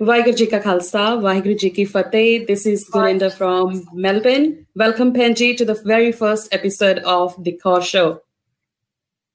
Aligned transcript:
Vaheguru 0.00 0.34
Ji 0.34 0.46
Ka 0.46 0.58
Khalsa, 0.60 1.20
Vaheguru 1.20 1.58
Ji 1.58 1.68
Ki 1.68 1.84
Fateh. 1.84 2.46
This 2.46 2.64
is 2.64 2.88
Gurinder 2.88 3.30
from 3.30 3.86
Melbourne. 3.92 4.66
Welcome, 4.74 5.12
Penji, 5.12 5.54
to 5.58 5.64
the 5.66 5.74
very 5.74 6.10
first 6.10 6.54
episode 6.54 7.00
of 7.00 7.34
the 7.44 7.60
Kaur 7.62 7.82
Show. 7.82 8.22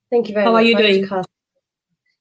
Thank 0.09 0.27
you 0.27 0.33
very 0.33 0.47
How 0.47 0.53
much. 0.53 0.61
How 0.61 0.65
are 0.65 0.67
you 0.67 0.75
doing? 0.75 1.23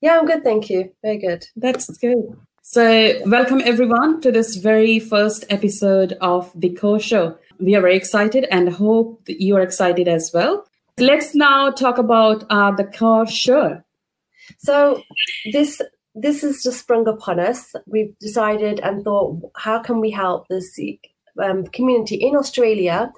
Yeah, 0.03 0.19
I'm 0.19 0.27
good, 0.27 0.45
thank 0.45 0.69
you. 0.69 0.93
Very 1.01 1.17
good. 1.17 1.47
That's 1.57 1.87
good. 1.97 2.37
So, 2.61 3.19
welcome 3.25 3.63
everyone 3.65 4.21
to 4.21 4.31
this 4.31 4.57
very 4.57 4.99
first 4.99 5.47
episode 5.49 6.13
of 6.21 6.53
the 6.55 6.69
Kaur 6.69 7.01
Show. 7.01 7.39
We 7.59 7.75
are 7.77 7.81
very 7.81 7.97
excited 7.97 8.47
and 8.51 8.69
hope 8.69 9.25
that 9.25 9.41
you 9.41 9.57
are 9.57 9.63
excited 9.63 10.07
as 10.07 10.33
well. 10.35 10.67
Let's 10.99 11.35
now 11.35 11.71
talk 11.71 11.97
about 11.97 12.45
uh, 12.51 12.73
the 12.73 12.85
Core 12.85 13.27
Show. 13.27 13.83
So 14.59 15.03
this 15.51 15.81
this 16.15 16.43
has 16.43 16.63
just 16.63 16.81
sprung 16.81 17.09
upon 17.09 17.41
us. 17.41 17.75
We've 17.87 18.17
decided 18.21 18.81
and 18.81 19.03
thought, 19.03 19.41
how 19.57 19.81
can 19.81 20.01
we 20.01 20.11
help 20.11 20.47
the 20.49 20.61
Sikh 20.63 21.11
um, 21.43 21.65
community 21.67 22.17
in 22.17 22.37
Australia 22.37 23.13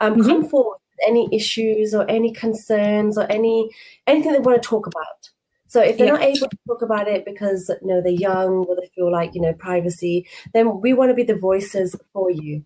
um, 0.00 0.16
Mhm. 0.16 0.26
come 0.26 0.48
forward 0.48 0.78
with 0.90 1.08
any 1.08 1.28
issues 1.32 1.94
or 1.94 2.04
any 2.10 2.32
concerns 2.32 3.16
or 3.16 3.30
any 3.30 3.70
anything 4.06 4.32
they 4.32 4.40
want 4.40 4.60
to 4.60 4.68
talk 4.68 4.86
about. 4.86 5.30
So 5.68 5.80
if 5.80 5.98
they're 5.98 6.06
Yeah. 6.06 6.14
not 6.14 6.22
able 6.22 6.48
to 6.48 6.58
talk 6.66 6.82
about 6.82 7.06
it 7.06 7.24
because 7.24 7.70
you 7.80 7.86
know 7.86 8.00
they're 8.00 8.12
young 8.12 8.64
or 8.66 8.74
they 8.76 8.90
feel 8.94 9.12
like 9.12 9.34
you 9.34 9.40
know 9.40 9.52
privacy, 9.52 10.26
then 10.52 10.80
we 10.80 10.94
want 10.94 11.10
to 11.10 11.14
be 11.14 11.22
the 11.22 11.36
voices 11.36 11.94
for 12.12 12.30
you. 12.30 12.64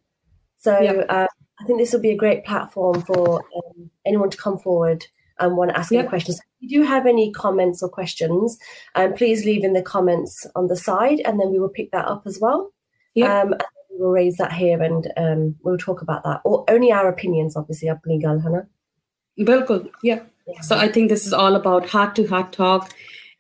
So 0.57 0.79
Yeah. 0.81 0.93
uh, 1.11 1.27
I 1.61 1.65
think 1.67 1.79
this 1.79 1.93
will 1.93 2.01
be 2.01 2.11
a 2.11 2.17
great 2.17 2.45
platform 2.45 3.03
for 3.03 3.45
um, 3.57 3.91
anyone 4.07 4.31
to 4.31 4.37
come 4.39 4.59
forward 4.59 5.07
and 5.39 5.57
want 5.57 5.71
to 5.71 5.79
ask 5.79 5.91
Yeah. 5.91 6.01
any 6.01 6.09
questions. 6.09 6.39
If 6.39 6.71
you 6.71 6.81
do 6.81 6.87
have 6.87 7.07
any 7.07 7.33
comments 7.33 7.83
or 7.83 7.89
questions, 7.89 8.59
um, 8.95 9.13
please 9.15 9.45
leave 9.45 9.65
in 9.65 9.73
the 9.73 9.83
comments 9.83 10.47
on 10.55 10.69
the 10.69 10.77
side, 10.77 11.21
and 11.25 11.41
then 11.41 11.51
we 11.51 11.59
will 11.59 11.69
pick 11.69 11.91
that 11.93 12.07
up 12.07 12.23
as 12.27 12.39
well. 12.41 12.73
Yeah. 13.15 13.43
Um, 13.43 13.55
we 13.91 13.99
will 13.99 14.11
raise 14.13 14.37
that 14.39 14.53
here, 14.53 14.83
and 14.83 15.13
um, 15.17 15.57
we'll 15.63 15.79
talk 15.79 16.03
about 16.03 16.25
that. 16.25 16.41
Or 16.45 16.65
only 16.69 16.91
our 16.93 17.09
opinions, 17.09 17.57
obviously. 17.57 17.89
Apni 17.89 18.21
gal, 18.21 18.41
hai 18.41 18.51
na? 18.51 18.63
Bilkul, 19.39 19.91
yeah. 20.03 20.21
So 20.63 20.77
I 20.77 20.89
think 20.89 21.09
this 21.09 21.27
is 21.27 21.33
all 21.33 21.57
about 21.57 21.89
heart 21.89 22.15
to 22.17 22.27
heart 22.27 22.53
talk, 22.53 22.91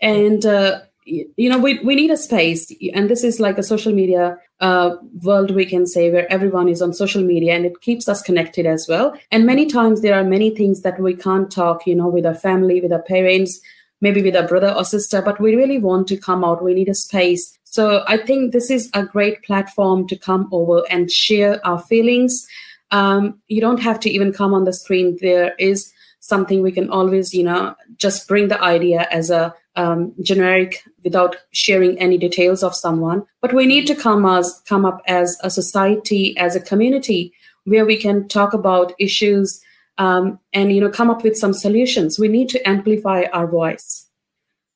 and 0.01 0.45
uh, 0.47 0.81
you 1.05 1.49
know 1.51 1.59
we 1.59 1.79
we 1.81 1.95
need 1.95 2.11
a 2.11 2.17
space, 2.17 2.73
and 2.95 3.11
this 3.11 3.25
is 3.25 3.41
like 3.41 3.59
a 3.59 3.63
social 3.63 3.93
media 3.93 4.39
uh, 4.61 4.97
world 5.23 5.51
we 5.55 5.67
can 5.67 5.87
say 5.87 6.11
where 6.11 6.31
everyone 6.33 6.69
is 6.69 6.81
on 6.81 6.93
social 6.93 7.23
media, 7.23 7.55
and 7.55 7.67
it 7.67 7.81
keeps 7.81 8.09
us 8.09 8.23
connected 8.23 8.67
as 8.67 8.87
well. 8.89 9.15
And 9.31 9.47
many 9.47 9.67
times 9.67 10.01
there 10.01 10.15
are 10.15 10.25
many 10.25 10.51
things 10.51 10.83
that 10.83 11.01
we 11.01 11.15
can't 11.15 11.51
talk, 11.51 11.87
you 11.87 11.95
know, 11.95 12.09
with 12.09 12.27
our 12.27 12.35
family, 12.35 12.81
with 12.81 12.93
our 12.93 13.03
parents, 13.03 13.61
maybe 14.01 14.23
with 14.23 14.37
our 14.37 14.47
brother 14.47 14.73
or 14.77 14.85
sister, 14.85 15.23
but 15.23 15.41
we 15.41 15.55
really 15.55 15.79
want 15.79 16.09
to 16.09 16.17
come 16.17 16.45
out. 16.45 16.63
We 16.63 16.75
need 16.75 16.89
a 16.89 16.95
space. 16.95 17.59
So 17.65 18.05
I 18.07 18.19
think 18.19 18.53
this 18.53 18.71
is 18.71 18.91
a 18.95 19.05
great 19.05 19.43
platform 19.43 20.07
to 20.09 20.17
come 20.17 20.49
over 20.53 20.85
and 20.91 21.11
share 21.11 21.65
our 21.67 21.81
feelings. 21.81 22.47
Um, 22.91 23.41
you 23.49 23.61
don't 23.61 23.81
have 23.81 23.99
to 24.01 24.11
even 24.11 24.33
come 24.33 24.55
on 24.55 24.65
the 24.65 24.73
screen. 24.73 25.19
There 25.21 25.55
is 25.59 25.93
something 26.25 26.63
we 26.63 26.73
can 26.73 26.89
always, 26.89 27.35
you 27.35 27.45
know, 27.45 27.75
just 27.99 28.27
bring 28.27 28.49
the 28.49 28.61
idea 28.63 29.07
as 29.11 29.31
a 29.31 29.55
um, 29.77 30.15
generic 30.23 30.83
without 31.03 31.37
sharing 31.53 31.99
any 31.99 32.17
details 32.17 32.63
of 32.63 32.75
someone. 32.75 33.27
But 33.43 33.53
we 33.53 33.67
need 33.67 33.87
to 33.89 33.95
come 33.95 34.25
as 34.25 34.63
come 34.67 34.87
up 34.87 35.03
as 35.07 35.37
a 35.43 35.51
society, 35.51 36.35
as 36.39 36.57
a 36.57 36.61
community, 36.61 37.35
where 37.65 37.85
we 37.85 37.99
can 37.99 38.27
talk 38.27 38.55
about 38.55 38.95
issues 38.99 39.61
um, 39.99 40.39
and 40.55 40.73
you 40.73 40.81
know 40.81 40.89
come 40.89 41.11
up 41.11 41.23
with 41.23 41.37
some 41.37 41.53
solutions. 41.53 42.19
We 42.19 42.29
need 42.29 42.49
to 42.51 42.69
amplify 42.69 43.25
our 43.33 43.47
voice. 43.47 44.09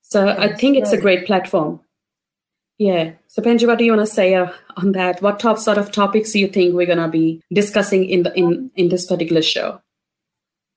So 0.02 0.28
I 0.28 0.54
think 0.54 0.76
it's 0.76 0.92
a 0.92 1.00
great 1.00 1.26
platform. 1.26 1.80
Yeah. 2.78 3.12
So 3.26 3.42
Penji, 3.42 3.66
what 3.66 3.78
do 3.78 3.84
you 3.84 3.92
want 3.92 4.06
to 4.06 4.14
say 4.14 4.34
uh, 4.34 4.50
on 4.76 4.92
that? 4.92 5.20
What 5.20 5.40
top 5.40 5.58
sort 5.58 5.78
of 5.78 5.92
topics 5.92 6.32
do 6.32 6.38
you 6.38 6.48
think 6.48 6.74
we're 6.74 6.86
gonna 6.86 7.08
be 7.08 7.42
discussing 7.52 8.04
in 8.04 8.22
the 8.22 8.34
in 8.34 8.70
in 8.76 8.90
this 8.90 9.06
particular 9.06 9.42
show? 9.42 9.80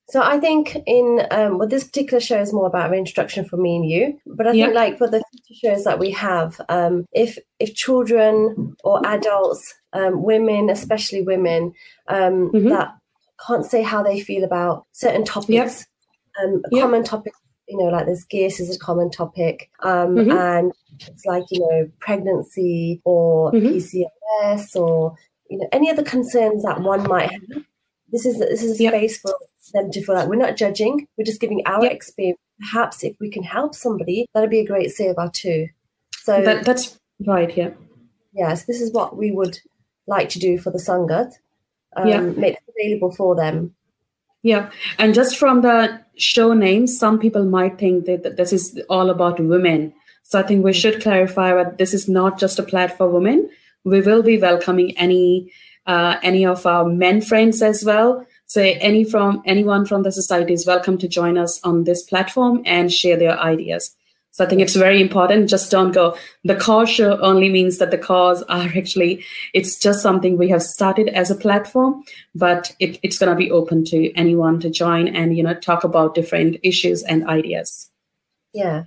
So 0.09 0.22
I 0.22 0.39
think 0.39 0.75
in 0.85 1.25
um, 1.31 1.57
well, 1.57 1.67
this 1.67 1.85
particular 1.85 2.19
show 2.19 2.39
is 2.41 2.51
more 2.53 2.67
about 2.67 2.94
introduction 2.94 3.45
for 3.45 3.57
me 3.57 3.75
and 3.78 3.89
you. 3.89 4.19
But 4.25 4.47
I 4.47 4.51
think 4.51 4.75
like 4.75 4.97
for 4.97 5.07
the 5.07 5.23
shows 5.53 5.84
that 5.85 6.00
we 6.00 6.12
have, 6.12 6.59
um, 6.69 7.06
if 7.13 7.38
if 7.59 7.75
children 7.75 8.75
or 8.84 9.06
adults, 9.06 9.73
um, 9.94 10.23
women, 10.23 10.69
especially 10.69 11.22
women, 11.22 11.73
um, 12.07 12.51
Mhm. 12.51 12.69
that 12.69 12.90
can't 13.47 13.66
say 13.66 13.81
how 13.81 14.03
they 14.03 14.19
feel 14.19 14.44
about 14.44 14.85
certain 14.91 15.23
topics, 15.23 15.88
um, 16.44 16.61
Yeah. 16.72 16.81
common 16.81 17.03
topics, 17.03 17.38
you 17.67 17.78
know, 17.78 17.85
like 17.85 18.06
this 18.06 18.23
gears 18.25 18.59
is 18.59 18.75
a 18.75 18.79
common 18.79 19.09
topic, 19.09 19.69
um, 19.81 20.16
Mhm. 20.16 20.31
and 20.31 20.73
it's 21.07 21.25
like 21.25 21.45
you 21.51 21.59
know 21.61 21.90
pregnancy 22.00 23.01
or 23.06 23.51
Mhm. 23.53 23.72
PCOS 23.72 24.75
or 24.75 25.16
you 25.50 25.57
know 25.57 25.67
any 25.72 25.90
other 25.90 26.03
concerns 26.03 26.63
that 26.63 26.81
one 26.81 27.07
might 27.07 27.31
have. 27.31 27.63
This 28.11 28.25
is 28.25 28.39
this 28.39 28.63
is 28.63 28.79
a 28.79 28.83
Yeah. 28.83 28.89
space 28.89 29.17
for 29.19 29.33
them 29.73 29.91
to 29.91 30.03
feel 30.03 30.16
like 30.16 30.27
we're 30.27 30.35
not 30.35 30.57
judging, 30.57 31.07
we're 31.17 31.23
just 31.23 31.39
giving 31.41 31.61
our 31.66 31.83
Yeah. 31.85 31.91
experience. 31.91 32.39
Perhaps 32.59 33.03
if 33.03 33.16
we 33.19 33.29
can 33.29 33.44
help 33.44 33.73
somebody, 33.73 34.27
that'd 34.33 34.49
be 34.49 34.59
a 34.59 34.66
great 34.66 34.89
seva 34.89 35.31
too. 35.31 35.67
So 36.23 36.41
That 36.41 36.66
that's 36.66 36.99
right. 37.25 37.55
Yeah. 37.55 37.72
yes, 38.33 38.66
this 38.66 38.81
is 38.81 38.91
what 38.91 39.17
we 39.17 39.31
would 39.31 39.59
like 40.07 40.29
to 40.29 40.39
do 40.39 40.57
for 40.57 40.72
the 40.72 40.77
Sangat. 40.79 41.33
Um, 41.95 42.07
Yeah. 42.07 42.22
Make 42.22 42.55
it 42.55 42.63
available 42.77 43.11
for 43.11 43.35
them. 43.35 43.75
Yeah, 44.43 44.72
and 44.97 45.13
just 45.13 45.38
from 45.38 45.61
the 45.61 45.99
show 46.16 46.53
name, 46.53 46.88
some 46.88 47.19
people 47.19 47.45
might 47.45 47.78
think 47.78 48.05
that, 48.05 48.23
that 48.23 48.38
this 48.38 48.51
is 48.51 48.79
all 48.89 49.09
about 49.09 49.39
women. 49.39 49.93
So 50.23 50.39
I 50.39 50.43
think 50.43 50.63
we 50.66 50.73
should 50.73 51.01
clarify 51.01 51.53
that 51.53 51.78
this 51.78 51.93
is 51.93 52.09
not 52.09 52.39
just 52.39 52.57
a 52.57 52.63
platform 52.63 52.97
for 52.97 53.13
women. 53.19 53.49
We 53.83 54.01
will 54.01 54.23
be 54.23 54.38
welcoming 54.39 54.97
any 54.97 55.51
uh, 55.91 56.18
any 56.24 56.46
of 56.46 56.66
our 56.66 56.85
men 56.85 57.22
friends 57.22 57.62
as 57.62 57.84
well. 57.84 58.25
So 58.46 58.62
any 58.62 59.03
from 59.03 59.41
anyone 59.46 59.85
from 59.85 60.03
the 60.03 60.12
society 60.12 60.53
is 60.53 60.66
welcome 60.68 60.97
to 61.00 61.07
join 61.07 61.38
us 61.38 61.59
on 61.63 61.84
this 61.84 62.03
platform 62.03 62.62
and 62.66 62.91
share 62.91 63.18
their 63.18 63.38
ideas. 63.40 63.96
So 64.34 64.46
I 64.46 64.47
think 64.47 64.62
it's 64.62 64.78
very 64.78 65.02
important. 65.02 65.50
Just 65.50 65.69
don't 65.72 65.91
go. 65.91 66.16
The 66.46 66.56
cause 66.56 66.90
show 66.90 67.19
only 67.19 67.50
means 67.50 67.78
that 67.79 67.91
the 67.91 67.97
cause 67.97 68.44
are 68.57 68.69
actually. 68.78 69.25
It's 69.53 69.78
just 69.78 70.02
something 70.02 70.38
we 70.38 70.50
have 70.50 70.63
started 70.63 71.09
as 71.09 71.29
a 71.29 71.35
platform 71.35 72.03
but 72.34 72.73
it, 72.79 72.97
it's 73.03 73.18
going 73.18 73.29
to 73.29 73.35
be 73.35 73.52
open 73.52 73.84
to 73.85 74.13
anyone 74.16 74.59
to 74.62 74.69
join 74.69 75.09
and 75.09 75.35
you 75.38 75.44
know 75.44 75.53
talk 75.53 75.84
about 75.84 76.16
different 76.16 76.58
issues 76.63 77.03
and 77.03 77.28
ideas 77.28 77.91
Yeah. 78.53 78.84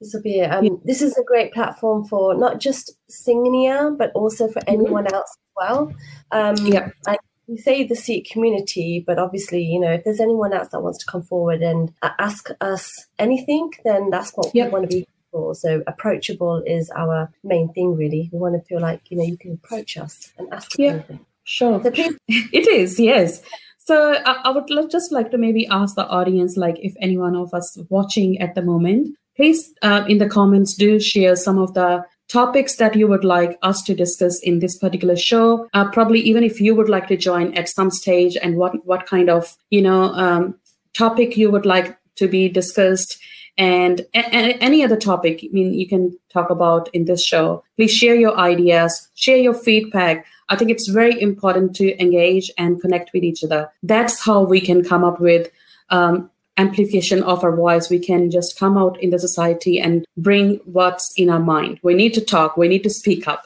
This 0.00 0.14
will 0.14 0.22
be 0.22 0.40
um, 0.42 0.80
this 0.84 1.02
is 1.02 1.16
a 1.18 1.24
great 1.24 1.52
platform 1.52 2.06
for 2.06 2.34
not 2.34 2.58
just 2.58 2.92
Singnia, 3.10 3.96
but 3.98 4.10
also 4.14 4.48
for 4.48 4.62
anyone 4.66 5.06
else 5.12 5.36
as 5.36 5.52
well. 5.56 5.92
Um, 6.32 6.56
Yeah. 6.66 6.88
and 7.06 7.18
we 7.46 7.58
say 7.58 7.84
the 7.84 7.94
Sikh 7.96 8.30
community, 8.30 9.04
but 9.06 9.18
obviously, 9.18 9.62
you 9.62 9.78
know, 9.78 9.90
if 9.92 10.04
there's 10.04 10.20
anyone 10.20 10.52
else 10.52 10.68
that 10.68 10.80
wants 10.82 10.98
to 11.04 11.06
come 11.10 11.22
forward 11.22 11.60
and 11.62 11.92
ask 12.18 12.48
us 12.60 13.06
anything, 13.18 13.70
then 13.84 14.08
that's 14.10 14.30
what 14.36 14.54
Yeah. 14.54 14.66
we 14.66 14.70
want 14.70 14.90
to 14.90 14.96
be 14.96 15.06
for. 15.32 15.54
So 15.54 15.82
approachable 15.86 16.62
is 16.66 16.90
our 16.90 17.30
main 17.44 17.70
thing, 17.74 17.94
really. 17.94 18.30
We 18.32 18.38
want 18.38 18.54
to 18.54 18.62
feel 18.66 18.80
like 18.80 19.02
you 19.10 19.18
know 19.18 19.24
you 19.24 19.36
can 19.36 19.52
approach 19.52 19.96
us 19.98 20.32
and 20.38 20.48
ask 20.52 20.72
us 20.72 20.78
Yeah. 20.78 20.92
anything. 20.92 21.20
sure 21.44 21.82
So 21.82 21.90
please, 21.90 22.16
it 22.28 22.66
is 22.68 22.98
yes 23.00 23.42
so 23.78 24.12
I, 24.12 24.32
I 24.44 24.50
would 24.50 24.68
just 24.90 25.10
like 25.10 25.30
to 25.32 25.38
maybe 25.38 25.66
ask 25.66 25.96
the 25.96 26.06
audience 26.06 26.56
like 26.56 26.76
if 26.80 26.94
anyone 27.00 27.34
of 27.34 27.52
us 27.54 27.76
watching 27.88 28.38
at 28.40 28.54
the 28.54 28.62
moment 28.62 29.16
please 29.40 29.72
uh, 29.80 30.04
in 30.06 30.18
the 30.18 30.28
comments 30.28 30.74
do 30.74 31.00
share 31.00 31.34
some 31.34 31.56
of 31.58 31.72
the 31.72 32.04
topics 32.28 32.76
that 32.76 32.94
you 32.94 33.08
would 33.08 33.24
like 33.24 33.58
us 33.62 33.82
to 33.82 33.94
discuss 33.94 34.38
in 34.40 34.58
this 34.58 34.76
particular 34.76 35.16
show. 35.16 35.66
Uh, 35.72 35.90
probably 35.90 36.20
even 36.20 36.44
if 36.44 36.60
you 36.60 36.74
would 36.74 36.90
like 36.90 37.08
to 37.08 37.16
join 37.16 37.54
at 37.54 37.66
some 37.66 37.90
stage 37.90 38.36
and 38.36 38.58
what 38.58 38.74
what 38.84 39.06
kind 39.06 39.30
of 39.30 39.56
you 39.70 39.80
know 39.80 40.02
um, 40.24 40.54
topic 40.92 41.38
you 41.38 41.50
would 41.50 41.64
like 41.64 41.96
to 42.16 42.28
be 42.28 42.50
discussed 42.50 43.18
and 43.56 44.06
any 44.14 44.84
other 44.84 44.96
topic 44.96 45.40
i 45.42 45.48
mean 45.52 45.72
you 45.74 45.86
can 45.88 46.16
talk 46.32 46.50
about 46.50 46.90
in 46.92 47.06
this 47.06 47.24
show. 47.24 47.64
Please 47.76 47.94
share 47.94 48.14
your 48.14 48.36
ideas 48.36 49.08
share 49.14 49.38
your 49.38 49.54
feedback. 49.54 50.26
I 50.50 50.56
think 50.56 50.70
it's 50.70 50.88
very 50.88 51.16
important 51.22 51.74
to 51.76 51.98
engage 52.02 52.50
and 52.58 52.80
connect 52.82 53.14
with 53.14 53.24
each 53.24 53.42
other. 53.42 53.70
That's 53.82 54.20
how 54.20 54.42
we 54.42 54.60
can 54.60 54.84
come 54.84 55.02
up 55.02 55.18
with 55.18 55.48
um, 55.88 56.28
amplification 56.64 57.22
of 57.22 57.42
our 57.44 57.54
voice 57.64 57.88
we 57.90 57.98
can 57.98 58.30
just 58.30 58.58
come 58.58 58.76
out 58.82 59.00
in 59.02 59.10
the 59.10 59.18
society 59.18 59.74
and 59.80 60.04
bring 60.16 60.60
what's 60.76 61.06
in 61.16 61.28
our 61.34 61.40
mind 61.54 61.78
we 61.82 61.94
need 61.94 62.12
to 62.14 62.24
talk 62.34 62.56
we 62.56 62.68
need 62.68 62.82
to 62.88 62.90
speak 63.02 63.26
up 63.32 63.42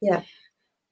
Yeah. 0.00 0.22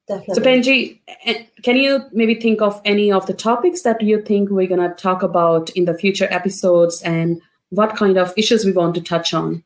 definitely. 0.08 0.34
so 0.34 0.40
Benji, 0.48 0.78
eh, 1.24 1.44
can 1.62 1.76
you 1.76 1.92
maybe 2.12 2.34
think 2.44 2.60
of 2.68 2.80
any 2.84 3.10
of 3.18 3.26
the 3.26 3.34
topics 3.48 3.82
that 3.82 4.00
you 4.02 4.16
think 4.22 4.50
we're 4.50 4.72
going 4.74 4.88
to 4.88 4.94
talk 5.08 5.22
about 5.22 5.70
in 5.70 5.84
the 5.86 5.94
future 6.02 6.28
episodes 6.30 7.02
and 7.02 7.40
what 7.70 7.96
kind 7.96 8.16
of 8.22 8.32
issues 8.36 8.64
we 8.64 8.72
want 8.72 8.94
to 8.96 9.00
touch 9.12 9.34
on? 9.34 9.62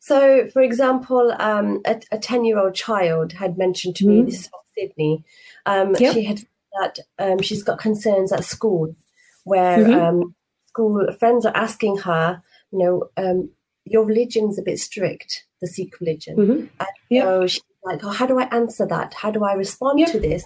So, 0.00 0.48
for 0.52 0.62
example, 0.62 1.32
um, 1.38 1.80
a 1.84 2.18
10 2.18 2.44
year 2.44 2.58
old 2.58 2.74
child 2.74 3.32
had 3.32 3.56
mentioned 3.56 3.94
to 3.96 4.06
me, 4.06 4.16
Mhm. 4.22 4.26
this 4.26 4.40
is 4.40 4.50
Sydney, 4.76 5.22
um, 5.66 5.94
Yep. 5.98 6.14
she 6.14 6.24
had 6.24 6.38
that 6.80 6.98
um, 7.18 7.38
she's 7.46 7.62
got 7.62 7.78
concerns 7.78 8.32
at 8.32 8.44
school 8.44 8.96
where 9.44 9.78
Mhm. 9.78 9.94
um, 10.02 10.34
school 10.72 11.06
friends 11.18 11.44
are 11.46 11.56
asking 11.56 11.98
her, 11.98 12.42
you 12.70 12.78
know, 12.78 13.08
um, 13.16 13.50
your 13.84 14.04
religion's 14.04 14.58
a 14.58 14.62
bit 14.62 14.78
strict, 14.78 15.44
the 15.60 15.66
Sikh 15.66 16.00
religion. 16.00 16.36
Mhm. 16.36 16.68
And 16.80 16.88
Yeah. 17.10 17.24
so 17.24 17.46
she's 17.46 17.62
like, 17.84 18.04
oh, 18.04 18.08
how 18.10 18.26
do 18.26 18.38
I 18.38 18.44
answer 18.44 18.86
that? 18.86 19.14
How 19.14 19.30
do 19.30 19.44
I 19.44 19.52
respond 19.54 19.98
Yeah. 20.00 20.06
to 20.06 20.20
this? 20.20 20.44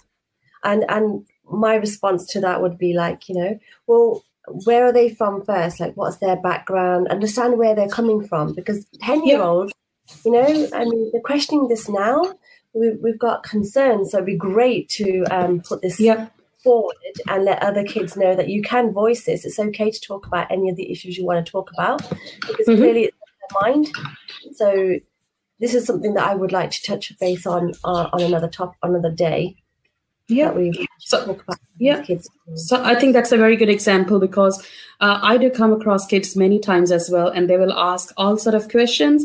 And 0.64 0.84
and 0.88 1.25
my 1.49 1.75
response 1.76 2.26
to 2.32 2.40
that 2.40 2.61
would 2.62 2.76
be 2.76 2.93
like, 2.93 3.28
you 3.28 3.37
know, 3.37 3.58
well, 3.87 4.25
where 4.64 4.84
are 4.87 4.93
they 4.93 5.08
from 5.11 5.44
first? 5.44 5.78
Like, 5.81 5.94
what's 5.96 6.17
their 6.19 6.37
background? 6.37 7.08
Understand 7.08 7.58
where 7.58 7.75
they're 7.76 7.88
coming 8.00 8.26
from 8.26 8.52
because 8.55 8.84
ten 9.00 9.25
year 9.25 9.40
olds, 9.40 9.73
you 10.25 10.32
know, 10.32 10.69
I 10.73 10.84
mean, 10.84 11.11
they're 11.12 11.20
questioning 11.32 11.69
this 11.69 11.88
now. 11.88 12.17
We've, 12.75 12.99
we've 13.02 13.19
got 13.19 13.43
concerns, 13.43 14.11
so 14.11 14.19
it'd 14.19 14.26
be 14.26 14.37
great 14.37 14.88
to 15.00 15.25
um, 15.31 15.61
put 15.61 15.82
this 15.82 15.99
Yeah. 16.00 16.28
Forward 16.66 16.96
and 17.28 17.44
let 17.44 17.62
other 17.68 17.84
kids 17.94 18.16
know 18.22 18.32
that 18.38 18.48
you 18.54 18.60
can 18.72 18.92
voice 19.02 19.24
this. 19.24 19.44
It's 19.46 19.58
okay 19.66 19.90
to 19.90 20.00
talk 20.10 20.26
about 20.26 20.50
any 20.50 20.68
of 20.70 20.76
the 20.76 20.90
issues 20.92 21.16
you 21.18 21.24
want 21.26 21.44
to 21.44 21.50
talk 21.56 21.70
about 21.76 21.98
because 22.48 22.66
Mhm. 22.66 22.76
clearly 22.82 23.02
it's 23.08 23.16
in 23.24 23.36
their 23.42 23.52
mind. 23.66 23.84
So 24.60 24.68
this 25.60 25.72
is 25.78 25.84
something 25.90 26.14
that 26.14 26.26
I 26.32 26.34
would 26.40 26.52
like 26.60 26.70
to 26.76 26.82
touch 26.90 27.12
base 27.20 27.46
on 27.46 27.72
uh, 27.90 28.06
on 28.14 28.20
another 28.30 28.48
top 28.58 28.74
another 28.82 29.10
day 29.26 29.40
Yeah. 30.38 30.50
we 30.58 30.64
So- 31.10 31.24
talk 31.26 31.42
about 31.44 31.58
yeah. 31.88 32.02
kids. 32.02 32.28
So 32.68 32.74
I 32.92 32.94
think 33.00 33.12
that's 33.16 33.32
a 33.32 33.36
very 33.44 33.56
good 33.62 33.72
example 33.78 34.18
because 34.28 34.56
uh, 35.00 35.18
I 35.32 35.34
do 35.38 35.48
come 35.50 35.72
across 35.78 36.06
kids 36.14 36.34
many 36.44 36.58
times 36.70 36.90
as 36.98 37.08
well, 37.14 37.28
and 37.28 37.48
they 37.48 37.58
will 37.62 37.72
ask 37.72 38.12
all 38.16 38.36
sort 38.46 38.56
of 38.60 38.68
questions. 38.76 39.18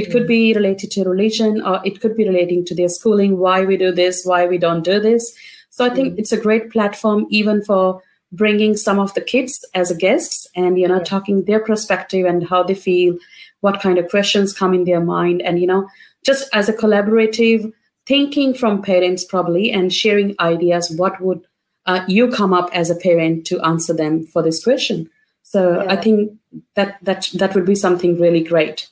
It 0.00 0.10
could 0.12 0.26
be 0.26 0.42
related 0.54 0.90
to 0.92 1.04
religion, 1.04 1.60
or 1.62 1.80
it 1.84 2.00
could 2.00 2.14
be 2.20 2.26
relating 2.28 2.64
to 2.66 2.74
their 2.74 2.88
schooling, 2.88 3.38
why 3.38 3.58
we 3.70 3.76
do 3.76 3.90
this, 3.92 4.24
why 4.30 4.46
we 4.52 4.58
don't 4.58 4.84
do 4.92 4.98
this. 5.08 5.24
So 5.72 5.86
I 5.86 5.90
think 5.90 6.18
it's 6.18 6.32
a 6.32 6.40
great 6.46 6.70
platform 6.70 7.26
even 7.30 7.64
for 7.64 8.02
bringing 8.30 8.76
some 8.76 8.98
of 8.98 9.12
the 9.14 9.22
kids 9.22 9.64
as 9.74 9.90
guests 9.96 10.46
and 10.54 10.78
you 10.78 10.86
know 10.86 10.98
Yeah. 10.98 11.04
talking 11.04 11.44
their 11.44 11.60
perspective 11.60 12.26
and 12.26 12.46
how 12.46 12.62
they 12.62 12.74
feel, 12.74 13.16
what 13.60 13.80
kind 13.80 13.98
of 13.98 14.08
questions 14.08 14.52
come 14.52 14.74
in 14.74 14.84
their 14.84 15.00
mind, 15.00 15.40
and 15.42 15.58
you 15.58 15.66
know 15.66 15.88
just 16.24 16.48
as 16.52 16.68
a 16.68 16.72
collaborative 16.82 17.72
thinking 18.06 18.52
from 18.54 18.82
parents 18.82 19.24
probably 19.24 19.72
and 19.72 19.92
sharing 19.92 20.34
ideas. 20.40 20.90
What 20.90 21.20
would 21.20 21.40
uh, 21.86 22.04
you 22.06 22.30
come 22.30 22.52
up 22.52 22.68
as 22.72 22.90
a 22.90 22.94
parent 22.94 23.46
to 23.46 23.60
answer 23.62 23.94
them 23.94 24.24
for 24.26 24.42
this 24.42 24.62
question. 24.62 25.08
So 25.42 25.84
I 25.88 25.96
think 25.96 26.32
that 26.76 26.98
that 27.02 27.28
that 27.34 27.54
would 27.54 27.66
be 27.66 27.74
something 27.74 28.20
really 28.20 28.42
great. 28.42 28.88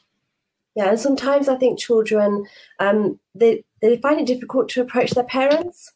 Yeah, 0.74 0.88
and 0.90 1.00
sometimes 1.00 1.48
I 1.48 1.56
think 1.56 1.78
children 1.78 2.46
um, 2.78 3.20
they 3.34 3.64
they 3.82 3.98
find 3.98 4.20
it 4.20 4.26
difficult 4.26 4.68
to 4.70 4.80
approach 4.80 5.10
their 5.10 5.24
parents, 5.24 5.92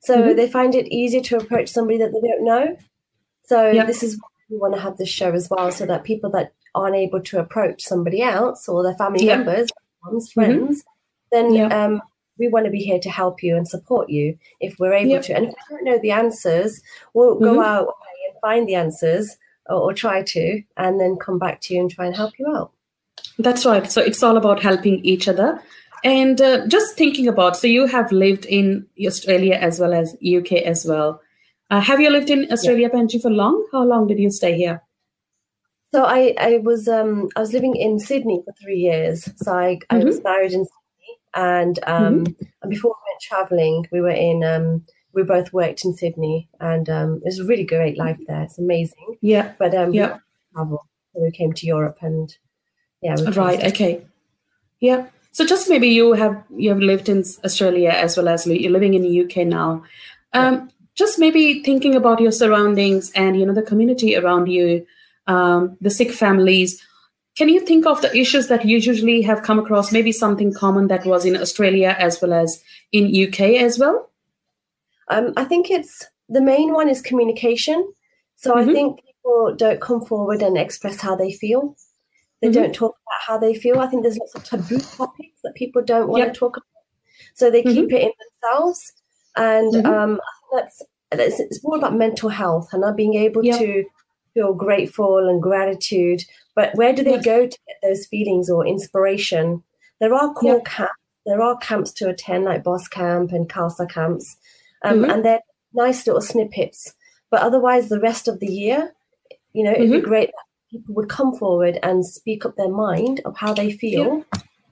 so 0.00 0.16
Mhm. 0.22 0.36
they 0.36 0.48
find 0.48 0.74
it 0.74 0.86
easier 0.88 1.20
to 1.22 1.36
approach 1.36 1.68
somebody 1.68 1.98
that 1.98 2.12
they 2.12 2.20
don't 2.28 2.44
know. 2.44 2.76
So 3.44 3.70
Yeah. 3.70 3.84
this 3.84 4.02
is 4.02 4.16
why 4.18 4.28
we 4.50 4.56
want 4.58 4.74
to 4.74 4.80
have 4.80 4.96
this 4.96 5.08
show 5.08 5.32
as 5.32 5.48
well, 5.50 5.70
so 5.70 5.86
that 5.86 6.04
people 6.04 6.30
that 6.30 6.52
aren't 6.74 6.96
able 6.96 7.20
to 7.22 7.38
approach 7.38 7.82
somebody 7.82 8.20
else 8.22 8.68
or 8.68 8.82
their 8.82 8.94
family 8.94 9.24
Yeah. 9.24 9.36
members, 9.38 9.68
moms, 10.04 10.32
friends, 10.32 10.84
then 11.32 11.54
Yeah. 11.54 11.66
um, 11.84 12.02
we 12.38 12.48
want 12.48 12.66
to 12.66 12.70
be 12.70 12.80
here 12.80 12.98
to 13.00 13.10
help 13.10 13.42
you 13.42 13.56
and 13.56 13.66
support 13.66 14.10
you 14.10 14.36
if 14.60 14.78
we're 14.78 14.92
able 14.92 15.22
to. 15.22 15.34
And 15.34 15.46
if 15.46 15.54
we 15.70 15.76
don't 15.76 15.84
know 15.84 15.98
the 15.98 16.10
answers, 16.10 16.82
we'll 17.14 17.36
go 17.36 17.54
Mhm. 17.54 17.64
out 17.64 17.86
and 18.28 18.40
find 18.40 18.68
the 18.68 18.74
answers 18.74 19.36
or, 19.70 19.76
or 19.76 19.92
try 19.94 20.22
to, 20.22 20.62
and 20.76 21.00
then 21.00 21.16
come 21.16 21.38
back 21.38 21.60
to 21.62 21.74
you 21.74 21.80
and 21.80 21.90
try 21.90 22.06
and 22.06 22.14
help 22.14 22.38
you 22.38 22.46
out. 22.54 22.70
That's 23.38 23.64
right. 23.66 23.90
So 23.90 24.02
it's 24.02 24.22
all 24.22 24.36
about 24.36 24.62
helping 24.62 25.02
each 25.04 25.28
other. 25.28 25.60
And 26.06 26.40
uh, 26.40 26.68
just 26.68 26.96
thinking 26.96 27.26
about, 27.26 27.56
so 27.56 27.66
you 27.66 27.86
have 27.86 28.12
lived 28.12 28.44
in 28.44 28.86
Australia 29.04 29.54
as 29.54 29.80
well 29.80 29.92
as 29.92 30.16
UK 30.22 30.52
as 30.64 30.86
well. 30.86 31.20
Uh, 31.68 31.80
have 31.80 32.00
you 32.00 32.10
lived 32.10 32.30
in 32.30 32.46
Australia, 32.52 32.88
Benji, 32.88 33.20
for 33.20 33.28
long? 33.28 33.66
How 33.72 33.82
long 33.82 34.06
did 34.06 34.20
you 34.20 34.30
stay 34.30 34.56
here? 34.56 34.82
So 35.92 36.04
I, 36.04 36.32
I 36.38 36.58
was 36.58 36.86
um 36.86 37.28
I 37.34 37.40
was 37.40 37.52
living 37.52 37.74
in 37.74 37.98
Sydney 37.98 38.40
for 38.44 38.54
three 38.62 38.76
years. 38.78 39.28
So 39.38 39.52
I, 39.52 39.80
I 39.90 39.98
was 39.98 40.22
married 40.22 40.52
in 40.52 40.64
Sydney 40.64 41.18
and 41.34 41.78
um 41.86 42.36
and 42.62 42.70
before 42.70 42.90
we 42.92 43.10
went 43.10 43.20
traveling 43.22 43.86
we 43.90 44.00
were 44.00 44.18
in 44.28 44.44
um 44.44 44.84
we 45.12 45.22
both 45.22 45.52
worked 45.52 45.84
in 45.84 45.94
Sydney 45.94 46.48
and 46.60 46.88
um 46.88 47.16
it 47.24 47.26
was 47.26 47.40
a 47.40 47.44
really 47.44 47.64
great 47.64 47.96
life 47.98 48.18
there. 48.28 48.42
It's 48.42 48.58
amazing. 48.58 49.16
Yeah. 49.22 49.54
But 49.58 49.74
um 49.74 49.90
we 49.90 49.98
Yeah. 49.98 50.06
didn't 50.08 50.22
travel. 50.54 50.86
So 51.14 51.22
we 51.22 51.30
came 51.30 51.52
to 51.52 51.66
Europe 51.66 51.98
and 52.02 52.36
yeah, 53.00 53.16
we 53.16 53.32
Right. 53.32 53.64
Okay. 53.72 54.06
Yeah. 54.80 55.06
So 55.36 55.44
just 55.44 55.68
maybe 55.68 55.88
you 55.88 56.14
have 56.14 56.42
you 56.56 56.70
have 56.70 56.78
lived 56.78 57.10
in 57.10 57.22
Australia 57.44 57.90
as 57.90 58.16
well 58.16 58.26
as 58.26 58.46
you're 58.46 58.72
living 58.72 58.94
in 58.94 59.02
the 59.02 59.20
UK 59.22 59.46
now. 59.46 59.84
Um, 60.32 60.70
Just 60.94 61.18
maybe 61.18 61.62
thinking 61.62 61.94
about 61.94 62.22
your 62.22 62.32
surroundings 62.32 63.10
and 63.14 63.38
you 63.38 63.44
know 63.44 63.52
the 63.52 63.68
community 63.70 64.16
around 64.16 64.46
you, 64.46 64.86
um, 65.26 65.76
the 65.82 65.90
Sikh 65.90 66.12
families. 66.20 66.82
Can 67.36 67.50
you 67.50 67.60
think 67.60 67.84
of 67.84 68.00
the 68.00 68.16
issues 68.16 68.48
that 68.48 68.64
you 68.64 68.78
usually 68.78 69.20
have 69.28 69.42
come 69.42 69.58
across? 69.58 69.92
Maybe 69.92 70.10
something 70.10 70.54
common 70.54 70.88
that 70.88 71.04
was 71.04 71.26
in 71.26 71.36
Australia 71.36 71.94
as 71.98 72.18
well 72.22 72.32
as 72.32 72.58
in 72.92 73.12
UK 73.24 73.40
as 73.66 73.78
well. 73.78 74.08
Um, 75.08 75.34
I 75.36 75.44
think 75.44 75.70
it's 75.70 76.06
the 76.30 76.40
main 76.40 76.72
one 76.72 76.88
is 76.88 77.02
communication. 77.02 77.92
So 78.36 78.54
Mhm. 78.54 78.62
I 78.62 78.72
think 78.72 79.04
people 79.04 79.54
don't 79.64 79.82
come 79.88 80.00
forward 80.00 80.40
and 80.40 80.56
express 80.56 80.98
how 81.08 81.14
they 81.14 81.32
feel. 81.44 81.76
They 82.40 82.48
Mhm. 82.48 82.56
don't 82.58 82.74
talk 82.74 82.96
how 83.26 83.38
they 83.38 83.54
feel. 83.54 83.78
I 83.80 83.86
think 83.86 84.02
there's 84.02 84.18
lots 84.18 84.34
of 84.34 84.44
taboo 84.44 84.78
topics 84.78 85.40
that 85.44 85.54
people 85.54 85.82
don't 85.82 86.08
want 86.08 86.24
Yep. 86.24 86.32
to 86.34 86.38
talk 86.38 86.56
about. 86.56 86.66
So 87.34 87.50
they 87.50 87.62
keep 87.62 87.92
it 87.92 88.02
in 88.02 88.12
themselves. 88.42 88.92
And 89.36 89.74
Mhm. 89.74 89.86
um, 89.86 90.20
that's, 90.54 90.82
that's 91.10 91.40
it's 91.40 91.62
more 91.62 91.76
about 91.76 91.94
mental 91.94 92.28
health 92.30 92.68
and 92.72 92.80
not 92.82 92.96
being 92.96 93.14
able 93.14 93.44
Yep. 93.44 93.58
to 93.58 93.84
feel 94.34 94.54
grateful 94.54 95.18
and 95.28 95.42
gratitude. 95.42 96.22
But 96.54 96.74
where 96.74 96.92
do 96.92 97.02
they 97.04 97.12
Yep. 97.16 97.24
go 97.24 97.46
to 97.46 97.58
get 97.66 97.76
those 97.82 98.06
feelings 98.06 98.50
or 98.50 98.66
inspiration? 98.66 99.62
There 100.00 100.14
are 100.14 100.32
core 100.34 100.54
Yep. 100.56 100.64
camps. 100.64 100.92
There 101.26 101.42
are 101.42 101.56
camps 101.58 101.92
to 101.94 102.08
attend, 102.08 102.44
like 102.44 102.62
Boss 102.62 102.86
Camp 102.88 103.32
and 103.32 103.48
Khalsa 103.48 103.88
camps. 103.90 104.36
Um, 104.84 105.00
Mhm. 105.02 105.12
and 105.12 105.24
they're 105.24 105.40
nice 105.74 106.06
little 106.06 106.22
snippets. 106.22 106.94
But 107.30 107.42
otherwise, 107.42 107.88
the 107.88 108.00
rest 108.00 108.28
of 108.28 108.38
the 108.40 108.46
year, 108.46 108.94
you 109.52 109.64
know, 109.64 109.72
it'd 109.72 109.90
be 109.90 110.00
great 110.00 110.28
that 110.28 110.44
people 110.70 110.94
would 110.94 111.08
come 111.08 111.34
forward 111.34 111.78
and 111.82 112.04
speak 112.04 112.44
up 112.44 112.56
their 112.56 112.68
mind 112.70 113.20
of 113.24 113.36
how 113.36 113.54
they 113.54 113.70
feel, 113.72 114.24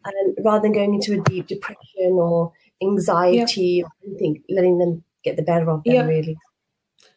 and 0.04 0.36
rather 0.44 0.62
than 0.62 0.72
going 0.72 0.94
into 0.94 1.18
a 1.18 1.24
deep 1.24 1.46
depression 1.46 2.12
or 2.12 2.52
anxiety 2.82 3.82
or 3.82 3.90
anything, 4.06 4.42
letting 4.48 4.78
them 4.78 5.02
get 5.22 5.36
the 5.36 5.42
better 5.42 5.70
of 5.70 5.82
them, 5.84 5.94
Yeah. 5.94 6.06
really. 6.06 6.36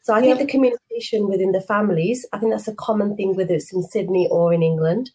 So 0.01 0.13
I 0.13 0.21
think 0.21 0.38
Yeah. 0.38 0.45
the 0.45 0.51
communication 0.51 1.27
within 1.27 1.51
the 1.51 1.59
families, 1.62 2.25
I 2.31 2.39
think 2.39 2.51
that's 2.51 2.68
a 2.68 2.75
common 2.75 3.18
thing, 3.18 3.35
whether 3.35 3.53
it's 3.53 3.74
in 3.74 3.83
Sydney 3.83 4.27
or 4.29 4.53
in 4.53 4.63
England. 4.63 5.12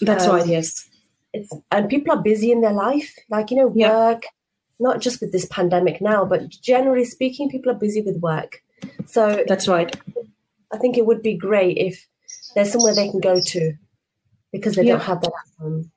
That's 0.00 0.26
Um, 0.26 0.36
right. 0.36 0.46
Yes. 0.46 0.88
It's, 1.32 1.52
and 1.72 1.88
people 1.88 2.12
are 2.16 2.22
busy 2.22 2.52
in 2.52 2.60
their 2.60 2.72
life, 2.72 3.16
like, 3.28 3.50
you 3.50 3.56
know, 3.56 3.72
Yeah. 3.74 3.96
work, 3.96 4.22
not 4.78 5.00
just 5.00 5.20
with 5.20 5.32
this 5.32 5.46
pandemic 5.46 6.00
now, 6.00 6.24
but 6.24 6.48
generally 6.48 7.04
speaking, 7.04 7.48
people 7.50 7.72
are 7.72 7.78
busy 7.86 8.02
with 8.02 8.20
work. 8.20 8.62
So 9.06 9.42
That's 9.48 9.66
right. 9.68 9.94
I 10.72 10.78
think 10.78 10.96
it 10.96 11.06
would 11.06 11.22
be 11.22 11.34
great 11.36 11.76
if 11.76 12.06
there's 12.54 12.72
somewhere 12.72 12.94
they 12.94 13.08
can 13.08 13.20
go 13.20 13.40
to 13.40 13.72
because 14.52 14.74
they 14.74 14.84
Yeah. 14.84 14.92
don't 14.92 15.02
have 15.04 15.20
that 15.22 15.32
at 15.32 15.62
home. 15.62 15.90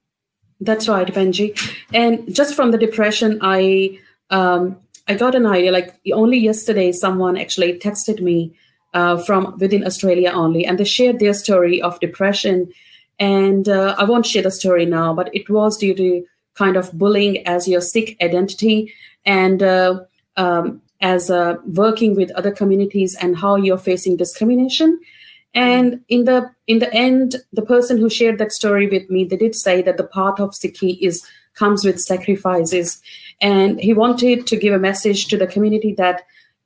That's 0.61 0.87
right, 0.87 1.07
Benji. 1.13 1.57
And 1.93 2.33
just 2.33 2.55
from 2.55 2.71
the 2.71 2.77
depression, 2.77 3.39
I 3.41 3.99
um, 4.29 4.77
I 5.07 5.15
got 5.15 5.35
an 5.35 5.45
idea. 5.45 5.71
Like 5.71 5.93
only 6.13 6.37
yesterday, 6.37 6.91
someone 6.91 7.37
actually 7.37 7.77
texted 7.79 8.21
me 8.21 8.53
uh, 8.93 9.17
from 9.17 9.57
within 9.59 9.85
Australia 9.85 10.31
only, 10.31 10.65
and 10.65 10.77
they 10.79 10.85
shared 10.85 11.19
their 11.19 11.33
story 11.33 11.81
of 11.81 11.99
depression. 11.99 12.71
And 13.19 13.67
uh, 13.69 13.95
I 13.97 14.05
won't 14.05 14.25
share 14.25 14.41
the 14.41 14.51
story 14.51 14.85
now, 14.85 15.13
but 15.13 15.29
it 15.35 15.49
was 15.49 15.77
due 15.77 15.93
to 15.95 16.25
kind 16.55 16.77
of 16.77 16.91
bullying 16.93 17.45
as 17.45 17.67
your 17.67 17.81
Sikh 17.81 18.15
identity 18.21 18.93
and 19.25 19.61
uh, 19.61 19.99
um, 20.37 20.81
as 21.01 21.29
uh, 21.29 21.55
working 21.65 22.15
with 22.15 22.31
other 22.31 22.51
communities 22.51 23.15
and 23.19 23.35
how 23.37 23.55
you're 23.55 23.77
facing 23.77 24.17
discrimination. 24.17 24.99
And 25.53 26.01
in 26.09 26.25
the 26.25 26.49
in 26.67 26.79
the 26.79 26.91
end, 26.93 27.35
the 27.51 27.61
person 27.61 27.97
who 27.97 28.09
shared 28.09 28.39
that 28.39 28.51
story 28.51 28.87
with 28.87 29.09
me, 29.09 29.23
they 29.23 29.37
did 29.37 29.55
say 29.55 29.81
that 29.83 29.97
the 29.97 30.07
path 30.07 30.39
of 30.39 30.51
Sikhi 30.51 30.97
is 30.99 31.23
comes 31.55 31.85
with 31.85 32.01
sacrifices, 32.01 33.01
and 33.39 33.79
he 33.79 33.93
wanted 33.93 34.47
to 34.47 34.57
give 34.57 34.73
a 34.73 34.79
message 34.79 35.27
to 35.27 35.37
the 35.37 35.45
community 35.45 35.93
that 35.93 36.23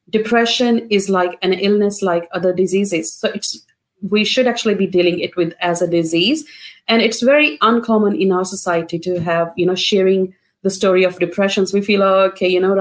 depression 0.10 0.88
is 0.90 1.10
like 1.10 1.38
an 1.42 1.52
illness 1.52 2.02
like 2.02 2.30
other 2.32 2.54
diseases. 2.54 3.14
So 3.14 3.30
it's 3.30 3.62
we 4.10 4.24
should 4.24 4.48
actually 4.48 4.76
be 4.76 4.88
dealing 4.88 5.20
it 5.20 5.36
with 5.36 5.54
as 5.60 5.82
a 5.82 5.88
disease, 5.88 6.46
and 6.88 7.02
it's 7.02 7.22
very 7.22 7.58
uncommon 7.62 8.16
in 8.16 8.32
our 8.32 8.46
society 8.46 9.00
to 9.00 9.20
have 9.20 9.52
you 9.58 9.66
know 9.66 9.76
sharing 9.76 10.34
the 10.64 10.70
story 10.70 11.04
of 11.04 11.20
depressions. 11.20 11.74
We 11.74 11.82
feel 11.82 12.04
oh, 12.04 12.20
okay, 12.32 12.48
you 12.48 12.60
know, 12.60 12.76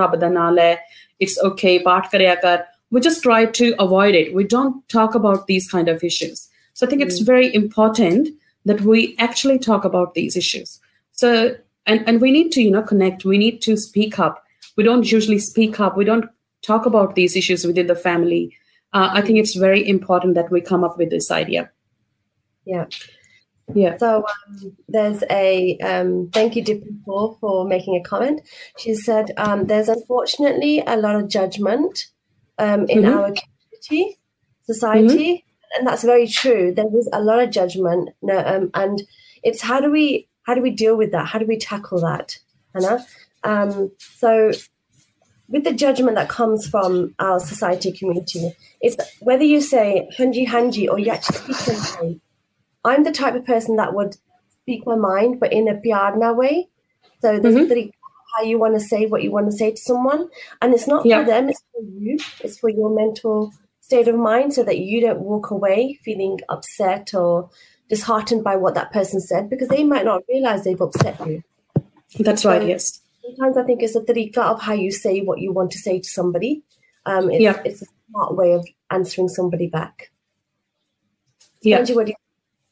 it's 1.19 1.39
okay, 1.43 1.83
paat 1.83 2.11
karya 2.13 2.41
kar 2.41 2.67
we 2.91 3.01
just 3.01 3.23
try 3.23 3.47
to 3.47 3.75
avoid 3.79 4.15
it. 4.15 4.35
We 4.35 4.45
don't 4.45 4.87
talk 4.89 5.15
about 5.15 5.47
these 5.47 5.69
kind 5.71 5.89
of 5.89 6.05
issues. 6.05 6.49
So 6.75 6.87
I 6.87 6.91
think 6.91 7.03
it's 7.03 7.21
very 7.21 7.55
important 7.55 8.29
that 8.65 8.83
we 8.83 9.17
actually 9.19 9.59
talk 9.59 9.85
about 9.85 10.15
these 10.15 10.37
issues. 10.37 10.81
So 11.13 11.57
and 11.87 12.07
and 12.07 12.21
we 12.21 12.31
need 12.31 12.53
to 12.53 12.63
you 12.63 12.71
know 12.71 12.83
connect. 12.83 13.25
We 13.25 13.39
need 13.39 13.63
to 13.63 13.77
speak 13.77 14.19
up. 14.19 14.45
We 14.77 14.85
don't 14.85 15.11
usually 15.11 15.39
speak 15.39 15.81
up. 15.81 15.97
We 15.97 16.05
don't 16.05 16.27
talk 16.63 16.87
about 16.87 17.15
these 17.15 17.37
issues 17.37 17.65
within 17.65 17.87
the 17.87 17.95
family. 17.95 18.55
Uh, 18.93 19.11
I 19.13 19.23
think 19.23 19.39
it's 19.39 19.55
very 19.55 19.87
important 19.89 20.35
that 20.35 20.51
we 20.51 20.61
come 20.61 20.85
up 20.85 20.99
with 20.99 21.11
this 21.11 21.31
idea. 21.31 21.71
Yeah. 22.65 22.87
Yeah. 23.75 23.97
So 23.99 24.19
um, 24.19 24.77
there's 24.89 25.25
a 25.31 25.77
um, 25.79 26.31
thank 26.33 26.57
you 26.57 26.65
to 26.65 26.77
people 26.77 27.37
for 27.41 27.67
making 27.67 27.97
a 27.97 28.03
comment. 28.03 28.41
She 28.79 28.95
said 28.95 29.33
um, 29.37 29.67
there's 29.67 29.89
unfortunately 29.89 30.83
a 30.87 30.97
lot 30.97 31.17
of 31.17 31.29
judgment 31.29 32.07
um, 32.59 32.87
in 32.89 33.03
Mhm. 33.03 33.13
our 33.15 33.33
community, 33.33 34.19
society, 34.63 35.45
and 35.77 35.87
that's 35.87 36.03
very 36.03 36.27
true. 36.27 36.73
There 36.75 36.87
is 36.97 37.09
a 37.13 37.23
lot 37.23 37.41
of 37.41 37.51
judgment, 37.51 38.11
no, 38.23 38.39
um, 38.39 38.71
and 38.75 39.03
it's 39.43 39.61
how 39.63 39.81
do 39.81 39.91
we 39.91 40.29
how 40.43 40.55
do 40.55 40.63
we 40.63 40.71
deal 40.71 40.97
with 40.97 41.11
that? 41.13 41.27
How 41.27 41.39
do 41.39 41.47
we 41.47 41.59
tackle 41.59 42.01
that, 42.01 42.39
Hannah? 42.75 43.05
Um, 43.43 43.91
so 43.99 44.53
with 45.49 45.65
the 45.65 45.73
judgment 45.73 46.17
that 46.17 46.29
comes 46.29 46.67
from 46.69 47.15
our 47.19 47.39
society 47.41 47.93
community, 47.93 48.53
it's 48.81 48.97
whether 49.21 49.45
you 49.45 49.61
say 49.61 50.09
hanji 50.17 50.47
hanji 50.47 50.89
or 50.89 50.99
you 50.99 51.11
actually 51.11 51.39
speak 51.55 51.67
your 51.67 52.03
mind. 52.03 52.21
I'm 52.85 53.05
the 53.05 53.13
type 53.13 53.35
of 53.35 53.45
person 53.45 53.77
that 53.77 53.95
would 53.95 54.17
speak 54.63 54.87
my 54.87 54.95
mind, 54.97 55.41
but 55.41 55.53
in 55.53 55.69
a 55.69 55.75
piarna 55.75 56.35
way. 56.35 56.69
So 57.21 57.39
there's 57.39 57.55
Mhm. 57.57 57.69
three 57.69 57.93
how 58.37 58.43
you 58.43 58.59
want 58.59 58.75
to 58.75 58.81
say 58.81 59.07
what 59.07 59.23
you 59.23 59.31
want 59.31 59.51
to 59.51 59.57
say 59.57 59.71
to 59.71 59.77
someone, 59.81 60.29
and 60.61 60.75
it's 60.75 60.87
not 60.87 61.07
Yeah. 61.07 61.21
for 61.21 61.27
them; 61.31 61.49
it's 61.49 61.63
for 61.73 61.83
you. 61.83 62.19
It's 62.45 62.59
for 62.59 62.69
your 62.71 62.91
mental 62.95 63.53
state 63.81 64.09
of 64.09 64.17
mind, 64.17 64.53
so 64.55 64.63
that 64.65 64.79
you 64.79 65.01
don't 65.01 65.21
walk 65.21 65.51
away 65.51 65.99
feeling 66.05 66.39
upset 66.49 67.15
or 67.15 67.49
disheartened 67.89 68.43
by 68.43 68.57
what 68.57 68.75
that 68.75 68.93
person 68.93 69.21
said, 69.21 69.49
because 69.49 69.69
they 69.69 69.85
might 69.85 70.05
not 70.05 70.23
realize 70.29 70.65
they've 70.65 70.81
upset 70.81 71.25
you 71.27 71.43
That's 72.19 72.45
right. 72.45 72.67
Yes. 72.67 73.01
sometimes 73.25 73.57
I 73.57 73.63
think 73.63 73.83
it's 73.83 73.95
a 73.97 74.01
tariqa 74.01 74.39
of 74.39 74.61
how 74.61 74.73
you 74.73 74.91
say 74.91 75.21
what 75.23 75.41
you 75.41 75.53
want 75.53 75.71
to 75.73 75.79
say 75.79 76.01
to 76.01 76.09
somebody. 76.09 76.63
Um, 77.07 77.31
it's, 77.31 77.41
Yeah. 77.41 77.63
it's 77.65 77.83
a 77.83 77.87
smart 78.11 78.37
way 78.37 78.53
of 78.53 78.67
answering 78.91 79.29
somebody 79.29 79.69
back. 79.69 80.11
Yeah. 81.63 81.79
Angie, 81.79 81.95
what 81.95 82.07
do 82.07 82.13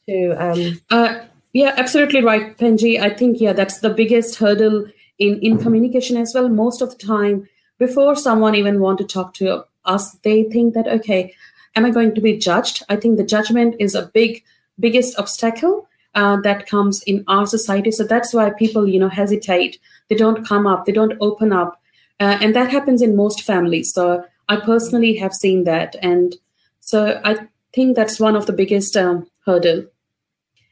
you 0.07 0.35
to 0.35 0.45
um, 0.45 0.81
Uh, 0.91 1.25
yeah, 1.53 1.75
absolutely 1.77 2.23
right, 2.23 2.57
Penji. 2.59 3.01
I 3.01 3.11
think 3.11 3.41
yeah, 3.41 3.53
that's 3.53 3.79
the 3.81 3.91
biggest 3.91 4.37
hurdle 4.37 4.87
in 5.19 5.39
in 5.41 5.59
communication 5.59 6.17
as 6.17 6.33
well. 6.35 6.49
Most 6.49 6.83
of 6.83 6.91
the 6.91 7.07
time, 7.07 7.49
before 7.79 8.17
someone 8.17 8.55
even 8.55 8.81
want 8.81 8.99
to 8.99 9.05
talk 9.05 9.35
to 9.35 9.65
us, 9.85 10.13
they 10.23 10.45
think 10.45 10.75
that 10.75 10.89
okay, 10.89 11.35
am 11.77 11.85
I 11.85 11.91
going 11.91 12.15
to 12.15 12.21
be 12.21 12.39
judged? 12.39 12.83
I 12.89 12.97
think 12.97 13.17
the 13.17 13.25
judgment 13.25 13.77
is 13.79 13.95
a 13.95 14.07
big 14.07 14.43
biggest 14.79 15.19
obstacle 15.19 15.89
uh, 16.15 16.41
that 16.43 16.67
comes 16.67 17.03
in 17.03 17.25
our 17.29 17.47
society. 17.47 17.91
So 17.91 18.05
that's 18.05 18.35
why 18.35 18.51
people 18.51 18.89
you 18.89 18.99
know 18.99 19.09
hesitate. 19.09 19.79
They 20.09 20.17
don't 20.17 20.47
come 20.47 20.67
up. 20.67 20.85
They 20.85 20.93
don't 20.93 21.17
open 21.21 21.53
up, 21.53 21.81
uh, 22.21 22.39
and 22.41 22.55
that 22.55 22.71
happens 22.71 23.03
in 23.03 23.17
most 23.17 23.43
families. 23.43 23.93
So 23.93 24.25
I 24.49 24.57
personally 24.57 25.17
have 25.17 25.35
seen 25.35 25.65
that, 25.65 25.97
and 26.03 26.37
so 26.81 27.21
I 27.25 27.49
think 27.73 27.97
that's 27.97 28.21
one 28.21 28.37
of 28.37 28.47
the 28.47 28.53
biggest 28.53 28.97
um, 28.97 29.27
hurdle. 29.47 29.87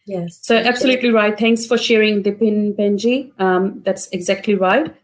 Yes? 0.06 0.40
So 0.42 0.56
absolutely 0.56 1.10
right. 1.10 1.38
Thanks 1.38 1.66
for 1.66 1.78
sharing, 1.78 2.22
Dipin 2.22 2.74
Benji. 2.74 3.32
Um, 3.40 3.80
that's 3.84 4.08
exactly 4.08 4.54
right. 4.54 4.94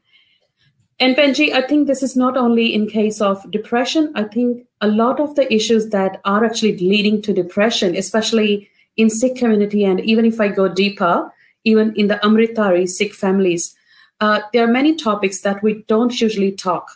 And 1.01 1.15
Benji, 1.15 1.53
I 1.53 1.63
think 1.63 1.87
this 1.87 2.03
is 2.03 2.17
not 2.17 2.37
only 2.37 2.75
in 2.75 2.89
case 2.89 3.21
of 3.21 3.49
depression. 3.53 4.13
I 4.17 4.25
think 4.25 4.67
a 4.81 4.89
lot 4.89 5.21
of 5.21 5.37
the 5.37 5.53
issues 5.53 5.91
that 5.91 6.21
are 6.25 6.45
actually 6.45 6.77
leading 6.79 7.23
to 7.23 7.33
depression, 7.33 7.95
especially 7.95 8.69
in 8.97 9.09
Sikh 9.09 9.37
community, 9.37 9.85
and 9.85 10.01
even 10.01 10.25
if 10.25 10.41
I 10.41 10.49
go 10.49 10.67
deeper, 10.69 11.33
even 11.63 11.95
in 11.95 12.09
the 12.09 12.17
Amritdhari 12.17 12.89
Sikh 12.89 13.15
families, 13.15 13.77
uh, 14.21 14.41
there 14.53 14.65
are 14.65 14.73
many 14.73 14.97
topics 14.97 15.43
that 15.43 15.63
we 15.63 15.85
don't 15.87 16.21
usually 16.21 16.51
talk. 16.51 16.91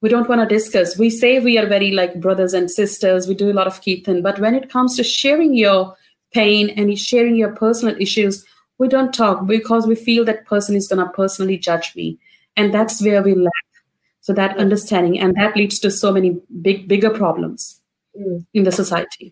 We 0.00 0.08
don't 0.08 0.28
want 0.28 0.40
to 0.40 0.46
discuss. 0.46 0.98
We 0.98 1.10
say 1.10 1.38
we 1.38 1.58
are 1.58 1.66
very 1.66 1.90
like 1.90 2.20
brothers 2.20 2.54
and 2.54 2.70
sisters. 2.70 3.28
We 3.28 3.34
do 3.34 3.50
a 3.50 3.58
lot 3.58 3.66
of 3.66 3.82
kirtan, 3.82 4.22
but 4.22 4.38
when 4.38 4.54
it 4.54 4.70
comes 4.70 4.96
to 4.96 5.04
sharing 5.04 5.54
your 5.54 5.94
pain 6.38 6.70
and 6.76 6.84
he's 6.90 7.04
sharing 7.12 7.36
your 7.42 7.52
personal 7.64 7.96
issues, 8.06 8.44
we 8.78 8.88
don't 8.94 9.14
talk 9.22 9.46
because 9.46 9.86
we 9.86 9.94
feel 10.06 10.24
that 10.24 10.46
person 10.52 10.76
is 10.80 10.88
going 10.88 11.02
to 11.04 11.12
personally 11.22 11.58
judge 11.68 11.88
me. 11.96 12.18
And 12.58 12.72
that's 12.76 13.02
where 13.06 13.22
we 13.22 13.34
lack. 13.34 13.66
So 14.26 14.32
that 14.34 14.58
understanding, 14.64 15.14
and 15.22 15.34
that 15.36 15.56
leads 15.56 15.78
to 15.80 15.90
so 15.90 16.12
many 16.12 16.30
big, 16.62 16.88
bigger 16.88 17.10
problems 17.22 17.80
Mm, 18.18 18.38
in 18.54 18.64
the 18.64 18.72
society. 18.72 19.26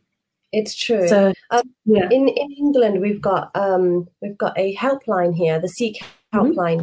it's 0.52 0.75
true. 0.87 1.08
So, 1.08 1.20
Um, 1.50 1.62
yeah. 1.94 2.08
in 2.16 2.28
in 2.42 2.49
England, 2.64 3.00
we've 3.04 3.23
got 3.30 3.44
um, 3.64 3.87
we've 4.23 4.38
got 4.44 4.52
a 4.64 4.66
helpline 4.84 5.32
here, 5.42 5.56
the 5.64 5.73
Sikh 5.76 5.99
helpline, 6.37 6.82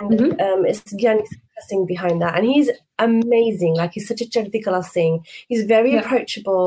and 0.00 0.18
Mhm. 0.20 0.40
um, 0.46 0.60
it's 0.70 0.82
Gyani 1.00 1.24
Singh 1.68 1.86
behind 1.86 2.16
that, 2.22 2.34
and 2.38 2.44
he's 2.52 2.68
amazing. 3.08 3.74
Like 3.80 3.92
he's 3.96 4.08
such 4.12 4.22
a 4.24 4.28
Chardikala 4.32 4.82
Singh. 4.94 5.16
He's 5.50 5.64
very 5.74 5.92
Yeah. 5.92 6.00
approachable, 6.02 6.64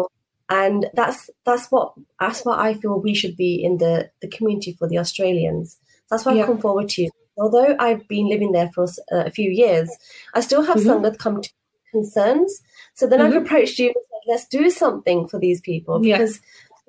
and 0.50 0.88
that's 0.94 1.30
that's 1.46 1.68
what 1.72 1.94
that's 2.20 2.44
what 2.46 2.60
I 2.60 2.74
feel 2.74 3.00
we 3.00 3.14
should 3.14 3.36
be 3.38 3.56
in 3.64 3.78
the 3.78 4.10
the 4.22 4.28
community 4.28 4.74
for 4.74 4.88
the 4.88 4.98
Australians. 4.98 5.78
That's 6.10 6.26
why 6.26 6.34
Yeah. 6.34 6.42
I've 6.42 6.48
come 6.48 6.60
forward 6.60 6.90
to 6.90 7.04
you. 7.04 7.10
Although 7.38 7.76
I've 7.80 8.08
been 8.08 8.28
living 8.28 8.52
there 8.52 8.70
for 8.74 8.84
uh, 9.12 9.24
a 9.26 9.32
few 9.32 9.50
years, 9.50 9.90
I 10.34 10.42
still 10.42 10.64
have 10.64 10.78
Mhm. 10.78 10.86
some 10.86 11.02
that 11.04 11.20
come 11.20 11.42
to 11.42 11.50
concerns. 11.92 12.62
So 12.96 13.08
then 13.08 13.22
I've 13.22 13.34
Mhm. 13.34 13.44
approached 13.46 13.80
you 13.80 13.88
and 13.88 13.96
said, 13.96 14.32
let's 14.32 14.48
do 14.48 14.70
something 14.70 15.28
for 15.28 15.40
these 15.40 15.62
people 15.62 16.00
because 16.00 16.42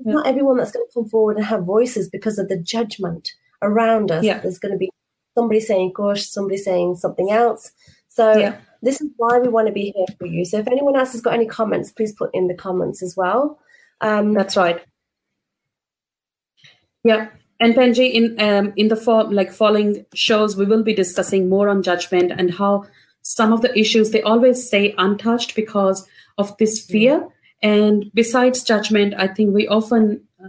Yeah. 0.05 0.15
not 0.15 0.27
everyone 0.27 0.57
that's 0.57 0.73
going 0.73 0.87
to 0.87 0.93
come 0.93 1.09
forward 1.09 1.37
and 1.37 1.47
have 1.47 1.65
voices 1.65 2.09
because 2.09 2.39
of 2.39 2.49
the 2.49 2.57
judgment 2.57 3.33
around 3.63 4.11
us. 4.11 4.25
Yeah. 4.25 4.41
There's 4.41 4.59
going 4.59 4.73
to 4.73 4.79
be 4.79 4.91
somebody 5.37 5.61
saying 5.61 5.93
gosh, 5.95 6.27
somebody 6.27 6.57
saying 6.57 6.97
something 6.97 7.31
else. 7.31 7.73
So 8.09 8.37
Yeah. 8.37 8.57
This 8.83 9.01
is 9.01 9.11
why 9.17 9.39
we 9.39 9.49
want 9.49 9.67
to 9.67 9.73
be 9.73 9.93
here 9.97 10.07
for 10.19 10.27
you. 10.27 10.45
So 10.45 10.59
if 10.59 10.67
anyone 10.67 10.97
else 10.97 11.13
has 11.13 11.21
got 11.21 11.35
any 11.35 11.47
comments, 11.47 11.93
please 11.93 12.13
put 12.13 12.31
in 12.35 12.49
the 12.49 12.55
comments 12.55 13.03
as 13.03 13.17
well. 13.17 13.59
Um, 14.01 14.35
That's 14.35 14.57
right. 14.57 14.81
Yeah. 17.05 17.29
And 17.59 17.75
Benji, 17.75 18.11
in 18.13 18.41
um, 18.41 18.73
in 18.77 18.89
the 18.89 18.97
fall, 18.97 19.31
like 19.31 19.53
following 19.53 20.07
shows, 20.15 20.57
we 20.57 20.65
will 20.65 20.83
be 20.83 20.95
discussing 20.95 21.49
more 21.49 21.69
on 21.69 21.83
judgment 21.83 22.33
and 22.33 22.55
how 22.55 22.87
some 23.23 23.53
of 23.53 23.61
the 23.61 23.79
issues 23.79 24.11
they 24.11 24.23
always 24.23 24.67
stay 24.67 24.95
untouched 24.97 25.55
because 25.55 26.07
of 26.39 26.57
this 26.57 26.85
fear. 26.85 27.29
And 27.63 28.11
besides 28.15 28.65
judgment, 28.65 29.15
I 29.19 29.29
think 29.29 29.55
we 29.55 29.69
often 29.69 30.23
uh, 30.43 30.49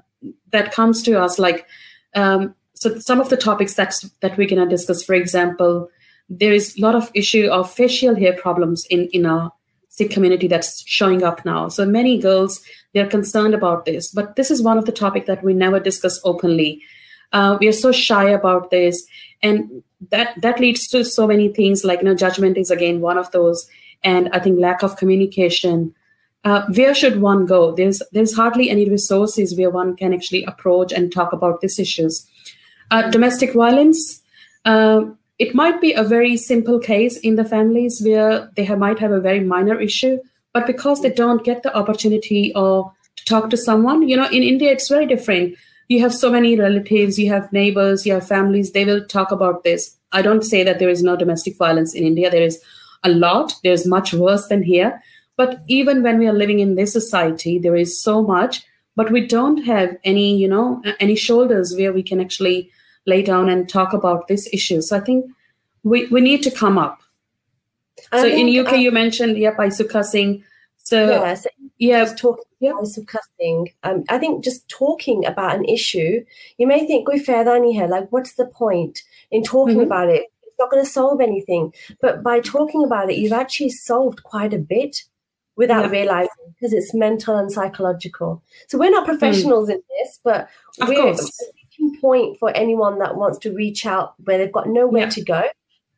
that 0.52 0.72
comes 0.72 1.04
to 1.04 1.20
us 1.20 1.38
like 1.38 1.68
um, 2.16 2.56
so 2.76 2.98
some 3.00 3.20
of 3.20 3.28
the 3.30 3.38
topics 3.38 3.74
that's 3.74 4.10
that 4.22 4.38
we're 4.38 4.48
gonna 4.48 4.70
discuss. 4.70 5.04
For 5.04 5.14
example, 5.14 5.90
there 6.32 6.54
is 6.54 6.78
a 6.78 6.82
lot 6.82 6.96
of 6.96 7.12
issue 7.14 7.48
of 7.48 7.72
facial 7.72 8.16
hair 8.16 8.34
problems 8.34 8.86
in 8.90 9.08
in 9.12 9.26
our 9.26 9.52
Sikh 9.90 10.12
community 10.12 10.48
that's 10.48 10.84
showing 10.88 11.22
up 11.22 11.44
now. 11.44 11.68
So 11.68 11.86
many 11.86 12.18
girls 12.18 12.62
they're 12.94 13.10
concerned 13.10 13.54
about 13.54 13.86
this, 13.86 14.10
but 14.10 14.36
this 14.38 14.50
is 14.50 14.62
one 14.62 14.78
of 14.78 14.86
the 14.86 14.92
topic 14.92 15.26
that 15.26 15.44
we 15.44 15.54
never 15.54 15.80
discuss 15.80 16.20
openly. 16.24 16.82
Uh, 17.34 17.58
we 17.60 17.68
are 17.68 17.74
so 17.74 17.92
shy 17.92 18.30
about 18.30 18.72
this, 18.72 19.06
and 19.44 19.84
that 20.10 20.42
that 20.42 20.60
leads 20.60 20.88
to 20.88 21.04
so 21.04 21.28
many 21.28 21.50
things. 21.50 21.84
Like 21.84 22.00
you 22.00 22.06
know, 22.06 22.16
judgment 22.16 22.58
is 22.58 22.72
again 22.72 23.02
one 23.02 23.18
of 23.18 23.32
those, 23.32 23.68
and 24.04 24.30
I 24.32 24.40
think 24.40 24.60
lack 24.60 24.82
of 24.84 24.96
communication. 24.96 25.94
Uh, 26.44 26.66
where 26.76 26.96
should 26.96 27.22
one 27.22 27.46
go? 27.46 27.76
There's 27.76 28.02
there's 28.14 28.34
hardly 28.34 28.70
any 28.70 28.90
resources 28.90 29.58
where 29.58 29.70
one 29.70 29.96
can 29.98 30.14
actually 30.14 30.46
approach 30.46 30.94
and 30.94 31.12
talk 31.12 31.34
about 31.34 31.60
these 31.60 31.80
issues. 31.80 32.26
Uh, 32.92 33.10
domestic 33.12 33.54
violence. 33.54 34.22
Uh, 34.64 35.06
it 35.42 35.56
might 35.56 35.82
be 35.82 35.92
a 35.94 36.04
very 36.04 36.38
simple 36.38 36.78
case 36.78 37.18
in 37.18 37.36
the 37.36 37.44
families 37.44 38.00
where 38.06 38.48
they 38.56 38.64
have, 38.64 38.78
might 38.78 39.00
have 39.00 39.12
a 39.12 39.20
very 39.20 39.40
minor 39.40 39.80
issue, 39.82 40.20
but 40.54 40.68
because 40.68 41.02
they 41.02 41.10
don't 41.10 41.44
get 41.44 41.64
the 41.64 41.76
opportunity 41.76 42.54
or 42.56 42.94
to 43.16 43.26
talk 43.26 43.50
to 43.50 43.58
someone, 43.58 44.08
you 44.08 44.16
know, 44.16 44.28
in 44.28 44.44
India 44.44 44.72
it's 44.72 44.88
very 44.88 45.08
different. 45.08 45.56
You 45.88 46.00
have 46.02 46.14
so 46.14 46.32
many 46.32 46.56
relatives, 46.60 47.18
you 47.18 47.30
have 47.30 47.52
neighbors, 47.52 48.06
you 48.06 48.14
have 48.14 48.28
families. 48.28 48.72
They 48.72 48.86
will 48.86 49.04
talk 49.04 49.32
about 49.32 49.64
this. 49.64 49.98
I 50.12 50.22
don't 50.22 50.44
say 50.44 50.64
that 50.64 50.78
there 50.78 50.90
is 50.90 51.02
no 51.02 51.16
domestic 51.16 51.58
violence 51.58 51.96
in 51.96 52.04
India. 52.04 52.30
There 52.30 52.44
is 52.44 52.62
a 53.04 53.10
lot. 53.10 53.56
There's 53.64 53.88
much 53.88 54.14
worse 54.14 54.48
than 54.48 54.62
here. 54.62 55.02
But 55.38 55.64
even 55.68 56.04
when 56.04 56.20
we 56.20 56.28
are 56.28 56.34
living 56.34 56.60
in 56.60 56.76
this 56.76 56.94
society, 56.94 57.58
there 57.58 57.76
is 57.76 58.00
so 58.00 58.22
much, 58.22 58.64
but 58.96 59.12
we 59.12 59.26
don't 59.26 59.66
have 59.66 59.98
any, 60.04 60.38
you 60.38 60.48
know, 60.48 60.84
any 61.00 61.16
shoulders 61.16 61.76
where 61.76 61.92
we 61.92 62.04
can 62.04 62.22
actually 62.22 62.70
lay 63.06 63.22
down 63.22 63.50
and 63.50 63.68
talk 63.68 63.94
about 63.94 64.28
this 64.28 64.48
issue. 64.54 64.82
So 64.82 64.98
I 64.98 65.00
think 65.00 65.26
we, 65.84 66.08
we 66.08 66.22
need 66.22 66.44
to 66.44 66.52
come 66.52 66.78
up. 66.78 67.02
I 68.12 68.22
so 68.22 68.28
in 68.28 68.48
UK, 68.66 68.74
uh, 68.74 68.76
you 68.76 68.92
mentioned 68.92 69.38
yeah, 69.38 69.54
Paisuka 69.56 70.04
Singh. 70.04 70.44
So 70.78 71.10
yeah, 71.10 71.36
yeah, 71.78 72.04
just 72.04 72.18
talking 72.18 72.44
Yeah. 72.60 72.72
about 72.72 72.84
discussing. 72.86 73.70
Um, 73.84 74.04
I 74.10 74.18
think 74.18 74.44
just 74.44 74.68
talking 74.68 75.26
about 75.26 75.56
an 75.56 75.66
issue, 75.66 76.26
you 76.58 76.68
may 76.68 76.86
think, 76.88 77.06
"Koi 77.08 77.20
fayda 77.20 77.60
nahi 77.60 77.78
hai." 77.80 77.86
Like, 77.86 78.12
what's 78.12 78.34
the 78.34 78.46
point 78.46 79.04
in 79.30 79.44
talking 79.44 79.78
Mhm. 79.78 79.84
about 79.84 80.10
it? 80.10 80.26
It's 80.44 80.58
not 80.60 80.72
going 80.72 80.84
to 80.84 80.90
solve 80.90 81.22
anything. 81.22 81.74
But 82.02 82.24
by 82.24 82.40
talking 82.40 82.84
about 82.84 83.12
it, 83.12 83.18
you've 83.18 83.32
actually 83.44 83.70
solved 83.70 84.24
quite 84.24 84.54
a 84.54 84.58
bit 84.60 85.04
without 85.56 85.86
Yeah. 85.86 85.92
realizing 85.92 86.46
because 86.60 86.74
it's 86.74 86.94
mental 86.94 87.38
and 87.38 87.52
psychological. 87.52 88.42
So 88.68 88.78
we're 88.80 88.90
not 88.92 89.06
professionals 89.06 89.70
in 89.70 89.82
this, 89.90 90.20
but 90.24 90.50
Of 90.80 90.88
we're 90.90 91.02
course. 91.02 91.52
Reaching 91.82 92.00
point 92.02 92.38
for 92.40 92.52
anyone 92.56 93.00
that 93.00 93.16
wants 93.16 93.38
to 93.40 93.54
reach 93.54 93.86
out 93.86 94.14
where 94.24 94.38
they've 94.38 94.52
got 94.52 94.68
nowhere 94.68 95.04
Yeah. 95.04 95.10
to 95.10 95.24
go. 95.24 95.42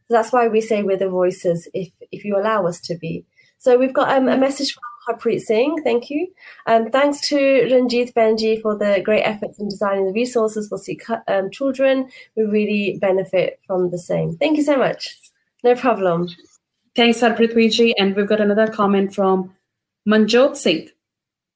So 0.08 0.18
that's 0.18 0.32
why 0.32 0.48
we 0.48 0.62
say 0.62 0.84
we're 0.84 0.98
the 0.98 1.10
voices 1.10 1.68
if 1.74 1.92
if 2.12 2.26
you 2.26 2.38
allow 2.38 2.68
us 2.68 2.80
to 2.82 2.96
be. 2.96 3.26
So 3.58 3.78
we've 3.78 3.94
got 3.94 4.10
um, 4.10 4.28
a 4.28 4.38
message 4.38 4.74
from 4.74 4.84
Harpreet 5.08 5.42
Singh, 5.42 5.82
thank 5.84 6.10
you. 6.10 6.28
Um, 6.68 6.90
thanks 6.92 7.22
to 7.30 7.36
Ranjit 7.36 8.14
Benji 8.14 8.62
for 8.62 8.78
the 8.78 9.02
great 9.04 9.22
efforts 9.24 9.60
in 9.60 9.70
designing 9.70 10.06
the 10.06 10.12
resources 10.14 10.68
for 10.68 10.78
Sikh 10.78 11.04
um, 11.28 11.50
children. 11.52 12.10
We 12.36 12.44
really 12.44 12.98
benefit 13.00 13.60
from 13.66 13.90
the 13.92 13.98
same. 13.98 14.38
Thank 14.38 14.58
you 14.58 14.64
so 14.64 14.78
much. 14.78 15.18
No 15.64 15.76
problem. 15.76 16.28
Thanks, 16.96 17.20
Harpreet 17.22 17.54
Viji. 17.54 17.94
And 17.98 18.16
we've 18.16 18.28
got 18.28 18.42
another 18.42 18.68
comment 18.68 19.16
from 19.16 19.54
Manjot 20.08 20.56
Singh. 20.58 20.90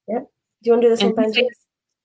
Yep. 0.08 0.30
Do 0.62 0.68
you 0.68 0.72
want 0.72 0.82
to 0.82 0.88
do 0.88 0.90
this 0.90 1.02
and 1.02 1.16
one, 1.16 1.26
Benji? 1.32 1.46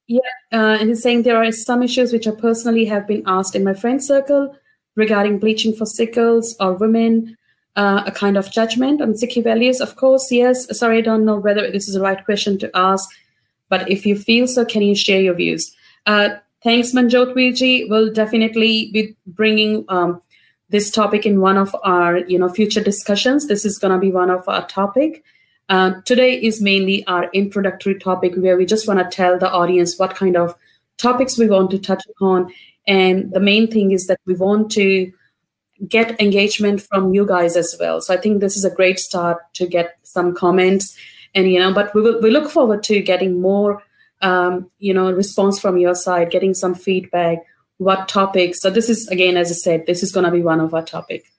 Yeah, 0.07 0.19
uh, 0.51 0.77
and 0.79 0.89
he's 0.89 1.01
saying 1.01 1.24
there 1.24 1.41
are 1.41 1.51
some 1.51 1.81
issues 1.81 2.12
which 2.12 2.27
I 2.27 2.31
personally 2.31 2.86
have 2.86 3.07
been 3.07 3.24
asked 3.25 3.55
in 3.55 3.63
my 3.63 3.74
friend 3.74 4.03
circle 4.03 4.55
regarding 4.95 5.39
bleaching 5.39 5.74
for 5.74 5.86
sickles 5.86 6.55
or 6.60 6.74
women, 6.74 7.38
uh, 7.75 8.03
a 8.05 8.12
kind 8.12 8.38
of 8.38 8.51
judgment 8.51 9.01
on 9.01 9.13
Sikhi 9.13 9.43
values. 9.43 9.81
Of 9.81 9.95
course, 9.95 10.31
yes. 10.31 10.77
Sorry, 10.77 10.98
I 11.00 11.01
don't 11.01 11.25
know 11.25 11.38
whether 11.38 11.72
this 11.72 11.88
is 11.88 11.95
the 11.95 12.01
right 12.01 12.24
question 12.24 12.60
to 12.60 12.72
ask, 12.75 13.10
but 13.69 13.89
if 13.89 14.05
you 14.05 14.17
feel 14.17 14.45
so, 14.45 14.65
can 14.65 14.81
you 14.81 14.93
share 14.93 15.22
your 15.22 15.33
views? 15.33 15.74
Uh, 16.05 16.29
thanks, 16.63 16.91
Manjot 16.91 17.33
Virji. 17.33 17.89
We'll 17.89 18.12
definitely 18.12 18.91
be 18.91 19.15
bringing 19.25 19.86
um, 19.88 20.22
this 20.69 20.91
topic 20.91 21.25
in 21.25 21.39
one 21.39 21.57
of 21.57 21.75
our 21.83 22.17
you 22.19 22.38
know 22.38 22.50
future 22.50 22.83
discussions. 22.83 23.48
This 23.48 23.63
is 23.63 23.79
going 23.79 23.93
to 23.93 24.00
be 24.00 24.12
one 24.12 24.29
of 24.29 24.48
our 24.50 24.67
topic. 24.67 25.24
Uh, 25.70 25.93
today 26.05 26.36
is 26.41 26.62
mainly 26.62 27.05
our 27.08 27.29
introductory 27.32 27.98
topic 27.98 28.36
where 28.36 28.58
we 28.58 28.65
just 28.65 28.88
want 28.88 29.00
to 29.00 29.15
tell 29.15 29.39
the 29.39 29.50
audience 29.50 29.98
what 29.98 30.15
kind 30.15 30.36
of 30.36 30.55
topics 30.98 31.38
we 31.38 31.48
want 31.48 31.72
to 31.72 31.79
touch 31.79 32.03
upon. 32.10 32.51
And 32.88 33.32
the 33.32 33.39
main 33.39 33.72
thing 33.72 33.91
is 33.91 34.08
that 34.08 34.20
we 34.25 34.36
want 34.36 34.72
to 34.72 35.12
get 35.88 36.20
engagement 36.22 36.82
from 36.82 37.13
you 37.13 37.25
guys 37.25 37.55
as 37.55 37.75
well. 37.79 38.01
So 38.01 38.13
I 38.13 38.17
think 38.17 38.39
this 38.39 38.58
is 38.58 38.65
a 38.65 38.75
great 38.75 39.00
start 39.00 39.39
to 39.55 39.65
get 39.65 39.98
some 40.03 40.36
comments 40.36 40.98
and, 41.36 41.51
you 41.51 41.60
know, 41.60 41.74
but 41.74 41.93
we 41.96 42.01
will, 42.01 42.22
we 42.22 42.29
look 42.29 42.50
forward 42.50 42.84
to 42.84 43.01
getting 43.01 43.41
more, 43.41 43.82
um, 44.22 44.70
you 44.79 44.93
know, 44.93 45.12
response 45.12 45.60
from 45.60 45.77
your 45.77 45.96
side, 45.96 46.29
getting 46.29 46.53
some 46.53 46.75
feedback, 46.75 47.39
what 47.77 48.08
topics. 48.08 48.62
So 48.62 48.70
this 48.70 48.89
is, 48.89 49.08
again, 49.08 49.36
as 49.36 49.50
I 49.50 49.55
said, 49.55 49.86
this 49.88 50.03
is 50.03 50.12
going 50.12 50.25
to 50.25 50.32
be 50.32 50.41
one 50.41 50.60
of 50.60 50.74
our 50.74 50.84
topic. 50.84 51.32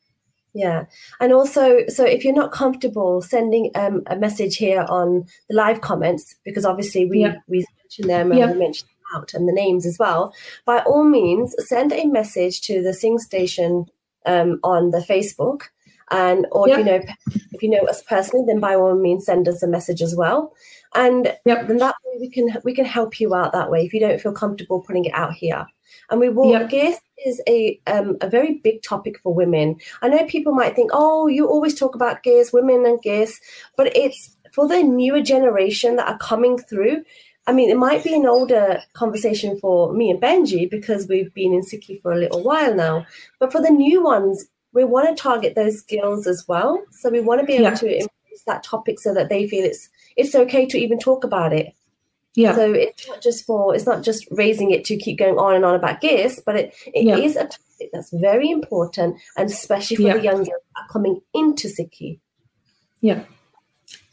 Yeah, 0.54 0.84
and 1.20 1.32
also, 1.32 1.84
so 1.88 2.04
if 2.04 2.25
you're 2.25 2.32
not 2.32 2.52
comfortable 2.52 3.20
sending 3.20 3.73
um, 3.75 4.02
a 4.06 4.14
message 4.14 4.56
here 4.56 4.87
on 4.88 5.26
the 5.49 5.56
live 5.56 5.80
comments, 5.80 6.37
because 6.44 6.64
obviously 6.64 7.06
we 7.06 7.23
yeah. 7.23 7.37
we 7.49 7.66
mentioned 7.82 8.08
them 8.08 8.30
and 8.30 8.38
yeah. 8.38 8.52
we 8.52 8.58
mentioned 8.58 8.88
out 9.14 9.34
and 9.34 9.49
the 9.49 9.52
names 9.52 9.84
as 9.84 9.99
well. 9.99 10.32
By 10.64 10.78
all 10.80 11.04
means, 11.04 11.54
send 11.58 11.92
a 11.92 12.06
message 12.06 12.61
to 12.62 12.82
the 12.82 12.94
Singh 12.94 13.18
Station 13.18 13.87
um, 14.26 14.61
on 14.62 14.90
the 14.92 14.99
Facebook, 14.99 15.62
and 16.11 16.46
or 16.52 16.68
yeah. 16.68 16.78
you 16.78 16.84
know 16.84 17.00
if 17.52 17.62
you 17.62 17.70
know 17.70 17.84
us 17.88 18.02
personally, 18.02 18.44
then 18.46 18.61
by 18.61 18.75
all 18.75 18.94
means 18.94 19.26
send 19.26 19.49
us 19.49 19.62
a 19.62 19.68
message 19.68 20.02
as 20.02 20.14
well. 20.14 20.54
And 20.94 21.34
yep. 21.44 21.66
then 21.66 21.78
that 21.78 21.96
way 22.04 22.18
we 22.20 22.30
can 22.30 22.56
we 22.64 22.74
can 22.74 22.84
help 22.84 23.18
you 23.18 23.34
out 23.34 23.52
that 23.52 23.70
way 23.70 23.84
if 23.84 23.92
you 23.92 24.00
don't 24.00 24.20
feel 24.20 24.32
comfortable 24.32 24.80
putting 24.80 25.04
it 25.04 25.14
out 25.14 25.32
here. 25.34 25.66
And 26.10 26.20
we 26.20 26.28
will 26.28 26.52
yep. 26.52 26.70
guess 26.70 27.00
is 27.24 27.40
a 27.48 27.80
um, 27.86 28.16
a 28.20 28.28
very 28.28 28.60
big 28.62 28.82
topic 28.82 29.18
for 29.20 29.34
women. 29.34 29.76
I 30.02 30.08
know 30.08 30.24
people 30.26 30.52
might 30.52 30.76
think, 30.76 30.90
oh, 30.92 31.26
you 31.26 31.46
always 31.46 31.78
talk 31.78 31.94
about 31.94 32.22
gays, 32.22 32.52
women 32.52 32.86
and 32.86 33.00
gays, 33.02 33.38
but 33.76 33.94
it's 33.96 34.36
for 34.52 34.68
the 34.68 34.82
newer 34.82 35.20
generation 35.20 35.96
that 35.96 36.08
are 36.08 36.18
coming 36.18 36.58
through. 36.58 37.04
I 37.46 37.52
mean, 37.52 37.68
it 37.68 37.76
might 37.76 38.02
be 38.02 38.14
an 38.14 38.24
older 38.24 38.80
conversation 38.94 39.58
for 39.58 39.92
me 39.92 40.10
and 40.10 40.20
Benji 40.20 40.70
because 40.70 41.08
we've 41.08 41.32
been 41.34 41.52
in 41.52 41.60
Sikhi 41.60 42.00
for 42.00 42.12
a 42.12 42.18
little 42.18 42.42
while 42.42 42.74
now. 42.74 43.04
But 43.38 43.52
for 43.52 43.60
the 43.60 43.70
new 43.70 44.02
ones, 44.02 44.46
we 44.72 44.84
want 44.84 45.14
to 45.14 45.22
target 45.22 45.54
those 45.54 45.78
skills 45.78 46.26
as 46.26 46.44
well. 46.48 46.82
So 46.90 47.10
we 47.10 47.20
want 47.20 47.40
to 47.40 47.46
be 47.46 47.54
able 47.54 47.76
to 47.76 48.08
that 48.43 48.64
topic 48.64 49.00
so 49.00 49.14
that 49.14 49.29
they 49.29 49.49
feel 49.49 49.64
it's 49.64 49.88
it's 50.17 50.35
okay 50.35 50.67
to 50.67 50.79
even 50.79 50.99
talk 50.99 51.25
about 51.25 51.53
it. 51.53 51.75
Yeah. 52.35 52.57
So 52.57 52.73
it's 52.73 53.07
not 53.07 53.23
just 53.23 53.47
for 53.47 53.75
it's 53.75 53.87
not 53.87 54.03
just 54.03 54.26
raising 54.31 54.73
it 54.73 54.85
to 54.87 54.97
keep 54.97 55.19
going 55.19 55.38
on 55.38 55.55
and 55.55 55.64
on 55.64 55.75
about 55.75 56.00
gifts, 56.00 56.41
but 56.45 56.57
it, 56.57 56.75
it 56.87 57.05
yeah. 57.05 57.17
is 57.17 57.37
a 57.37 57.45
topic 57.45 57.90
that's 57.92 58.11
very 58.12 58.51
important 58.51 59.16
and 59.37 59.49
especially 59.49 59.97
for 59.97 60.03
yeah. 60.03 60.16
the 60.16 60.23
young 60.23 60.37
girls 60.38 60.62
coming 60.90 61.20
into 61.33 61.68
Sikhi. 61.68 62.18
Yeah. 63.01 63.25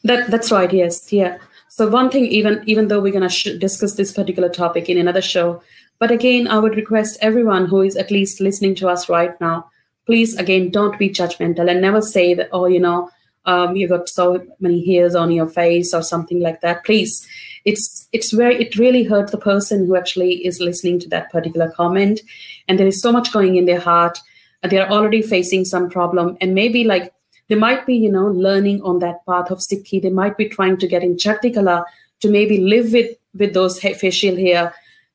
That 0.03 0.29
that's 0.29 0.51
right, 0.51 0.71
yes. 0.71 1.11
Yeah. 1.11 1.37
So 1.69 1.89
one 1.89 2.09
thing, 2.09 2.25
even 2.25 2.63
even 2.65 2.89
though 2.89 2.99
we're 2.99 3.13
gonna 3.13 3.29
sh- 3.29 3.57
discuss 3.59 3.95
this 3.95 4.11
particular 4.11 4.49
topic 4.49 4.89
in 4.89 4.97
another 4.97 5.21
show, 5.21 5.61
but 5.99 6.11
again, 6.11 6.47
I 6.47 6.59
would 6.59 6.75
request 6.75 7.17
everyone 7.21 7.67
who 7.67 7.81
is 7.81 7.95
at 7.95 8.11
least 8.11 8.41
listening 8.41 8.75
to 8.75 8.89
us 8.89 9.09
right 9.09 9.39
now, 9.39 9.69
please 10.05 10.35
again 10.37 10.69
don't 10.69 10.97
be 10.99 11.09
judgmental 11.09 11.69
and 11.69 11.81
never 11.81 12.01
say 12.01 12.33
that 12.33 12.49
oh 12.51 12.65
you 12.65 12.79
know 12.79 13.09
um, 13.45 13.75
you 13.75 13.87
got 13.87 14.09
so 14.09 14.45
many 14.59 14.85
hairs 14.85 15.15
on 15.15 15.31
your 15.31 15.47
face 15.47 15.93
or 15.93 16.03
something 16.03 16.39
like 16.39 16.61
that. 16.61 16.85
Please, 16.85 17.27
it's 17.65 18.07
it's 18.11 18.33
where 18.33 18.51
it 18.51 18.75
really 18.75 19.03
hurt 19.03 19.31
the 19.31 19.37
person 19.37 19.85
who 19.85 19.95
actually 19.95 20.45
is 20.45 20.59
listening 20.59 20.99
to 20.99 21.09
that 21.09 21.31
particular 21.31 21.71
comment, 21.71 22.21
and 22.67 22.79
there 22.79 22.87
is 22.87 23.01
so 23.01 23.11
much 23.11 23.31
going 23.31 23.55
in 23.55 23.65
their 23.65 23.79
heart. 23.79 24.19
They're 24.63 24.91
already 24.91 25.21
facing 25.21 25.65
some 25.65 25.89
problem, 25.89 26.37
and 26.39 26.53
maybe 26.53 26.83
like 26.83 27.13
they 27.47 27.55
might 27.55 27.85
be, 27.85 27.95
you 27.95 28.11
know, 28.11 28.27
learning 28.27 28.81
on 28.83 28.99
that 28.99 29.25
path 29.25 29.49
of 29.51 29.59
Sikhi. 29.59 30.01
They 30.01 30.09
might 30.09 30.37
be 30.37 30.47
trying 30.47 30.77
to 30.77 30.87
get 30.87 31.03
in 31.03 31.15
Chardikala 31.17 31.83
to 32.21 32.29
maybe 32.29 32.59
live 32.59 32.93
with 32.93 33.17
with 33.33 33.53
those 33.53 33.79
facial 33.79 34.35
hair. 34.35 34.73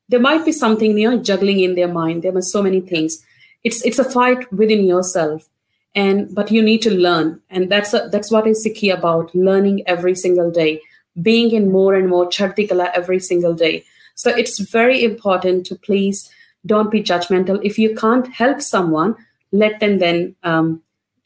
There 0.09 0.21
might 0.21 0.45
be 0.45 0.53
something, 0.53 0.99
you 0.99 1.11
know, 1.11 1.23
juggling 1.23 1.61
in 1.61 1.75
their 1.75 1.89
mind. 1.89 2.23
There 2.23 2.37
are 2.37 2.43
so 2.43 2.62
many 2.62 2.81
things. 2.81 3.25
It's 3.62 3.85
it's 3.85 4.01
a 4.01 4.11
fight 4.11 4.53
within 4.53 4.85
yourself 4.85 5.49
and 5.96 6.32
but 6.35 6.52
you 6.52 6.62
need 6.62 6.82
to 6.82 6.90
learn. 6.90 7.40
And 7.50 7.68
that's 7.70 7.92
a, 7.94 8.09
that's 8.12 8.30
what 8.30 8.46
is 8.46 8.64
Sikhi 8.64 8.96
about 8.96 9.35
learning 9.35 9.82
every 9.87 10.14
single 10.14 10.50
day 10.50 10.80
being 11.20 11.50
in 11.50 11.72
more 11.72 11.94
and 11.94 12.09
more 12.09 12.26
chardikala 12.28 12.90
every 12.94 13.18
single 13.18 13.54
day. 13.54 13.85
So 14.14 14.30
it's 14.30 14.59
very 14.59 15.02
important 15.02 15.66
to 15.66 15.74
please 15.74 16.30
don't 16.64 16.90
be 16.90 17.02
judgmental. 17.02 17.59
If 17.64 17.78
you 17.78 17.96
can't 17.96 18.28
help 18.28 18.61
someone 18.61 19.16
let 19.52 19.80
them 19.80 19.98
then 19.98 20.37
um, 20.42 20.82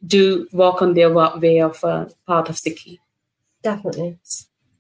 do 0.06 0.48
walk 0.52 0.80
on 0.80 0.94
their 0.94 1.12
way 1.12 1.61
of 1.61 1.85
uh, 1.85 2.06
path 2.26 2.48
of 2.48 2.56
Sikhi 2.56 3.00
definitely. 3.62 4.18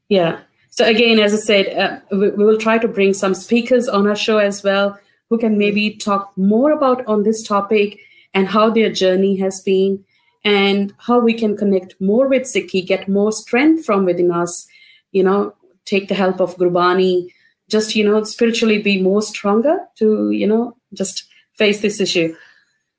Yeah. 0.08 0.40
So 0.70 0.84
again 0.84 1.18
as 1.18 1.34
i 1.34 1.36
said 1.36 1.66
uh, 1.76 2.16
we, 2.16 2.30
we 2.30 2.44
will 2.44 2.58
try 2.58 2.78
to 2.78 2.88
bring 2.88 3.12
some 3.12 3.34
speakers 3.34 3.88
on 3.88 4.06
our 4.06 4.16
show 4.16 4.38
as 4.38 4.62
well 4.62 4.98
who 5.28 5.36
can 5.38 5.58
maybe 5.58 5.96
talk 5.96 6.32
more 6.36 6.70
about 6.70 7.04
on 7.06 7.22
this 7.24 7.46
topic 7.46 7.98
and 8.34 8.48
how 8.48 8.70
their 8.70 8.90
journey 8.90 9.36
has 9.36 9.60
been 9.60 10.04
and 10.44 10.94
how 10.98 11.18
we 11.20 11.34
can 11.34 11.56
connect 11.56 12.00
more 12.00 12.28
with 12.28 12.42
Sikhi, 12.42 12.86
get 12.86 13.08
more 13.08 13.32
strength 13.32 13.84
from 13.84 14.04
within 14.04 14.30
us, 14.30 14.66
you 15.12 15.22
know, 15.22 15.54
take 15.84 16.08
the 16.08 16.14
help 16.14 16.40
of 16.40 16.56
Gurbani, 16.56 17.28
just, 17.68 17.94
you 17.94 18.04
know, 18.04 18.22
spiritually 18.24 18.80
be 18.80 19.00
more 19.00 19.22
stronger 19.22 19.78
to, 19.96 20.30
you 20.30 20.46
know, 20.46 20.76
just 20.94 21.24
face 21.54 21.80
this 21.80 22.00
issue. 22.00 22.34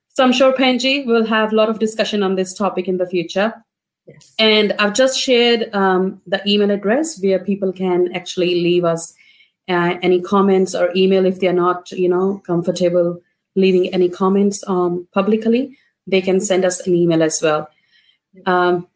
So 0.09 0.23
I'm 0.23 0.33
sure 0.33 0.53
Penji 0.53 1.05
will 1.05 1.25
have 1.25 1.51
a 1.51 1.55
lot 1.55 1.69
of 1.69 1.79
discussion 1.79 2.21
on 2.21 2.35
this 2.35 2.53
topic 2.53 2.87
in 2.87 2.97
the 2.97 3.07
future. 3.07 3.53
Yes. 4.05 4.33
And 4.37 4.73
I've 4.73 4.93
just 4.93 5.17
shared 5.17 5.73
um, 5.73 6.21
the 6.27 6.41
email 6.47 6.71
address 6.71 7.21
where 7.21 7.39
people 7.39 7.71
can 7.71 8.13
actually 8.13 8.55
leave 8.55 8.83
us 8.83 9.13
uh, 9.69 9.95
any 10.01 10.21
comments 10.21 10.75
or 10.75 10.91
email 10.95 11.25
if 11.25 11.39
they're 11.39 11.53
not, 11.53 11.91
you 11.91 12.09
know, 12.09 12.41
comfortable 12.45 13.21
leaving 13.55 13.93
any 13.93 14.09
comments 14.09 14.63
um, 14.67 15.07
publicly, 15.13 15.77
they 16.07 16.21
can 16.21 16.39
send 16.39 16.65
us 16.65 16.85
an 16.87 16.95
email 16.95 17.21
as 17.21 17.41
well. 17.41 17.67
Um, 18.45 18.87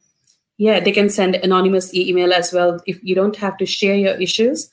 yeah, 0.58 0.80
they 0.80 0.92
can 0.92 1.10
send 1.10 1.36
anonymous 1.36 1.94
email 1.94 2.34
as 2.34 2.54
well 2.54 2.80
if 2.86 3.04
you 3.04 3.16
don't 3.16 3.36
have 3.38 3.58
to 3.58 3.66
share 3.66 3.96
your 3.96 4.16
issues. 4.16 4.70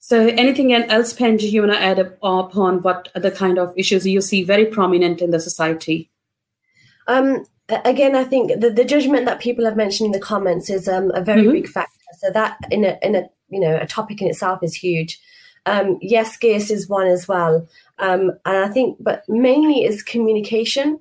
So 0.00 0.26
anything 0.26 0.72
else, 0.72 1.14
Penji, 1.14 1.52
you 1.52 1.62
want 1.62 1.74
to 1.74 1.80
add 1.80 2.00
upon 2.00 2.82
what 2.82 3.08
other 3.14 3.30
kind 3.30 3.58
of 3.58 3.72
issues 3.76 4.04
you 4.04 4.20
see 4.20 4.42
very 4.42 4.66
prominent 4.66 5.22
in 5.22 5.30
the 5.30 5.38
society? 5.38 6.10
Um, 7.06 7.44
again, 7.68 8.16
I 8.16 8.24
think 8.24 8.60
the, 8.60 8.70
the 8.70 8.84
judgment 8.84 9.26
that 9.26 9.40
people 9.40 9.64
have 9.64 9.76
mentioned 9.76 10.06
in 10.06 10.12
the 10.12 10.26
comments 10.26 10.68
is 10.70 10.88
um, 10.88 11.12
a 11.12 11.22
very 11.22 11.42
mm-hmm. 11.42 11.52
big 11.52 11.68
factor. 11.68 11.90
So 12.18 12.30
that 12.32 12.58
in 12.70 12.84
a 12.84 12.98
in 13.02 13.14
a 13.14 13.28
you 13.48 13.60
know 13.60 13.76
a 13.76 13.86
topic 13.86 14.20
in 14.20 14.28
itself 14.28 14.62
is 14.62 14.74
huge. 14.74 15.20
Um, 15.66 15.98
yes, 16.00 16.36
Gaius 16.36 16.70
is 16.70 16.88
one 16.88 17.06
as 17.06 17.28
well. 17.28 17.66
Um, 17.98 18.32
and 18.44 18.56
I 18.64 18.68
think, 18.68 18.98
but 19.00 19.22
mainly 19.28 19.84
is 19.84 20.02
communication, 20.02 20.98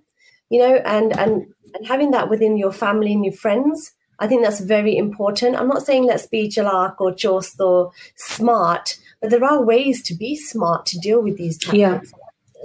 you 0.49 0.59
know, 0.59 0.75
and, 0.85 1.17
and, 1.17 1.47
and 1.73 1.87
having 1.87 2.11
that 2.11 2.29
within 2.29 2.57
your 2.57 2.71
family 2.71 3.13
and 3.13 3.25
your 3.25 3.33
friends. 3.33 3.93
I 4.19 4.27
think 4.27 4.43
that's 4.43 4.59
very 4.59 4.95
important. 4.95 5.55
I'm 5.55 5.67
not 5.67 5.83
saying 5.83 6.05
let's 6.05 6.27
be 6.27 6.47
jalak 6.47 6.95
or 6.99 7.11
jost 7.11 7.59
or 7.59 7.91
smart, 8.15 8.99
but 9.19 9.31
there 9.31 9.43
are 9.43 9.63
ways 9.63 10.03
to 10.03 10.13
be 10.13 10.35
smart 10.35 10.85
to 10.87 10.99
deal 10.99 11.23
with 11.23 11.37
these 11.37 11.57
topics. 11.57 11.79
Yeah. 11.79 12.01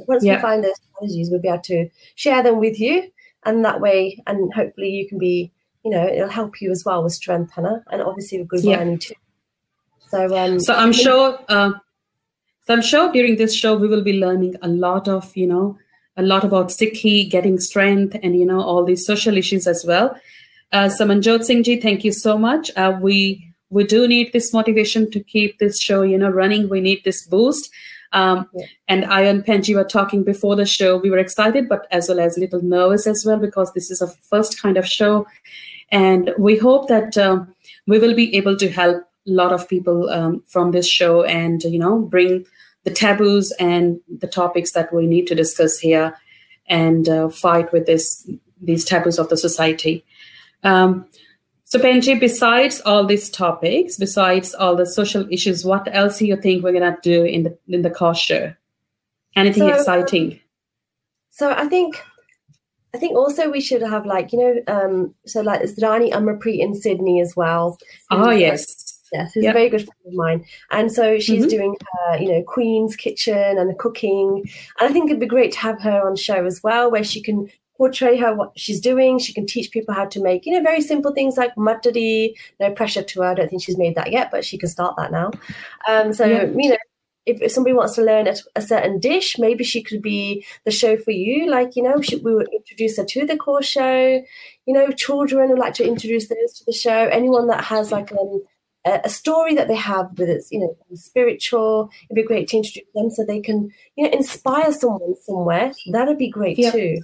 Once 0.07 0.23
yeah. 0.23 0.37
we 0.37 0.43
find 0.43 0.63
those 0.63 0.75
strategies, 0.91 1.31
we'll 1.31 1.41
be 1.41 1.49
able 1.49 1.63
to 1.63 1.89
share 2.15 2.43
them 2.43 2.61
with 2.61 2.79
you. 2.79 3.11
And 3.47 3.65
that 3.65 3.81
way, 3.81 4.23
and 4.27 4.53
hopefully 4.53 4.91
you 4.91 5.09
can 5.09 5.19
be, 5.19 5.53
you 5.83 5.91
know, 5.91 6.07
it'll 6.07 6.29
help 6.29 6.61
you 6.61 6.71
as 6.71 6.85
well 6.85 7.03
with 7.03 7.15
strength, 7.15 7.53
Hannah, 7.53 7.85
and 7.91 8.03
obviously 8.03 8.39
with 8.39 8.49
good 8.49 8.65
yeah. 8.65 8.79
learning 8.79 8.99
too. 8.99 9.15
So, 10.09 10.37
um, 10.37 10.61
so 10.61 10.75
I'm 10.75 10.93
sure 10.93 11.39
uh, 11.49 11.73
so 12.67 12.75
I'm 12.75 12.83
sure 12.83 13.13
during 13.13 13.37
this 13.37 13.55
show 13.55 13.77
we 13.77 13.89
will 13.89 14.03
be 14.03 14.15
learning 14.15 14.57
a 14.63 14.69
lot 14.69 15.09
of, 15.09 15.37
you 15.37 15.47
know, 15.47 15.79
a 16.17 16.23
lot 16.23 16.45
about 16.45 16.69
Sikhi, 16.69 17.29
getting 17.31 17.59
strength, 17.59 18.17
and 18.23 18.39
you 18.39 18.47
know 18.47 18.61
all 18.61 18.85
these 18.85 19.05
social 19.05 19.37
issues 19.37 19.67
as 19.67 19.85
well. 19.87 20.17
Uh, 20.73 20.89
so 20.89 21.07
Manjot 21.07 21.45
Singh 21.45 21.63
ji, 21.63 21.81
thank 21.81 22.05
you 22.05 22.13
so 22.13 22.39
much. 22.39 22.71
Uh, 22.77 22.99
we 23.01 23.53
we 23.71 23.85
do 23.85 24.09
need 24.09 24.33
this 24.33 24.53
motivation 24.53 25.11
to 25.11 25.21
keep 25.23 25.59
this 25.59 25.81
show, 25.81 26.03
you 26.03 26.17
know, 26.19 26.31
running. 26.31 26.69
We 26.69 26.81
need 26.81 27.03
this 27.05 27.27
boost. 27.27 27.71
Um, 28.13 28.49
Yeah. 28.55 28.67
And 28.89 29.05
I 29.05 29.23
and 29.23 29.45
Penji 29.45 29.75
were 29.75 29.85
talking 29.85 30.25
before 30.25 30.57
the 30.57 30.65
show. 30.67 30.97
We 30.97 31.11
were 31.11 31.19
excited, 31.19 31.69
but 31.69 31.87
as 31.91 32.09
well 32.09 32.21
as 32.21 32.37
a 32.37 32.41
little 32.41 32.63
nervous 32.63 33.07
as 33.07 33.25
well 33.27 33.39
because 33.39 33.73
this 33.73 33.91
is 33.91 34.01
a 34.01 34.09
first 34.31 34.61
kind 34.61 34.77
of 34.77 34.87
show, 34.87 35.27
and 35.91 36.33
we 36.39 36.57
hope 36.57 36.89
that 36.89 37.19
um, 37.19 37.55
we 37.87 37.99
will 37.99 38.15
be 38.15 38.35
able 38.37 38.57
to 38.57 38.71
help 38.71 39.03
a 39.03 39.31
lot 39.31 39.53
of 39.53 39.69
people 39.69 40.09
um, 40.09 40.43
from 40.47 40.71
this 40.71 40.89
show 40.89 41.25
and 41.25 41.63
you 41.65 41.79
know 41.79 41.99
bring 41.99 42.47
the 42.87 42.93
taboos 42.93 43.51
and 43.59 44.01
the 44.21 44.29
topics 44.29 44.71
that 44.73 44.95
we 44.95 45.07
need 45.07 45.27
to 45.27 45.35
discuss 45.35 45.79
here 45.79 46.17
and 46.69 47.09
uh, 47.09 47.29
fight 47.29 47.73
with 47.73 47.85
this 47.85 48.29
these 48.63 48.85
taboos 48.85 49.19
of 49.19 49.29
the 49.29 49.37
society. 49.37 50.05
Um, 50.63 51.05
so 51.65 51.81
Benji, 51.81 52.19
besides 52.19 52.81
all 52.83 53.05
these 53.05 53.29
topics, 53.29 53.97
besides 53.97 54.55
all 54.55 54.77
the 54.77 54.87
social 54.87 55.27
issues, 55.33 55.65
what 55.65 55.89
else 55.93 56.19
do 56.19 56.27
you 56.27 56.37
think 56.37 56.63
we're 56.63 56.73
gonna 56.73 56.97
do 57.03 57.25
in 57.25 57.43
the 57.43 57.59
in 57.67 57.83
the 57.83 58.15
show? 58.15 58.55
Anything 59.35 59.69
So, 59.69 59.75
exciting? 59.75 60.41
So 61.31 61.51
I 61.51 61.67
think, 61.67 62.01
I 62.95 62.99
think 62.99 63.17
also 63.17 63.51
we 63.51 63.61
should 63.61 63.83
have 63.83 64.07
like 64.07 64.33
you 64.33 64.39
know, 64.39 64.55
um, 64.69 65.15
so 65.27 65.41
like 65.41 65.59
there's 65.59 65.77
Rani 65.83 66.13
Amarpreet 66.13 66.61
in 66.61 66.75
Sydney 66.77 67.21
as 67.21 67.35
well. 67.35 67.79
Oh 68.13 68.31
yes. 68.31 68.86
Yes. 69.13 69.33
Who's 69.35 69.45
Yep. 69.45 69.55
a 69.55 69.59
very 69.59 69.69
good 69.69 69.85
friend 69.85 70.07
of 70.07 70.13
mine, 70.15 70.45
and 70.71 70.91
so 70.93 71.19
she's 71.19 71.47
Mhm. 71.47 71.51
doing 71.51 71.77
her, 71.93 72.19
you 72.19 72.29
know, 72.31 72.43
Queen's 72.43 72.97
Kitchen 72.97 73.59
and 73.59 73.69
the 73.71 73.75
cooking, 73.75 74.49
and 74.81 74.89
I 74.89 74.93
think 74.93 75.11
it'd 75.11 75.21
be 75.21 75.27
great 75.27 75.53
to 75.53 75.59
have 75.61 75.81
her 75.83 76.07
on 76.07 76.17
show 76.17 76.45
as 76.45 76.63
well, 76.63 76.91
where 76.91 77.05
she 77.05 77.23
can 77.23 77.49
portray 77.77 78.17
her 78.17 78.35
what 78.35 78.53
she's 78.57 78.81
doing. 78.81 79.19
She 79.19 79.35
can 79.35 79.45
teach 79.47 79.71
people 79.71 79.93
how 79.93 80.07
to 80.07 80.23
make, 80.23 80.47
you 80.47 80.53
know, 80.55 80.63
very 80.63 80.81
simple 80.81 81.13
things 81.13 81.37
like 81.37 81.55
matari. 81.57 82.33
No 82.59 82.71
pressure 82.71 83.03
to 83.03 83.21
her. 83.21 83.29
I 83.29 83.35
don't 83.35 83.51
think 83.51 83.63
she's 83.63 83.77
made 83.77 83.95
that 83.97 84.13
yet, 84.13 84.31
but 84.31 84.47
she 84.47 84.57
can 84.57 84.71
start 84.71 84.95
that 84.97 85.13
now. 85.13 85.31
Um, 85.87 86.15
so 86.15 86.25
Yeah. 86.25 86.45
you 86.57 86.71
know, 86.71 86.77
if, 87.27 87.43
if 87.43 87.53
somebody 87.53 87.75
wants 87.75 87.95
to 87.97 88.03
learn 88.03 88.29
a, 88.29 88.35
a 88.55 88.63
certain 88.63 88.99
dish, 88.99 89.37
maybe 89.39 89.63
she 89.63 89.83
could 89.83 90.01
be 90.01 90.43
the 90.65 90.71
show 90.71 90.97
for 90.97 91.11
you. 91.11 91.51
Like, 91.51 91.77
you 91.77 91.83
know, 91.83 92.01
she, 92.01 92.17
we 92.17 92.35
would 92.35 92.49
introduce 92.51 92.97
her 92.97 93.05
to 93.05 93.27
the 93.27 93.37
course 93.37 93.67
show. 93.67 94.23
You 94.65 94.73
know, 94.75 94.91
children 94.93 95.51
would 95.51 95.59
like 95.59 95.75
to 95.75 95.87
introduce 95.87 96.29
those 96.29 96.53
to 96.55 96.65
the 96.65 96.73
show. 96.73 97.09
Anyone 97.09 97.49
that 97.49 97.63
has 97.65 97.93
like 97.93 98.11
um, 98.13 98.43
a, 98.87 99.01
a 99.05 99.09
story 99.09 99.55
that 99.55 99.69
they 99.69 99.75
have 99.75 100.19
with 100.19 100.29
its, 100.31 100.51
you 100.51 100.61
know, 100.61 100.77
spiritual, 100.95 101.91
it'd 102.09 102.15
be 102.15 102.23
great 102.23 102.49
to 102.49 102.57
introduce 102.59 102.85
them 102.95 103.11
so 103.11 103.25
they 103.25 103.41
can, 103.41 103.71
you 103.97 104.05
know, 104.05 104.11
inspire 104.11 104.73
someone 104.73 105.15
somewhere. 105.23 105.73
That'd 105.93 106.19
be 106.19 106.31
great 106.31 106.59
Yeah. 106.59 106.71
too. 106.71 106.97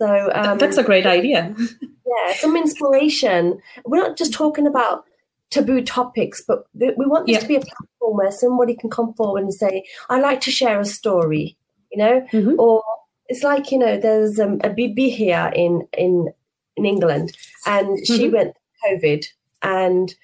So 0.00 0.30
um, 0.34 0.58
That's 0.58 0.76
a 0.76 0.82
great 0.84 1.06
idea. 1.06 1.54
yeah, 1.58 2.34
some 2.34 2.56
inspiration. 2.56 3.58
We're 3.86 3.98
not 4.06 4.16
just 4.18 4.32
talking 4.32 4.66
about 4.66 5.04
taboo 5.50 5.80
topics, 5.82 6.42
but 6.46 6.64
we 6.74 6.92
want 7.06 7.26
this 7.26 7.34
Yeah. 7.36 7.40
to 7.40 7.48
be 7.48 7.56
a 7.56 7.60
platform 7.60 8.16
where 8.18 8.30
somebody 8.32 8.74
can 8.76 8.90
come 8.90 9.14
forward 9.14 9.42
and 9.44 9.54
say, 9.54 9.84
"I 10.10 10.20
like 10.20 10.40
to 10.42 10.50
share 10.50 10.78
a 10.80 10.84
story," 10.84 11.56
you 11.90 11.98
know, 11.98 12.20
Mhm. 12.32 12.58
or 12.58 12.82
it's 13.28 13.42
like 13.42 13.72
you 13.72 13.78
know, 13.78 13.96
there's 13.96 14.38
um, 14.38 14.60
a 14.62 14.68
BB 14.70 15.08
here 15.10 15.50
in 15.54 15.88
in 15.96 16.28
in 16.76 16.84
England, 16.84 17.34
and 17.64 18.06
she 18.06 18.28
Mhm. 18.28 18.32
went 18.32 18.56
COVID, 18.84 19.24
and 19.62 20.14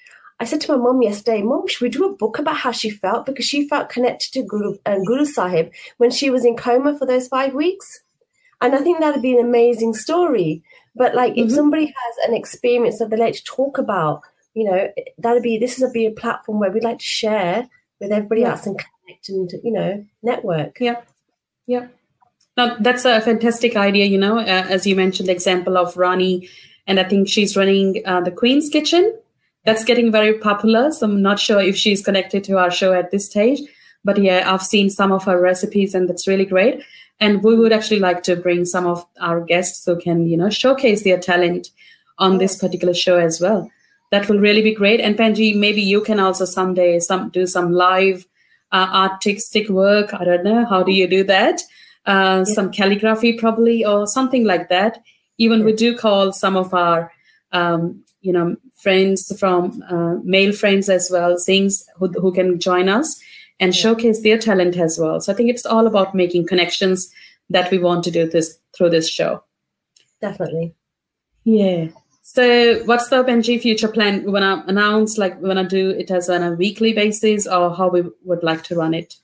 I 0.43 0.45
said 0.45 0.61
to 0.63 0.73
my 0.73 0.83
mum 0.83 1.01
yesterday, 1.03 1.41
"Mum, 1.41 1.69
should 1.69 1.83
we 1.83 1.89
do 1.89 2.05
a 2.05 2.17
book 2.17 2.41
about 2.41 2.57
how 2.57 2.73
she 2.73 2.91
felt 2.91 3.27
because 3.27 3.45
she 3.45 3.69
felt 3.69 3.89
connected 3.91 4.33
to 4.33 4.43
Guru 4.43 4.75
and 4.85 5.07
Guru 5.07 5.25
Sahib 5.25 5.71
when 5.99 6.11
she 6.11 6.31
was 6.31 6.45
in 6.45 6.57
coma 6.57 6.99
for 6.99 7.07
those 7.07 7.29
five 7.29 7.55
weeks." 7.55 8.03
And 8.61 8.75
I 8.75 8.79
think 8.79 8.99
that'd 8.99 9.23
be 9.23 9.39
an 9.39 9.47
amazing 9.47 9.95
story. 9.95 10.65
But 10.97 11.15
like, 11.15 11.35
if 11.37 11.47
Mhm. 11.47 11.55
somebody 11.55 11.87
has 11.87 12.29
an 12.29 12.35
experience 12.35 12.99
that 12.99 13.11
they'd 13.11 13.21
like 13.21 13.35
to 13.35 13.45
talk 13.45 13.79
about, 13.79 14.23
you 14.55 14.65
know, 14.65 14.89
that'd 15.19 15.45
be 15.45 15.59
this 15.59 15.77
is 15.77 15.85
a 15.85 15.91
be 15.91 16.07
a 16.07 16.11
platform 16.11 16.59
where 16.59 16.73
we'd 16.73 16.83
like 16.83 16.99
to 16.99 17.05
share 17.05 17.69
with 18.01 18.11
everybody 18.11 18.41
Yeah. 18.41 18.51
else 18.51 18.67
and 18.67 18.77
connect 18.77 19.29
and 19.29 19.53
you 19.63 19.73
know 19.73 20.05
network. 20.25 20.81
Yeah. 20.81 21.03
Yeah. 21.69 21.87
Now, 22.57 22.77
that's 22.81 23.05
a 23.05 23.21
fantastic 23.21 23.77
idea, 23.77 24.07
you 24.07 24.19
know, 24.19 24.39
uh, 24.39 24.67
as 24.69 24.89
you 24.89 24.97
mentioned, 24.97 25.29
the 25.29 25.33
example 25.33 25.79
of 25.79 25.97
Rani, 25.97 26.49
and 26.89 26.99
I 26.99 27.05
think 27.05 27.29
she's 27.29 27.57
running 27.57 28.03
uh, 28.05 28.21
the 28.23 28.33
Queen's 28.33 28.69
Kitchen. 28.69 29.17
That's 29.65 29.85
getting 29.85 30.11
very 30.11 30.39
popular. 30.39 30.91
So 30.91 31.07
I'm 31.07 31.23
not 31.23 31.39
sure 31.39 31.61
if 31.61 31.77
she's 31.77 32.05
connected 32.05 32.45
to 32.45 32.59
our 32.59 32.71
show 32.71 32.93
at 32.93 33.11
this 33.11 33.27
stage. 33.27 33.61
But 34.05 34.19
yeah, 34.19 34.53
I've 34.53 34.63
seen 34.63 34.91
some 34.91 35.13
of 35.13 35.25
her 35.25 35.41
recipes 35.41 35.95
and 35.95 36.09
that's 36.09 36.27
really 36.27 36.45
great. 36.45 36.83
And 37.21 37.43
we 37.45 37.57
would 37.57 37.73
actually 37.73 38.01
like 38.01 38.25
to 38.25 38.35
bring 38.35 38.65
some 38.65 38.87
of 38.87 39.07
our 39.21 39.41
guests 39.41 39.85
who 39.87 39.97
can, 40.01 40.27
you 40.27 40.37
know, 40.37 40.51
showcase 40.51 41.05
their 41.05 41.19
talent 41.19 41.71
on 42.19 42.39
this 42.39 42.57
particular 42.57 42.95
show 42.95 43.19
as 43.19 43.41
well. 43.41 43.71
That 44.11 44.29
will 44.29 44.41
really 44.41 44.63
be 44.63 44.75
great. 44.75 45.01
And 45.01 45.17
Panji, 45.17 45.57
maybe 45.57 45.81
you 45.81 46.01
can 46.01 46.19
also 46.19 46.45
someday 46.45 46.99
some 46.99 47.31
do 47.31 47.47
some 47.47 47.73
live 47.73 48.27
uh, 48.73 48.89
artistic 48.93 49.69
work. 49.69 50.13
I 50.13 50.25
don't 50.25 50.45
know. 50.45 50.65
How 50.67 50.83
do 50.83 50.93
you 50.93 51.07
do 51.07 51.23
that? 51.25 51.63
Uh, 52.05 52.45
Some 52.45 52.73
calligraphy, 52.73 53.35
probably, 53.35 53.85
or 53.85 54.09
something 54.09 54.45
like 54.45 54.69
that. 54.71 54.99
Even 55.39 55.65
we 55.65 55.73
do 55.73 55.97
call 55.97 56.33
some 56.33 56.57
of 56.57 56.75
our, 56.75 57.13
um, 57.53 58.03
you 58.23 58.33
know, 58.33 58.57
friends 58.75 59.39
from 59.39 59.83
uh, 59.91 60.15
male 60.25 60.53
friends 60.53 60.89
as 60.89 61.11
well, 61.11 61.37
things 61.37 61.85
who, 61.97 62.09
who 62.09 62.33
can 62.33 62.59
join 62.59 62.89
us 62.89 63.21
and 63.61 63.75
showcase 63.75 64.23
their 64.23 64.39
talent 64.39 64.77
as 64.77 64.99
well. 64.99 65.21
So 65.21 65.33
I 65.33 65.37
think 65.37 65.51
it's 65.51 65.67
all 65.67 65.87
about 65.87 66.15
making 66.15 66.47
connections 66.47 67.13
that 67.51 67.71
we 67.71 67.79
want 67.79 68.05
to 68.05 68.11
do 68.11 68.29
this 68.29 68.59
through 68.75 68.91
this 68.91 69.09
show. 69.09 69.45
Definitely. 70.21 70.75
Yeah. 71.45 71.89
So 72.23 72.83
what's 72.85 73.09
the 73.09 73.25
Benji 73.25 73.61
future 73.61 73.89
plan? 73.89 74.25
We 74.25 74.33
want 74.33 74.65
to 74.65 74.71
announce, 74.71 75.19
like, 75.19 75.41
we 75.41 75.49
want 75.49 75.69
to 75.69 75.69
do 75.69 75.91
it 75.91 76.11
as 76.11 76.31
on 76.31 76.43
a 76.43 76.53
weekly 76.53 76.93
basis 76.93 77.47
or 77.47 77.75
how 77.75 77.89
we 77.89 78.05
would 78.25 78.43
like 78.43 78.63
to 78.65 78.77
run 78.77 78.95
it? 78.95 79.17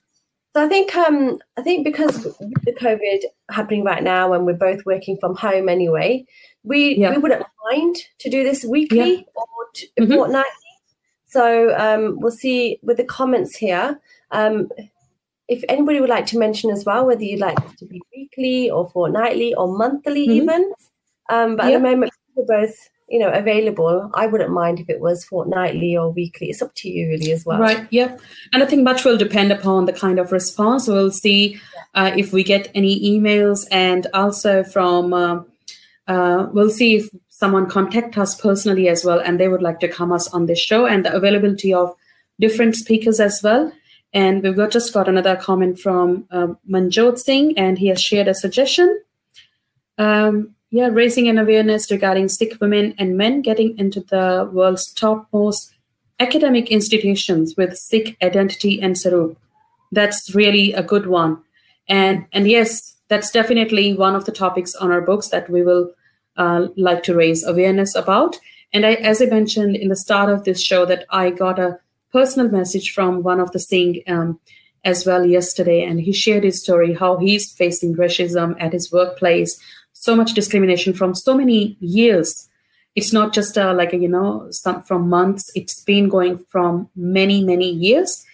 So 0.55 0.63
I 0.65 0.67
think 0.67 0.95
um 0.95 1.37
I 1.57 1.61
think 1.61 1.83
because 1.83 2.23
with 2.25 2.63
the 2.65 2.73
COVID 2.73 3.19
happening 3.51 3.83
right 3.83 4.01
now 4.03 4.33
and 4.33 4.45
we're 4.45 4.53
both 4.53 4.83
working 4.85 5.17
from 5.19 5.35
home 5.35 5.69
anyway, 5.69 6.25
we 6.63 6.95
Yeah. 6.97 7.11
we 7.11 7.17
wouldn't 7.19 7.45
mind 7.71 7.97
to 8.19 8.29
do 8.29 8.43
this 8.43 8.65
weekly 8.65 9.27
or 9.35 9.45
t- 9.75 9.89
Mhm. 9.99 10.15
fortnightly. 10.15 10.73
So 11.27 11.75
um 11.77 12.19
we'll 12.19 12.31
see 12.31 12.79
with 12.81 12.97
the 12.97 13.03
comments 13.03 13.55
here. 13.55 13.99
Um 14.31 14.69
if 15.47 15.63
anybody 15.69 15.99
would 15.99 16.09
like 16.09 16.25
to 16.27 16.37
mention 16.37 16.69
as 16.71 16.83
well 16.85 17.05
whether 17.05 17.23
you'd 17.23 17.39
like 17.39 17.75
to 17.77 17.85
be 17.85 18.01
weekly 18.15 18.69
or 18.71 18.89
fortnightly 18.89 19.53
or 19.53 19.67
monthly 19.67 20.27
Mhm. 20.27 20.31
even. 20.41 20.73
Um 21.29 21.55
but 21.57 21.67
at 21.67 21.73
the 21.73 21.79
moment 21.79 22.11
we're 22.35 22.45
both 22.45 22.75
you 23.09 23.19
know 23.19 23.31
available. 23.31 24.09
I 24.13 24.27
wouldn't 24.27 24.51
mind 24.51 24.79
if 24.79 24.89
it 24.89 24.99
was 24.99 25.25
fortnightly 25.25 25.97
or 25.97 26.11
weekly. 26.11 26.49
It's 26.49 26.61
up 26.61 26.73
to 26.75 26.89
you 26.89 27.09
really 27.09 27.31
as 27.31 27.45
well. 27.45 27.59
Right. 27.59 27.87
Yep. 27.89 28.21
And 28.53 28.63
I 28.63 28.65
think 28.65 28.83
much 28.83 29.03
will 29.03 29.17
depend 29.17 29.51
upon 29.51 29.85
the 29.85 29.93
kind 29.93 30.19
of 30.19 30.31
response. 30.31 30.87
We'll 30.87 31.11
see 31.11 31.59
uh, 31.95 32.11
if 32.15 32.31
we 32.31 32.43
get 32.43 32.69
any 32.75 33.19
emails 33.19 33.67
and 33.71 34.07
also 34.13 34.63
from, 34.63 35.13
uh, 35.13 35.41
uh, 36.07 36.47
we'll 36.53 36.69
see 36.69 36.97
if 36.97 37.09
someone 37.29 37.67
contact 37.69 38.17
us 38.17 38.39
personally 38.39 38.89
as 38.89 39.03
well 39.03 39.19
and 39.19 39.39
they 39.39 39.47
would 39.47 39.61
like 39.61 39.79
to 39.79 39.87
come 39.87 40.11
us 40.11 40.27
on 40.33 40.45
this 40.45 40.59
show 40.59 40.85
and 40.85 41.05
the 41.05 41.13
availability 41.13 41.73
of 41.73 41.95
different 42.39 42.75
speakers 42.75 43.19
as 43.19 43.39
well. 43.43 43.71
And 44.13 44.43
we've 44.43 44.55
got, 44.55 44.71
just 44.71 44.93
got 44.93 45.07
another 45.07 45.35
comment 45.35 45.79
from 45.79 46.25
um, 46.31 46.57
Manjot 46.69 47.17
Singh 47.17 47.57
and 47.57 47.77
he 47.77 47.87
has 47.87 48.01
shared 48.01 48.27
a 48.27 48.33
suggestion. 48.33 49.01
Um, 49.97 50.55
yeah, 50.71 50.89
raising 50.91 51.27
an 51.27 51.37
awareness 51.37 51.89
regarding 51.89 52.29
Sikh 52.29 52.59
women 52.61 52.93
and 52.97 53.17
men 53.17 53.41
getting 53.41 53.77
into 53.77 54.01
the 54.01 54.49
world's 54.51 54.91
topmost 54.93 55.73
academic 56.19 56.69
institutions 56.69 57.55
with 57.57 57.77
Sikh 57.77 58.17
identity 58.21 58.81
and 58.81 58.95
Sarup. 58.95 59.35
That's 59.91 60.35
really 60.35 60.73
a 60.73 60.83
good 60.83 61.07
one. 61.07 61.41
And 61.87 62.25
and 62.31 62.47
yes, 62.47 62.95
that's 63.07 63.31
definitely 63.31 63.93
one 63.93 64.15
of 64.15 64.25
the 64.25 64.31
topics 64.31 64.75
on 64.75 64.91
our 64.91 65.01
books 65.01 65.29
that 65.29 65.49
we 65.49 65.63
will 65.63 65.91
uh, 66.37 66.67
like 66.77 67.03
to 67.03 67.15
raise 67.15 67.43
awareness 67.43 67.95
about. 67.95 68.37
And 68.71 68.85
I, 68.85 68.93
as 68.93 69.21
I 69.21 69.25
mentioned 69.25 69.75
in 69.75 69.89
the 69.89 69.95
start 69.95 70.29
of 70.29 70.43
this 70.43 70.61
show, 70.61 70.85
that 70.85 71.05
I 71.09 71.31
got 71.31 71.57
a 71.57 71.79
personal 72.11 72.49
message 72.49 72.91
from 72.91 73.23
one 73.23 73.39
of 73.39 73.51
the 73.51 73.59
Singh 73.59 74.03
um, 74.07 74.39
as 74.85 75.05
well 75.05 75.25
yesterday, 75.25 75.83
and 75.83 75.99
he 75.99 76.13
shared 76.13 76.43
his 76.43 76.61
story 76.61 76.93
how 76.93 77.17
he's 77.17 77.51
facing 77.51 77.95
racism 77.95 78.55
at 78.59 78.73
his 78.73 78.91
workplace, 78.91 79.59
so 79.99 80.15
much 80.15 80.33
discrimination 80.33 80.93
from 80.93 81.13
so 81.13 81.35
many 81.35 81.77
years. 81.81 82.47
It's 82.95 83.11
not 83.11 83.33
just 83.33 83.57
uh, 83.57 83.73
like 83.73 83.93
a, 83.93 83.97
you 83.97 84.07
know 84.07 84.47
some 84.49 84.81
from 84.83 85.09
months. 85.09 85.51
It's 85.55 85.83
been 85.83 86.09
going 86.09 86.37
from 86.49 86.89
many 86.95 87.43
many 87.43 87.69
years. 87.69 88.25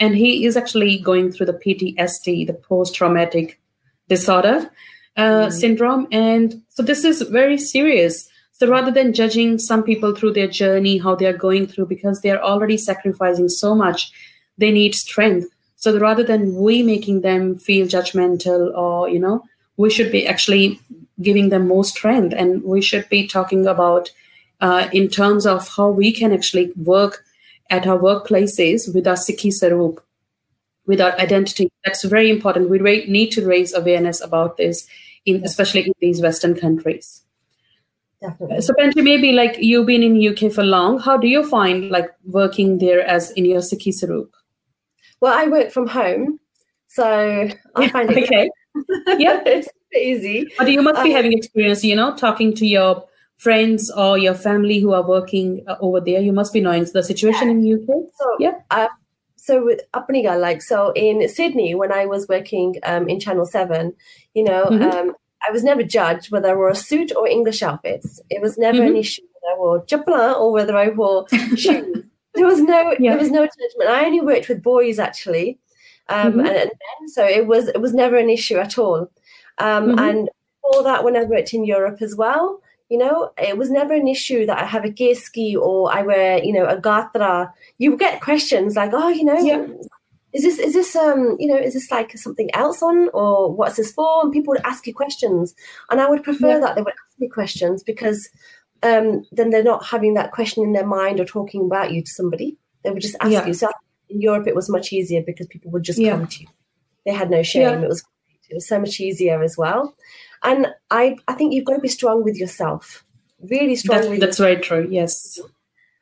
And 0.00 0.16
he 0.16 0.44
is 0.44 0.56
actually 0.56 0.98
going 0.98 1.30
through 1.30 1.46
the 1.46 1.60
ptsd 1.64 2.46
the 2.46 2.52
post 2.52 2.94
traumatic 2.94 3.60
disorder 4.08 4.70
uh, 5.16 5.50
syndrome. 5.50 6.08
And 6.10 6.62
so 6.68 6.82
this 6.82 7.04
is 7.04 7.22
very 7.22 7.58
serious. 7.58 8.28
So 8.52 8.68
rather 8.68 8.90
than 8.90 9.12
judging 9.12 9.58
some 9.58 9.82
people 9.82 10.14
through 10.14 10.32
their 10.34 10.48
journey 10.48 10.98
how 10.98 11.14
they 11.14 11.26
are 11.26 11.36
going 11.46 11.66
through 11.66 11.86
because 11.86 12.20
they 12.20 12.30
are 12.30 12.42
already 12.42 12.76
sacrificing 12.76 13.48
so 13.48 13.74
much 13.74 14.12
they 14.58 14.70
need 14.70 14.94
strength. 14.94 15.48
So 15.76 15.98
rather 15.98 16.22
than 16.22 16.54
we 16.54 16.82
making 16.82 17.22
them 17.22 17.56
feel 17.56 17.86
judgmental 17.86 18.76
or 18.76 19.08
you 19.08 19.18
know 19.18 19.42
we 19.76 19.90
should 19.90 20.12
be 20.12 20.26
actually 20.26 20.80
giving 21.22 21.48
them 21.48 21.68
more 21.68 21.84
strength 21.84 22.34
and 22.36 22.62
we 22.62 22.80
should 22.80 23.08
be 23.08 23.26
talking 23.26 23.66
about 23.66 24.10
uh, 24.60 24.88
in 24.92 25.08
terms 25.08 25.46
of 25.46 25.68
how 25.76 25.88
we 25.88 26.12
can 26.12 26.32
actually 26.32 26.72
work 26.76 27.24
at 27.70 27.86
our 27.86 27.98
workplaces 27.98 28.92
with 28.94 29.06
our 29.06 29.14
Sikhi 29.14 29.52
Sarup, 29.52 29.98
with 30.86 31.00
our 31.00 31.12
identity. 31.18 31.70
That's 31.84 32.04
very 32.04 32.30
important. 32.30 32.70
We 32.70 32.78
ra- 32.78 33.06
need 33.08 33.30
to 33.32 33.46
raise 33.46 33.74
awareness 33.74 34.20
about 34.20 34.56
this, 34.56 34.86
in 35.24 35.42
especially 35.44 35.82
in 35.82 35.92
these 36.00 36.20
Western 36.20 36.54
countries. 36.54 37.22
Definitely. 38.20 38.60
So, 38.62 38.72
Benji, 38.74 39.02
maybe 39.02 39.32
like 39.32 39.56
you've 39.58 39.86
been 39.86 40.02
in 40.02 40.16
UK 40.16 40.52
for 40.52 40.62
long. 40.64 40.98
How 40.98 41.16
do 41.16 41.28
you 41.28 41.46
find 41.46 41.90
like 41.90 42.10
working 42.24 42.78
there 42.78 43.06
as 43.06 43.30
in 43.32 43.44
your 43.44 43.60
Sikhi 43.60 43.92
Sarup? 43.92 44.28
Well, 45.20 45.36
I 45.36 45.46
work 45.46 45.70
from 45.72 45.86
home, 45.86 46.40
so 46.88 47.48
I 47.76 47.88
find 47.96 48.10
it 48.10 48.24
okay. 48.24 48.50
Yeah. 49.18 49.40
it's 49.46 49.68
easy. 49.96 50.48
But 50.58 50.70
you 50.70 50.82
must 50.82 51.02
be 51.02 51.10
Um, 51.10 51.16
having 51.16 51.32
experience, 51.32 51.84
you 51.84 51.96
know, 51.96 52.14
talking 52.16 52.54
to 52.54 52.66
your 52.66 53.04
friends 53.36 53.90
or 53.90 54.16
your 54.18 54.34
family 54.34 54.78
who 54.78 54.92
are 54.92 55.06
working 55.06 55.64
uh, 55.66 55.76
over 55.80 56.00
there. 56.00 56.20
You 56.20 56.32
must 56.32 56.52
be 56.52 56.60
knowing 56.60 56.86
the 56.92 57.02
situation 57.02 57.48
in 57.50 57.58
UK. 57.74 57.88
So 58.14 58.26
Yeah. 58.38 58.54
Uh, 58.70 58.88
so 59.36 59.62
with 59.64 59.80
Apniga, 59.92 60.40
like 60.40 60.62
so 60.62 60.92
in 60.94 61.28
Sydney 61.28 61.74
when 61.74 61.92
I 61.92 62.06
was 62.06 62.26
working 62.28 62.76
um, 62.84 63.08
in 63.08 63.20
Channel 63.20 63.44
Seven, 63.46 63.92
you 64.34 64.44
know, 64.44 64.64
Mhm. 64.70 64.92
um, 64.94 65.14
I 65.46 65.50
was 65.52 65.62
never 65.62 65.82
judged 65.82 66.30
whether 66.32 66.48
I 66.48 66.54
wore 66.54 66.70
a 66.70 66.74
suit 66.74 67.14
or 67.14 67.28
English 67.28 67.62
outfits. 67.62 68.20
It 68.30 68.40
was 68.40 68.56
never 68.56 68.82
an 68.82 68.94
Mhm. 68.94 69.00
issue 69.00 69.22
whether 69.32 69.54
I 69.54 69.58
wore 69.58 69.84
chapla 69.84 70.40
or 70.40 70.50
whether 70.52 70.74
I 70.76 70.88
wore 70.88 71.26
shoes. 71.56 72.04
There 72.34 72.46
was 72.46 72.60
no 72.62 72.94
Yeah. 72.98 73.10
there 73.10 73.18
was 73.18 73.30
no 73.30 73.42
judgment. 73.44 73.90
I 73.90 74.06
only 74.06 74.22
worked 74.22 74.48
with 74.48 74.62
boys 74.62 74.98
actually, 74.98 75.58
um, 76.08 76.32
Mhm. 76.34 76.38
and, 76.48 76.56
and 76.56 76.70
men, 76.84 77.08
so 77.08 77.22
it 77.26 77.46
was 77.46 77.68
it 77.68 77.80
was 77.82 77.92
never 77.92 78.16
an 78.16 78.30
issue 78.30 78.56
at 78.56 78.78
all. 78.78 79.10
Um, 79.58 79.90
Mhm. 79.90 80.00
And 80.00 80.28
before 80.62 80.82
that, 80.84 81.04
when 81.04 81.16
I 81.16 81.24
worked 81.24 81.54
in 81.54 81.64
Europe 81.64 81.98
as 82.02 82.16
well, 82.16 82.60
you 82.90 82.98
know, 82.98 83.30
it 83.38 83.56
was 83.56 83.70
never 83.70 83.94
an 83.94 84.08
issue 84.08 84.46
that 84.46 84.58
I 84.60 84.64
have 84.66 84.84
a 84.84 84.90
keski 84.90 85.56
or 85.56 85.92
I 85.94 86.02
wear, 86.02 86.42
you 86.42 86.52
know, 86.52 86.66
a 86.66 86.76
gatra. 86.76 87.50
You 87.78 87.96
get 87.96 88.20
questions 88.20 88.76
like, 88.76 88.90
oh, 88.92 89.08
you 89.08 89.24
know, 89.24 89.38
Yeah. 89.38 89.66
is 90.32 90.42
this 90.42 90.58
is 90.58 90.74
this 90.74 90.94
um, 90.96 91.36
you 91.38 91.46
know, 91.46 91.56
is 91.56 91.74
this 91.74 91.90
like 91.90 92.16
something 92.18 92.50
else 92.54 92.82
on 92.82 93.08
or 93.14 93.50
what's 93.52 93.76
this 93.76 93.92
for? 93.92 94.22
And 94.22 94.32
people 94.32 94.52
would 94.52 94.64
ask 94.66 94.86
you 94.86 94.94
questions, 94.94 95.54
and 95.90 96.00
I 96.00 96.08
would 96.08 96.22
prefer 96.24 96.50
Yeah. 96.54 96.60
that 96.60 96.74
they 96.76 96.82
would 96.82 96.92
ask 97.06 97.18
me 97.18 97.28
questions 97.28 97.82
because 97.82 98.28
um, 98.82 99.24
then 99.32 99.48
they're 99.50 99.62
not 99.62 99.86
having 99.86 100.12
that 100.14 100.32
question 100.32 100.62
in 100.62 100.72
their 100.74 100.86
mind 100.86 101.18
or 101.20 101.24
talking 101.24 101.62
about 101.64 101.92
you 101.92 102.02
to 102.02 102.10
somebody. 102.10 102.56
They 102.82 102.90
would 102.90 103.00
just 103.00 103.16
ask 103.20 103.30
Yeah. 103.32 103.46
you. 103.46 103.54
So 103.54 103.68
in 104.10 104.20
Europe, 104.20 104.46
it 104.46 104.54
was 104.54 104.68
much 104.68 104.92
easier 104.92 105.22
because 105.22 105.46
people 105.46 105.70
would 105.70 105.84
just 105.84 105.98
come 106.04 106.26
to 106.26 106.40
you. 106.42 106.48
They 107.06 107.12
had 107.12 107.30
no 107.30 107.42
shame. 107.42 107.82
It 107.82 107.88
was 107.88 108.04
it 108.50 108.54
was 108.54 108.68
so 108.68 108.78
much 108.78 109.00
easier 109.00 109.42
as 109.42 109.56
well. 109.56 109.96
And 110.42 110.68
I, 110.90 111.16
I 111.28 111.34
think 111.34 111.54
you've 111.54 111.64
got 111.64 111.74
to 111.76 111.80
be 111.80 111.88
strong 111.88 112.22
with 112.22 112.36
yourself, 112.36 113.04
really 113.40 113.76
strong 113.76 114.10
That, 114.10 114.20
that's 114.20 114.38
very 114.38 114.56
true. 114.60 114.86
Yes. 114.90 115.40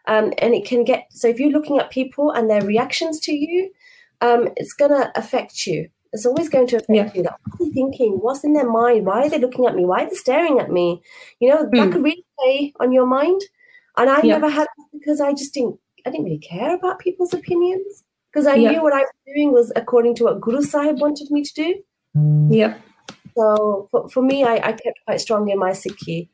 um, 0.09 0.33
and 0.39 0.55
it 0.55 0.65
can 0.65 0.85
get 0.85 1.07
so 1.11 1.29
if 1.29 1.39
you're 1.39 1.51
looking 1.51 1.79
at 1.79 1.91
people 1.91 2.31
and 2.33 2.51
their 2.51 2.63
reactions 2.65 3.21
to 3.21 3.33
you, 3.33 3.71
um, 4.21 4.49
it's 4.57 4.73
gonna 4.73 5.13
affect 5.15 5.67
you. 5.67 5.89
It's 6.13 6.27
always 6.27 6.49
going 6.49 6.67
to 6.69 6.77
affect 6.77 6.91
Yeah. 6.91 7.11
you. 7.15 7.23
Like, 7.23 7.35
what 7.47 7.61
are 7.61 7.65
they 7.65 7.71
thinking? 7.73 8.19
What's 8.21 8.45
in 8.45 8.53
their 8.53 8.69
mind? 8.71 9.07
Why 9.07 9.23
are 9.27 9.31
they 9.31 9.39
looking 9.39 9.65
at 9.67 9.75
me? 9.75 9.87
Why 9.87 10.05
are 10.05 10.11
they 10.11 10.17
staring 10.17 10.59
at 10.59 10.71
me? 10.71 11.03
You 11.41 11.49
know, 11.51 11.63
that 11.71 11.85
Hmm. 11.87 11.91
could 11.93 12.03
really 12.03 12.25
play 12.39 12.73
on 12.81 12.93
your 12.93 13.07
mind. 13.07 13.41
And 13.97 14.11
I 14.11 14.19
Yeah. 14.23 14.35
never 14.35 14.49
had 14.49 14.67
that 14.77 14.87
because 14.93 15.21
I 15.21 15.33
just 15.33 15.55
didn't 15.55 15.79
I 16.05 16.11
didn't 16.11 16.25
really 16.25 16.39
care 16.39 16.75
about 16.75 16.99
people's 16.99 17.33
opinions. 17.33 18.03
Because 18.33 18.47
I 18.47 18.57
Yeah. 18.57 18.71
knew 18.73 18.83
what 18.83 18.93
I 18.93 19.01
was 19.03 19.11
doing 19.27 19.53
was 19.53 19.73
according 19.77 20.17
to 20.17 20.25
what 20.25 20.41
Guru 20.41 20.63
Sahib 20.63 21.01
wanted 21.01 21.31
me 21.31 21.43
to 21.45 21.55
do. 21.55 21.75
Yeah. 22.14 22.77
So 23.37 23.88
for, 23.90 24.09
for 24.09 24.22
me, 24.22 24.44
I, 24.44 24.55
I 24.57 24.72
kept 24.72 24.98
quite 25.07 25.20
strong 25.20 25.48
in 25.48 25.59
my 25.59 25.70
Sikhi. 25.70 26.29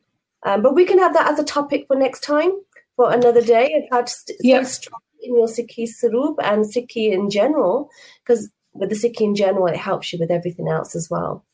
Um, 0.45 0.63
but 0.63 0.75
we 0.75 0.85
can 0.85 0.99
have 0.99 1.15
that 1.15 1.31
as 1.31 1.39
a 1.39 1.45
topic 1.45 1.87
for 1.87 1.97
next 1.97 2.21
time, 2.21 2.51
for 2.97 3.13
another 3.13 3.43
day, 3.43 3.73
and 3.73 3.85
how 3.91 4.03
to 4.03 4.11
st- 4.11 4.39
stay 4.39 4.65
strong 4.65 5.01
in 5.23 5.35
your 5.35 5.47
Sikhi 5.47 5.89
Sarup 5.89 6.37
and 6.43 6.65
Sikhi 6.65 7.13
in 7.13 7.31
general. 7.31 7.91
Because 8.23 8.51
with 8.73 8.91
the 8.91 8.97
Sikhi 8.97 9.23
in 9.23 9.35
general, 9.35 9.67
it 9.67 9.77
helps 9.77 10.13
you 10.13 10.19
with 10.19 10.31
everything 10.31 10.69
else 10.69 10.95
as 10.95 11.09
well. 11.11 11.45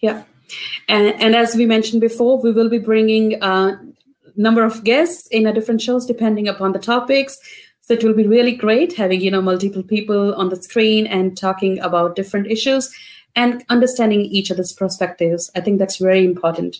Yeah. 0.00 0.24
And, 0.88 1.14
and 1.20 1.34
as 1.34 1.54
we 1.54 1.66
mentioned 1.66 2.00
before, 2.00 2.40
we 2.40 2.52
will 2.52 2.68
be 2.68 2.78
bringing 2.78 3.42
a 3.42 3.80
number 4.36 4.64
of 4.64 4.84
guests 4.84 5.26
in 5.28 5.46
a 5.46 5.52
different 5.52 5.80
shows 5.80 6.06
depending 6.06 6.48
upon 6.48 6.72
the 6.72 6.78
topics. 6.78 7.38
So 7.80 7.94
it 7.94 8.04
will 8.04 8.14
be 8.14 8.26
really 8.26 8.52
great 8.52 8.94
having, 8.94 9.20
you 9.20 9.30
know, 9.30 9.42
multiple 9.42 9.82
people 9.82 10.34
on 10.34 10.48
the 10.50 10.56
screen 10.56 11.06
and 11.06 11.36
talking 11.36 11.78
about 11.80 12.16
different 12.16 12.46
issues 12.46 12.94
and 13.34 13.64
understanding 13.68 14.20
each 14.22 14.50
other's 14.50 14.72
perspectives. 14.72 15.50
I 15.54 15.60
think 15.60 15.78
that's 15.78 15.96
very 15.96 16.24
important. 16.24 16.76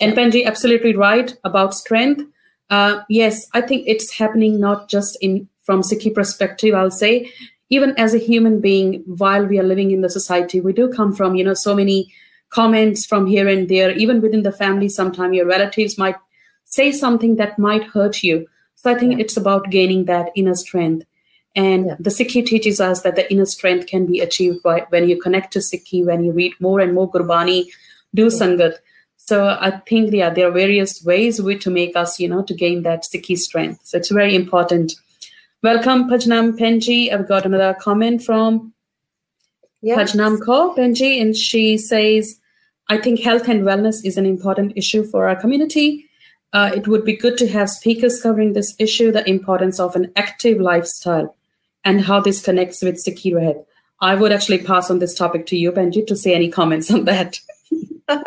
And 0.00 0.14
Benji, 0.16 0.44
absolutely 0.44 0.94
right 0.94 1.34
about 1.44 1.74
strength. 1.74 2.22
Uh, 2.70 3.02
yes, 3.08 3.46
I 3.54 3.60
think 3.60 3.84
it's 3.86 4.12
happening 4.12 4.60
not 4.60 4.88
just 4.88 5.16
in 5.20 5.48
from 5.62 5.82
Sikhi 5.82 6.12
perspective. 6.14 6.74
I'll 6.74 6.90
say, 6.90 7.30
even 7.70 7.94
as 7.96 8.14
a 8.14 8.18
human 8.18 8.60
being, 8.60 9.02
while 9.06 9.46
we 9.46 9.58
are 9.58 9.62
living 9.62 9.90
in 9.92 10.00
the 10.00 10.10
society, 10.10 10.60
we 10.60 10.72
do 10.72 10.88
come 10.88 11.12
from 11.12 11.34
you 11.34 11.44
know 11.44 11.54
so 11.54 11.74
many 11.74 12.12
comments 12.50 13.06
from 13.06 13.26
here 13.26 13.48
and 13.48 13.68
there. 13.68 13.92
Even 13.92 14.20
within 14.20 14.42
the 14.42 14.52
family, 14.52 14.88
sometimes 14.88 15.34
your 15.34 15.46
relatives 15.46 15.96
might 15.96 16.16
say 16.64 16.92
something 16.92 17.36
that 17.36 17.58
might 17.58 17.84
hurt 17.84 18.22
you. 18.22 18.46
So 18.74 18.90
I 18.90 18.98
think 18.98 19.12
Yeah. 19.12 19.18
it's 19.20 19.36
about 19.36 19.70
gaining 19.70 20.06
that 20.06 20.30
inner 20.34 20.54
strength. 20.54 21.06
And 21.54 21.86
Yeah. 21.86 21.96
the 22.00 22.10
Sikhi 22.10 22.44
teaches 22.46 22.80
us 22.80 23.02
that 23.02 23.16
the 23.16 23.30
inner 23.30 23.44
strength 23.44 23.86
can 23.86 24.06
be 24.06 24.20
achieved 24.20 24.62
by 24.62 24.86
when 24.88 25.08
you 25.08 25.20
connect 25.20 25.52
to 25.52 25.58
Sikhi, 25.58 26.04
when 26.04 26.24
you 26.24 26.32
read 26.32 26.54
more 26.60 26.80
and 26.80 26.94
more 26.94 27.10
Gurbani, 27.10 27.66
do 28.14 28.26
Sangat. 28.26 28.76
So 29.16 29.46
I 29.60 29.70
think 29.88 30.12
yeah, 30.12 30.30
there 30.30 30.48
are 30.48 30.50
various 30.52 31.04
ways 31.04 31.40
we 31.40 31.56
to 31.58 31.70
make 31.70 31.94
us, 31.94 32.18
you 32.18 32.28
know, 32.28 32.42
to 32.42 32.54
gain 32.54 32.82
that 32.82 33.04
Sikhi 33.04 33.36
strength. 33.36 33.80
So 33.84 33.98
it's 33.98 34.10
very 34.10 34.34
important. 34.34 34.94
Welcome, 35.62 36.08
Pajnam 36.08 36.58
Penji. 36.58 37.12
I've 37.12 37.28
got 37.28 37.46
another 37.46 37.74
comment 37.78 38.22
from 38.22 38.72
Yeah. 39.82 39.96
Pajnam 39.96 40.38
Kaur 40.38 40.76
Penji, 40.76 41.20
and 41.20 41.36
she 41.36 41.76
says, 41.76 42.38
I 42.88 42.98
think 42.98 43.20
health 43.20 43.48
and 43.48 43.62
wellness 43.62 44.04
is 44.04 44.16
an 44.16 44.26
important 44.26 44.72
issue 44.76 45.04
for 45.04 45.28
our 45.28 45.36
community. 45.36 46.06
Uh, 46.52 46.70
it 46.74 46.86
would 46.88 47.04
be 47.04 47.16
good 47.16 47.38
to 47.38 47.48
have 47.48 47.70
speakers 47.70 48.20
covering 48.20 48.52
this 48.52 48.74
issue, 48.78 49.10
the 49.12 49.28
importance 49.28 49.80
of 49.80 49.96
an 49.96 50.10
active 50.16 50.60
lifestyle, 50.60 51.34
and 51.84 52.00
how 52.02 52.20
this 52.20 52.42
connects 52.42 52.82
with 52.82 52.96
Sikhi 52.96 53.32
Rahat. 53.32 53.64
I 54.00 54.14
would 54.14 54.32
actually 54.32 54.58
pass 54.58 54.90
on 54.90 54.98
this 54.98 55.14
topic 55.14 55.46
to 55.46 55.56
you, 55.56 55.70
Benji, 55.72 56.06
to 56.06 56.16
say 56.16 56.34
any 56.34 56.50
comments 56.50 56.90
on 56.90 57.04
that. 57.04 57.40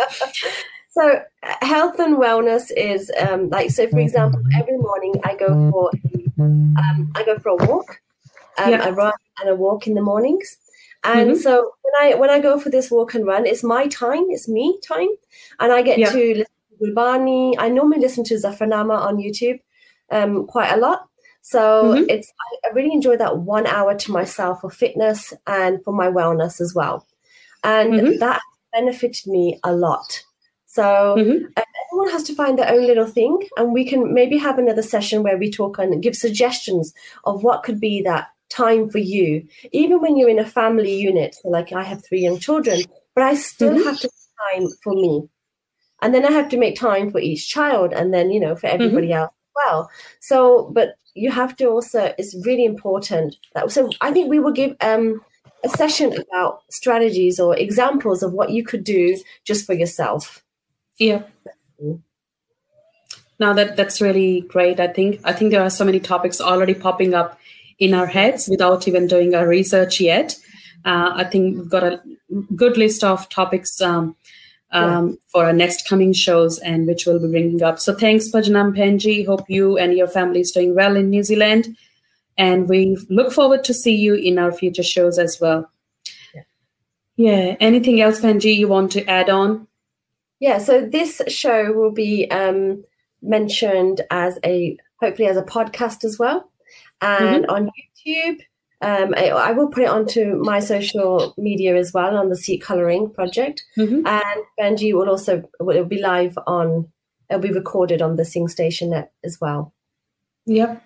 So 0.91 1.21
health 1.61 1.99
and 1.99 2.15
wellness 2.17 2.71
is 2.77 3.11
um, 3.19 3.49
like 3.49 3.69
so. 3.69 3.85
For 3.89 3.99
example, 3.99 4.41
every 4.57 4.77
morning 4.77 5.13
I 5.25 5.35
go 5.35 5.69
for 5.69 5.91
um, 6.39 7.11
I 7.15 7.23
go 7.25 7.37
for 7.37 7.49
a 7.49 7.55
walk. 7.67 7.99
Um, 8.57 8.71
Yeah. 8.71 8.81
I 8.85 8.91
run 8.91 9.11
and 9.41 9.49
a 9.49 9.55
walk 9.55 9.87
in 9.87 9.93
the 9.93 10.01
mornings. 10.01 10.57
And 11.03 11.31
Mhm. 11.31 11.37
so 11.37 11.71
when 11.81 11.93
I 12.01 12.15
when 12.15 12.29
I 12.29 12.39
go 12.39 12.57
for 12.57 12.69
this 12.69 12.89
walk 12.89 13.13
and 13.13 13.25
run, 13.27 13.45
it's 13.45 13.61
my 13.61 13.87
time, 13.87 14.23
it's 14.29 14.47
me 14.47 14.79
time, 14.87 15.09
and 15.59 15.73
I 15.73 15.81
get 15.81 15.97
Yeah. 15.99 16.11
to 16.13 16.17
listen 16.17 16.55
to 16.69 16.75
Gurbani. 16.85 17.55
I 17.59 17.67
normally 17.67 17.99
listen 17.99 18.23
to 18.23 18.35
Zafarnama 18.35 18.97
on 18.97 19.17
YouTube 19.17 19.59
um, 20.11 20.47
quite 20.47 20.71
a 20.71 20.77
lot. 20.77 21.09
So 21.47 21.93
Mhm. 21.93 22.05
it's 22.09 22.33
I, 22.65 22.69
really 22.73 22.91
enjoy 22.91 23.17
that 23.17 23.37
one 23.37 23.67
hour 23.67 23.93
to 23.93 24.11
myself 24.11 24.61
for 24.61 24.71
fitness 24.71 25.31
and 25.45 25.83
for 25.83 25.93
my 25.93 26.07
wellness 26.07 26.59
as 26.59 26.73
well, 26.73 27.05
and 27.63 27.93
Mhm. 27.93 28.19
that 28.19 28.41
benefited 28.73 29.27
me 29.27 29.59
a 29.63 29.71
lot. 29.71 30.23
So 30.65 31.15
Mhm. 31.19 31.53
everyone 31.55 32.09
has 32.09 32.23
to 32.23 32.33
find 32.35 32.57
their 32.57 32.71
own 32.73 32.87
little 32.87 33.05
thing, 33.05 33.47
and 33.57 33.73
we 33.73 33.85
can 33.85 34.11
maybe 34.11 34.37
have 34.39 34.57
another 34.57 34.81
session 34.81 35.21
where 35.21 35.37
we 35.37 35.51
talk 35.51 35.77
and 35.77 36.01
give 36.01 36.15
suggestions 36.15 36.93
of 37.25 37.43
what 37.43 37.61
could 37.61 37.79
be 37.79 38.01
that 38.01 38.29
time 38.49 38.89
for 38.89 38.97
you, 38.97 39.47
even 39.71 40.01
when 40.01 40.17
you're 40.17 40.29
in 40.35 40.39
a 40.39 40.45
family 40.59 40.95
unit. 40.95 41.35
So, 41.35 41.49
like 41.49 41.71
I 41.73 41.83
have 41.83 42.03
three 42.03 42.21
young 42.21 42.39
children, 42.39 42.81
but 43.13 43.23
I 43.23 43.35
still 43.35 43.75
Mhm. 43.77 43.83
have 43.85 43.99
to 43.99 44.09
make 44.09 44.33
time 44.51 44.67
for 44.83 44.93
me, 44.95 45.29
and 46.01 46.11
then 46.15 46.25
I 46.25 46.31
have 46.31 46.49
to 46.49 46.57
make 46.57 46.75
time 46.79 47.11
for 47.11 47.19
each 47.19 47.47
child, 47.49 47.93
and 47.93 48.11
then 48.15 48.31
you 48.31 48.39
know 48.39 48.55
for 48.55 48.65
everybody 48.67 49.13
else 49.13 49.34
well. 49.55 49.89
So, 50.19 50.69
but 50.73 50.95
you 51.13 51.31
have 51.31 51.55
to 51.57 51.65
also. 51.65 52.13
It's 52.17 52.35
really 52.45 52.65
important 52.65 53.35
that. 53.53 53.71
So, 53.71 53.89
I 54.01 54.11
think 54.11 54.29
we 54.29 54.39
will 54.39 54.51
give 54.51 54.75
um 54.81 55.21
a 55.63 55.69
session 55.69 56.13
about 56.13 56.61
strategies 56.69 57.39
or 57.39 57.57
examples 57.57 58.23
of 58.23 58.33
what 58.33 58.51
you 58.51 58.63
could 58.63 58.83
do 58.83 59.17
just 59.43 59.65
for 59.65 59.73
yourself. 59.73 60.43
Yeah. 60.99 61.23
Now 63.39 63.51
that 63.53 63.75
that's 63.75 63.99
really 63.99 64.41
great. 64.41 64.79
I 64.79 64.87
think 64.87 65.19
I 65.23 65.33
think 65.33 65.51
there 65.51 65.63
are 65.63 65.69
so 65.69 65.83
many 65.83 65.99
topics 65.99 66.39
already 66.39 66.73
popping 66.73 67.13
up 67.13 67.37
in 67.79 67.93
our 67.93 68.05
heads 68.05 68.47
without 68.47 68.87
even 68.87 69.07
doing 69.07 69.35
our 69.35 69.47
research 69.47 69.99
yet. 69.99 70.37
Uh, 70.85 71.11
I 71.15 71.23
think 71.25 71.57
we've 71.57 71.69
got 71.69 71.83
a 71.83 72.01
good 72.55 72.77
list 72.77 73.03
of 73.03 73.27
topics 73.29 73.81
um, 73.81 74.15
um, 74.75 75.17
for 75.27 75.45
our 75.45 75.53
next 75.53 75.87
coming 75.87 76.13
shows 76.13 76.59
and 76.59 76.85
which 76.85 77.05
we'll 77.05 77.19
be 77.19 77.27
bringing 77.27 77.63
up. 77.63 77.79
So 77.79 77.93
thanks, 77.93 78.29
Pajanam 78.29 78.75
Penji. 78.77 79.25
Hope 79.25 79.49
you 79.49 79.77
and 79.77 79.95
your 79.95 80.07
family 80.07 80.41
is 80.41 80.51
doing 80.51 80.75
well 80.75 80.95
in 80.95 81.09
New 81.09 81.23
Zealand, 81.23 81.77
and 82.37 82.67
we 82.67 82.97
look 83.09 83.31
forward 83.31 83.63
to 83.63 83.73
see 83.73 83.95
you 83.95 84.15
in 84.15 84.37
our 84.37 84.51
future 84.51 84.83
shows 84.83 85.17
as 85.17 85.39
well. 85.39 85.71
Yeah. 86.33 86.41
Yeah. 87.15 87.55
Anything 87.59 88.01
else, 88.01 88.19
Penji, 88.19 88.55
you 88.55 88.67
want 88.67 88.91
to 88.91 89.05
add 89.09 89.29
on? 89.29 89.67
Yeah, 90.39 90.57
so 90.57 90.85
this 90.85 91.21
show 91.27 91.71
will 91.71 91.91
be 91.91 92.29
um, 92.29 92.83
mentioned 93.21 94.01
as 94.11 94.37
a 94.43 94.77
hopefully 94.99 95.29
as 95.29 95.37
a 95.37 95.43
podcast 95.43 96.03
as 96.03 96.19
well, 96.19 96.49
and 97.01 97.45
on 97.47 97.69
YouTube. 98.05 98.41
Um, 98.81 99.13
I, 99.17 99.29
I 99.29 99.51
will 99.51 99.67
put 99.69 99.83
it 99.83 99.89
onto 99.89 100.35
my 100.35 100.59
social 100.59 101.33
media 101.37 101.75
as 101.75 101.93
well 101.93 102.17
on 102.17 102.29
the 102.29 102.35
Seat 102.35 102.61
Coloring 102.61 103.09
project, 103.09 103.63
Mhm. 103.77 104.05
and 104.05 104.43
Benji 104.59 104.93
will 104.93 105.09
also 105.09 105.49
it'll 105.59 105.85
be 105.85 106.01
live 106.01 106.37
on. 106.45 106.91
It'll 107.29 107.41
be 107.41 107.51
recorded 107.51 108.01
on 108.01 108.17
the 108.17 108.25
Singh 108.25 108.47
Station 108.49 108.91
net 108.91 109.11
as 109.23 109.39
well. 109.41 109.73
Yep. 110.45 110.83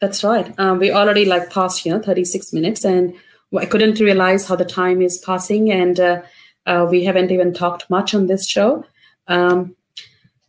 That's 0.00 0.24
right. 0.24 0.52
Um, 0.58 0.78
we 0.78 0.90
already 0.90 1.24
like 1.24 1.50
passed, 1.50 1.84
you 1.84 1.92
know, 1.92 2.00
36 2.00 2.52
minutes, 2.52 2.84
and 2.84 3.14
I 3.56 3.66
couldn't 3.66 4.00
realize 4.00 4.46
how 4.46 4.56
the 4.56 4.64
time 4.64 5.02
is 5.02 5.18
passing, 5.18 5.70
and 5.70 6.00
uh, 6.00 6.22
uh, 6.66 6.86
we 6.90 7.04
haven't 7.04 7.30
even 7.30 7.52
talked 7.52 7.90
much 7.90 8.14
on 8.14 8.26
this 8.26 8.48
show. 8.48 8.84
Um, 9.28 9.76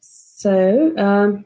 so, 0.02 0.94
um, 0.98 1.46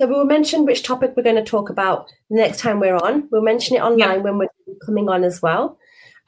So 0.00 0.06
we 0.06 0.12
will 0.14 0.26
mention 0.26 0.66
which 0.66 0.82
topic 0.82 1.14
we're 1.16 1.22
going 1.22 1.36
to 1.36 1.44
talk 1.44 1.70
about 1.70 2.08
the 2.28 2.36
next 2.36 2.60
time 2.60 2.80
we're 2.80 2.96
on. 2.96 3.28
We'll 3.30 3.42
mention 3.42 3.76
it 3.76 3.80
online 3.80 4.22
when 4.22 4.36
we're 4.38 4.48
coming 4.84 5.08
on 5.08 5.24
as 5.24 5.40
well. 5.40 5.78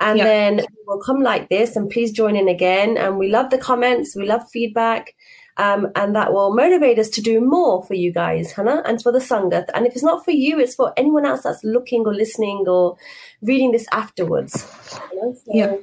And 0.00 0.18
Yeah. 0.18 0.24
then 0.24 0.66
we'll 0.86 1.00
come 1.00 1.20
like 1.22 1.48
this 1.48 1.76
and 1.76 1.90
please 1.90 2.12
join 2.12 2.36
in 2.36 2.48
again. 2.48 2.96
And 2.96 3.18
we 3.18 3.28
love 3.28 3.50
the 3.50 3.58
comments, 3.58 4.16
we 4.16 4.26
love 4.26 4.42
feedback. 4.50 5.14
Um, 5.58 5.88
and 5.96 6.14
that 6.14 6.32
will 6.32 6.54
motivate 6.54 7.00
us 7.00 7.08
to 7.10 7.20
do 7.20 7.40
more 7.40 7.82
for 7.82 7.94
you 7.94 8.12
guys, 8.12 8.52
Hannah, 8.52 8.80
and 8.86 9.02
for 9.02 9.10
the 9.10 9.18
Sangat. 9.18 9.64
And 9.74 9.86
if 9.88 9.94
it's 9.94 10.04
not 10.04 10.24
for 10.24 10.30
you, 10.30 10.60
it's 10.60 10.76
for 10.76 10.92
anyone 10.96 11.26
else 11.26 11.42
that's 11.42 11.64
looking 11.64 12.06
or 12.06 12.14
listening 12.14 12.64
or 12.68 12.96
reading 13.42 13.72
this 13.72 13.86
afterwards. 13.90 14.64
You 15.12 15.20
know? 15.20 15.34
So, 15.34 15.42
Yeah. 15.52 15.76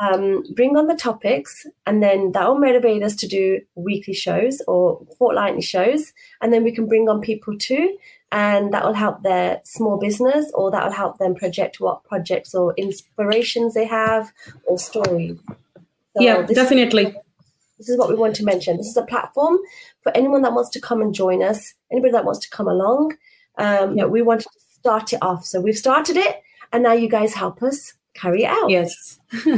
Um, 0.00 0.44
bring 0.54 0.76
on 0.78 0.86
the 0.86 0.94
topics, 0.96 1.66
and 1.86 2.02
then 2.02 2.32
that 2.32 2.48
will 2.48 2.58
motivate 2.58 3.02
us 3.02 3.14
to 3.16 3.28
do 3.28 3.60
weekly 3.74 4.14
shows 4.14 4.62
or 4.66 5.04
fortnightly 5.18 5.60
shows 5.60 6.12
and 6.40 6.52
then 6.52 6.64
we 6.64 6.72
can 6.72 6.86
bring 6.86 7.06
on 7.08 7.20
people 7.20 7.58
too 7.58 7.98
and 8.32 8.72
that 8.72 8.82
will 8.84 8.94
help 8.94 9.22
their 9.22 9.60
small 9.64 9.98
business 9.98 10.50
or 10.54 10.70
that 10.70 10.84
will 10.84 10.92
help 10.92 11.18
them 11.18 11.34
project 11.34 11.80
what 11.80 12.02
projects 12.04 12.54
or 12.54 12.72
inspirations 12.78 13.74
they 13.74 13.84
have 13.84 14.32
or 14.66 14.78
stories 14.78 15.36
So 16.16 16.22
yeah, 16.22 16.40
this 16.42 16.50
is- 16.52 16.56
definitely. 16.56 17.04
this 17.76 17.88
is 17.90 17.98
what 17.98 18.08
we 18.08 18.14
want 18.14 18.36
to 18.36 18.44
mention. 18.44 18.76
This 18.78 18.86
is 18.86 18.96
a 18.96 19.02
platform 19.04 19.58
for 20.02 20.16
anyone 20.16 20.40
that 20.42 20.54
wants 20.54 20.70
to 20.70 20.80
come 20.80 21.02
and 21.02 21.12
join 21.14 21.42
us 21.42 21.74
anybody 21.92 22.12
that 22.12 22.24
wants 22.24 22.40
to 22.40 22.50
come 22.50 22.68
along. 22.68 23.16
Um, 23.58 23.98
Yeah. 23.98 24.06
we 24.06 24.22
wanted 24.22 24.44
to 24.44 24.60
start 24.78 25.12
it 25.12 25.18
off. 25.20 25.44
So 25.44 25.60
we've 25.60 25.76
started 25.76 26.16
it 26.16 26.40
and 26.72 26.82
now 26.82 26.92
you 26.94 27.08
guys 27.08 27.34
help 27.34 27.62
us 27.62 27.92
carry 28.14 28.46
out 28.46 28.70
Yes. 28.70 29.18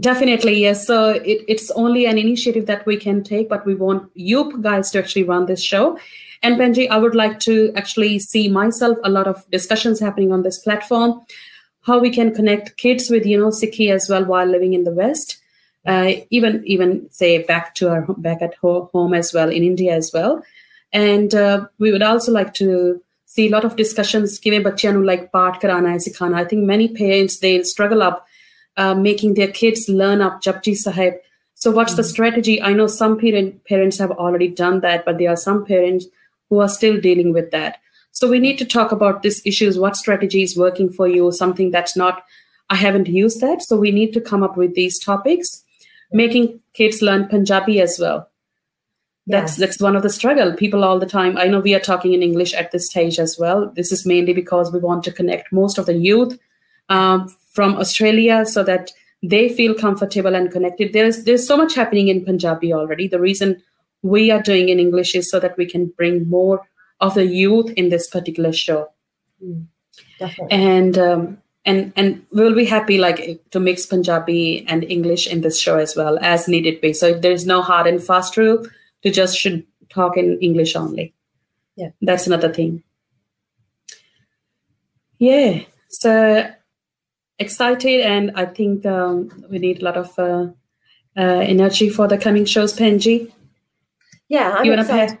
Definitely, 0.00 0.60
yes. 0.60 0.86
So 0.86 1.10
it, 1.10 1.44
it's 1.46 1.70
only 1.72 2.06
an 2.06 2.18
initiative 2.18 2.66
that 2.66 2.84
we 2.84 2.96
can 2.96 3.22
take, 3.22 3.48
but 3.48 3.64
we 3.64 3.76
want 3.76 4.10
you 4.14 4.60
guys 4.60 4.90
to 4.90 4.98
actually 4.98 5.22
run 5.22 5.46
this 5.46 5.62
show. 5.62 5.98
And 6.42 6.56
Penji, 6.56 6.88
I 6.90 6.98
would 6.98 7.14
like 7.14 7.38
to 7.40 7.72
actually 7.76 8.18
see 8.18 8.48
myself 8.48 8.98
a 9.04 9.08
lot 9.08 9.28
of 9.28 9.48
discussions 9.50 10.00
happening 10.00 10.32
on 10.32 10.42
this 10.42 10.58
platform, 10.58 11.24
how 11.82 12.00
we 12.00 12.10
can 12.10 12.34
connect 12.34 12.76
kids 12.76 13.08
with 13.08 13.24
you 13.24 13.38
know 13.38 13.50
Sikhi 13.50 13.92
as 13.92 14.08
well 14.08 14.24
while 14.24 14.46
living 14.46 14.74
in 14.74 14.82
the 14.82 14.90
West, 14.90 15.38
uh, 15.86 16.12
even 16.30 16.62
even 16.66 17.08
say 17.10 17.44
back 17.44 17.74
to 17.76 17.88
our 17.88 18.02
back 18.18 18.42
at 18.42 18.54
home 18.56 19.14
as 19.14 19.32
well 19.32 19.48
in 19.48 19.62
India 19.62 19.94
as 19.94 20.10
well. 20.12 20.42
And 20.92 21.34
uh, 21.34 21.66
we 21.78 21.92
would 21.92 22.02
also 22.02 22.32
like 22.32 22.52
to 22.54 23.00
see 23.33 23.47
a 23.47 23.51
lot 23.55 23.65
of 23.69 23.75
discussions 23.75 24.39
given 24.45 24.63
ਬੱਚਿਆਂ 24.63 24.93
ਨੂੰ 24.93 25.05
like 25.09 25.25
ਪਾਠ 25.33 25.59
ਕਰਾਣਾ 25.61 25.91
ਹੈ 25.93 25.97
ਸਿਖਾਣਾ 26.07 26.41
I 26.41 26.45
think 26.51 26.69
many 26.73 26.87
parents 27.01 27.39
they 27.45 27.55
struggle 27.73 28.05
up 28.09 28.25
uh, 28.79 28.95
making 28.95 29.33
their 29.33 29.51
kids 29.51 29.89
learn 29.89 30.21
up 30.21 30.41
Japji 30.41 30.75
Sahib. 30.75 31.15
So, 31.55 31.71
what's 31.71 31.95
the 31.95 32.03
strategy? 32.03 32.61
I 32.61 32.73
know 32.73 32.87
some 32.87 33.19
parent, 33.19 33.65
parents 33.65 33.97
have 33.97 34.11
already 34.11 34.47
done 34.47 34.79
that, 34.81 35.03
but 35.05 35.17
there 35.17 35.29
are 35.29 35.35
some 35.35 35.65
parents 35.65 36.05
who 36.49 36.59
are 36.59 36.69
still 36.69 36.99
dealing 36.99 37.33
with 37.33 37.51
that. 37.51 37.77
So, 38.11 38.29
we 38.29 38.39
need 38.39 38.57
to 38.59 38.65
talk 38.65 38.93
about 38.93 39.21
these 39.21 39.41
issues. 39.45 39.77
What 39.77 39.97
strategy 39.97 40.41
is 40.41 40.55
working 40.57 40.89
for 40.89 41.07
you? 41.07 41.31
Something 41.31 41.71
that's 41.71 41.97
not, 41.97 42.23
I 42.69 42.75
haven't 42.75 43.07
used 43.07 43.41
that. 43.41 43.61
So, 43.61 43.75
we 43.75 43.91
need 43.91 44.13
to 44.13 44.21
come 44.21 44.43
up 44.43 44.55
with 44.55 44.73
these 44.75 44.97
topics, 44.99 45.63
making 46.13 46.61
kids 46.73 47.01
learn 47.01 47.27
Punjabi 47.27 47.81
as 47.81 47.99
well. 47.99 48.29
That's 49.26 49.52
Yes. 49.52 49.56
that's 49.56 49.80
one 49.80 49.96
of 49.96 50.02
the 50.02 50.10
struggle. 50.10 50.52
People 50.52 50.84
all 50.84 50.98
the 50.98 51.06
time. 51.06 51.38
I 51.38 51.46
know 51.46 51.60
we 51.60 51.74
are 51.74 51.80
talking 51.80 52.12
in 52.12 52.22
English 52.22 52.52
at 52.54 52.72
this 52.72 52.90
stage 52.90 53.18
as 53.18 53.38
well. 53.38 53.72
This 53.74 53.90
is 53.90 54.04
mainly 54.04 54.34
because 54.34 54.70
we 54.70 54.78
want 54.80 55.02
to 55.04 55.12
connect 55.12 55.52
most 55.52 55.78
of 55.78 55.86
the 55.86 55.96
youth 55.96 56.38
um, 56.90 57.28
from 57.52 57.76
Australia 57.76 58.44
so 58.44 58.62
that 58.64 58.92
they 59.22 59.48
feel 59.48 59.74
comfortable 59.74 60.34
and 60.34 60.50
connected. 60.50 60.92
There's 60.92 61.24
there's 61.24 61.46
so 61.46 61.56
much 61.56 61.74
happening 61.74 62.08
in 62.08 62.24
Punjabi 62.24 62.72
already. 62.74 63.08
The 63.08 63.20
reason 63.20 63.62
we 64.02 64.30
are 64.30 64.42
doing 64.42 64.68
in 64.68 64.78
English 64.78 65.14
is 65.14 65.30
so 65.30 65.40
that 65.40 65.56
we 65.56 65.64
can 65.64 65.86
bring 65.96 66.28
more 66.28 66.60
of 67.00 67.14
the 67.14 67.26
youth 67.26 67.70
in 67.70 67.88
this 67.88 68.06
particular 68.06 68.52
show. 68.52 68.90
definitely 70.18 70.48
And 70.50 70.98
um, 70.98 71.38
and 71.64 71.92
and 71.96 72.26
we 72.30 72.42
will 72.42 72.54
be 72.54 72.66
happy 72.66 72.98
like 72.98 73.40
to 73.52 73.60
mix 73.60 73.86
Punjabi 73.86 74.66
and 74.68 74.84
English 74.84 75.26
in 75.26 75.40
this 75.40 75.58
show 75.58 75.78
as 75.78 75.96
well 75.96 76.18
as 76.20 76.46
needed 76.46 76.82
be. 76.82 76.92
So 76.92 77.14
there's 77.14 77.46
no 77.46 77.62
hard 77.62 77.86
and 77.86 78.02
fast 78.02 78.36
rule 78.36 78.66
to 79.04 79.10
just 79.10 79.38
should 79.38 79.64
talk 79.90 80.16
in 80.16 80.38
English 80.40 80.74
only. 80.74 81.14
Yeah. 81.76 81.90
That's 82.00 82.26
another 82.26 82.52
thing. 82.52 82.82
Yeah. 85.18 85.62
So 85.88 86.50
excited 87.38 88.00
and 88.00 88.32
I 88.34 88.46
think 88.46 88.86
um, 88.86 89.44
we 89.50 89.58
need 89.58 89.80
a 89.80 89.84
lot 89.84 89.96
of 89.96 90.18
uh, 90.18 90.46
uh, 91.16 91.40
energy 91.40 91.88
for 91.88 92.08
the 92.08 92.18
coming 92.18 92.44
shows, 92.44 92.76
Penji. 92.76 93.32
Yeah, 94.28 94.54
I'm 94.56 94.64
You 94.64 94.72
excited. 94.72 95.18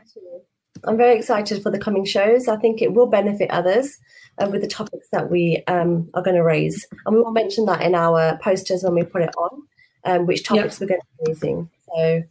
I'm 0.86 0.96
very 0.96 1.16
excited 1.16 1.62
for 1.62 1.70
the 1.70 1.78
coming 1.78 2.04
shows. 2.04 2.48
I 2.48 2.56
think 2.56 2.82
it 2.82 2.92
will 2.92 3.06
benefit 3.06 3.50
others 3.50 3.96
uh, 4.38 4.48
with 4.50 4.60
the 4.60 4.66
topics 4.66 5.08
that 5.12 5.30
we 5.30 5.62
um, 5.66 6.10
are 6.14 6.22
going 6.22 6.36
to 6.36 6.42
raise, 6.42 6.86
and 7.06 7.14
we 7.14 7.22
will 7.22 7.32
mention 7.32 7.64
that 7.66 7.80
in 7.80 7.94
our 7.94 8.38
posters 8.42 8.82
when 8.82 8.94
we 8.94 9.04
put 9.04 9.22
it 9.22 9.34
on, 9.38 9.62
um, 10.04 10.26
which 10.26 10.44
topics 10.44 10.80
we're 10.80 10.88
going 10.88 11.00
to 11.00 11.24
be 11.24 11.30
raising. 11.30 11.70
So, 11.94 12.22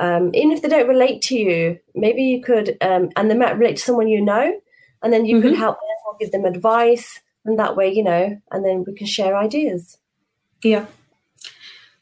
um, 0.00 0.34
even 0.34 0.50
if 0.50 0.62
they 0.62 0.68
don't 0.68 0.88
relate 0.88 1.22
to 1.22 1.36
you, 1.36 1.78
maybe 1.94 2.22
you 2.22 2.42
could, 2.42 2.76
um, 2.80 3.10
and 3.16 3.30
they 3.30 3.36
might 3.36 3.58
relate 3.58 3.76
to 3.76 3.82
someone 3.82 4.08
you 4.08 4.20
know, 4.20 4.58
and 5.02 5.12
then 5.12 5.26
you 5.26 5.40
could 5.40 5.52
Mhm. 5.52 5.58
help 5.64 5.76
them 5.76 6.00
or 6.06 6.16
give 6.18 6.32
them 6.32 6.44
advice, 6.44 7.20
and 7.44 7.58
that 7.58 7.76
way, 7.76 7.92
you 7.92 8.02
know, 8.02 8.36
and 8.50 8.64
then 8.64 8.84
we 8.84 8.94
can 8.94 9.06
share 9.06 9.36
ideas. 9.36 9.98
Yeah. 10.62 10.86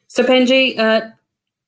So 0.06 0.22
Penji, 0.22 0.78
uh, 0.78 1.10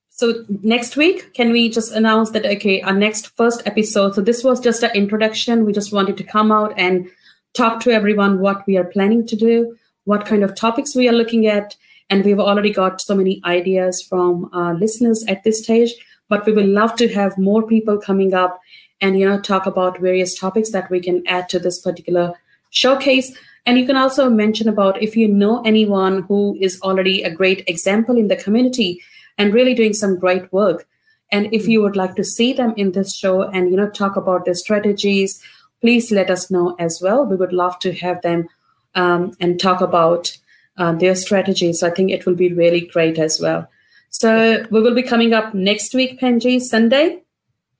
so 0.08 0.44
next 0.62 0.96
week, 0.96 1.32
can 1.34 1.52
we 1.52 1.68
just 1.68 1.92
announce 1.92 2.30
that 2.30 2.46
okay, 2.46 2.80
our 2.82 2.94
next 2.94 3.36
first 3.36 3.62
episode? 3.66 4.14
So 4.14 4.20
this 4.20 4.42
was 4.44 4.60
just 4.60 4.82
an 4.82 4.90
introduction. 4.94 5.64
We 5.64 5.72
just 5.72 5.92
wanted 5.92 6.16
to 6.18 6.24
come 6.24 6.52
out 6.52 6.74
and 6.76 7.08
talk 7.54 7.80
to 7.80 7.90
everyone 7.90 8.40
what 8.40 8.66
we 8.66 8.76
are 8.76 8.84
planning 8.84 9.26
to 9.26 9.36
do, 9.36 9.76
what 10.04 10.26
kind 10.26 10.42
of 10.44 10.54
topics 10.54 10.94
we 10.94 11.08
are 11.08 11.12
looking 11.12 11.46
at, 11.46 11.76
and 12.08 12.24
we've 12.24 12.40
already 12.40 12.70
got 12.70 13.00
so 13.00 13.14
many 13.14 13.40
ideas 13.44 14.02
from 14.02 14.48
our 14.52 14.74
listeners 14.74 15.24
at 15.28 15.42
this 15.44 15.62
stage. 15.62 15.94
But 16.30 16.46
we 16.46 16.52
will 16.52 16.66
love 16.66 16.96
to 16.96 17.08
have 17.12 17.36
more 17.36 17.62
people 17.66 17.98
coming 17.98 18.32
up 18.32 18.58
and 19.02 19.18
you 19.18 19.28
know 19.28 19.40
talk 19.40 19.66
about 19.66 20.00
various 20.00 20.38
topics 20.38 20.70
that 20.70 20.90
we 20.90 21.00
can 21.00 21.22
add 21.26 21.48
to 21.50 21.58
this 21.58 21.78
particular 21.80 22.32
showcase. 22.70 23.36
And 23.66 23.78
you 23.78 23.86
can 23.86 23.96
also 23.96 24.30
mention 24.30 24.68
about 24.68 25.02
if 25.02 25.16
you 25.16 25.28
know 25.28 25.62
anyone 25.62 26.22
who 26.22 26.56
is 26.60 26.80
already 26.80 27.22
a 27.22 27.34
great 27.34 27.62
example 27.66 28.16
in 28.16 28.28
the 28.28 28.36
community 28.36 29.02
and 29.36 29.52
really 29.52 29.74
doing 29.74 29.92
some 29.92 30.18
great 30.18 30.50
work. 30.52 30.86
And 31.32 31.52
if 31.52 31.68
you 31.68 31.82
would 31.82 31.96
like 31.96 32.16
to 32.16 32.24
see 32.24 32.52
them 32.52 32.72
in 32.76 32.92
this 32.92 33.14
show 33.14 33.42
and 33.42 33.70
you 33.70 33.76
know 33.76 33.90
talk 33.90 34.16
about 34.16 34.44
their 34.44 34.54
strategies, 34.54 35.42
please 35.80 36.10
let 36.10 36.30
us 36.30 36.50
know 36.50 36.74
as 36.78 37.00
well. 37.02 37.24
We 37.24 37.36
would 37.36 37.52
love 37.52 37.78
to 37.80 37.92
have 37.94 38.22
them 38.22 38.48
um, 38.94 39.32
and 39.40 39.60
talk 39.60 39.80
about 39.80 40.36
uh, 40.76 40.92
their 40.92 41.14
strategies. 41.14 41.82
I 41.82 41.90
think 41.90 42.10
it 42.10 42.26
will 42.26 42.34
be 42.34 42.52
really 42.52 42.82
great 42.82 43.18
as 43.18 43.40
well. 43.40 43.68
So 44.10 44.66
we 44.70 44.80
will 44.82 44.94
be 44.94 45.02
coming 45.02 45.32
up 45.32 45.54
next 45.54 45.94
week, 45.94 46.20
Penji, 46.20 46.60
Sunday, 46.60 47.22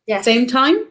Yes, 0.07 0.25
same 0.25 0.47
time? 0.47 0.87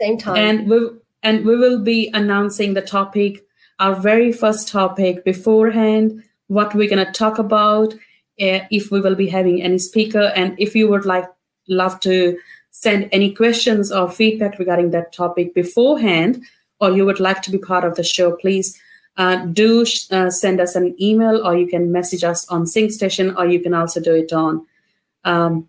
Same 0.00 0.18
time. 0.18 0.36
and 0.36 0.68
we 0.68 0.88
and 1.22 1.44
we 1.44 1.56
will 1.56 1.78
be 1.78 2.10
announcing 2.14 2.74
the 2.74 2.80
topic 2.82 3.44
our 3.78 3.94
very 3.94 4.32
first 4.32 4.68
topic 4.68 5.24
beforehand 5.24 6.22
what 6.48 6.74
we're 6.74 6.88
going 6.88 7.04
to 7.04 7.12
talk 7.12 7.38
about 7.38 7.92
uh, 7.94 8.60
if 8.70 8.90
we 8.90 9.00
will 9.00 9.14
be 9.14 9.26
having 9.28 9.62
any 9.62 9.78
speaker 9.78 10.32
and 10.34 10.58
if 10.58 10.74
you 10.74 10.88
would 10.88 11.04
like 11.04 11.26
love 11.68 12.00
to 12.00 12.38
send 12.70 13.08
any 13.12 13.32
questions 13.34 13.92
or 13.92 14.10
feedback 14.10 14.58
regarding 14.58 14.90
that 14.90 15.12
topic 15.12 15.54
beforehand 15.54 16.42
or 16.80 16.90
you 16.90 17.04
would 17.04 17.20
like 17.20 17.42
to 17.42 17.50
be 17.50 17.58
part 17.58 17.84
of 17.84 17.94
the 17.96 18.02
show 18.02 18.32
please 18.36 18.78
uh, 19.18 19.36
do 19.46 19.84
sh- 19.84 20.10
uh, 20.10 20.30
send 20.30 20.60
us 20.60 20.74
an 20.76 20.94
email 21.00 21.46
or 21.46 21.56
you 21.56 21.66
can 21.66 21.92
message 21.92 22.24
us 22.24 22.46
on 22.48 22.66
Singh 22.66 22.90
Station 22.90 23.36
or 23.36 23.46
you 23.46 23.60
can 23.60 23.74
also 23.74 24.00
do 24.00 24.14
it 24.14 24.32
on 24.32 24.66
um, 25.24 25.68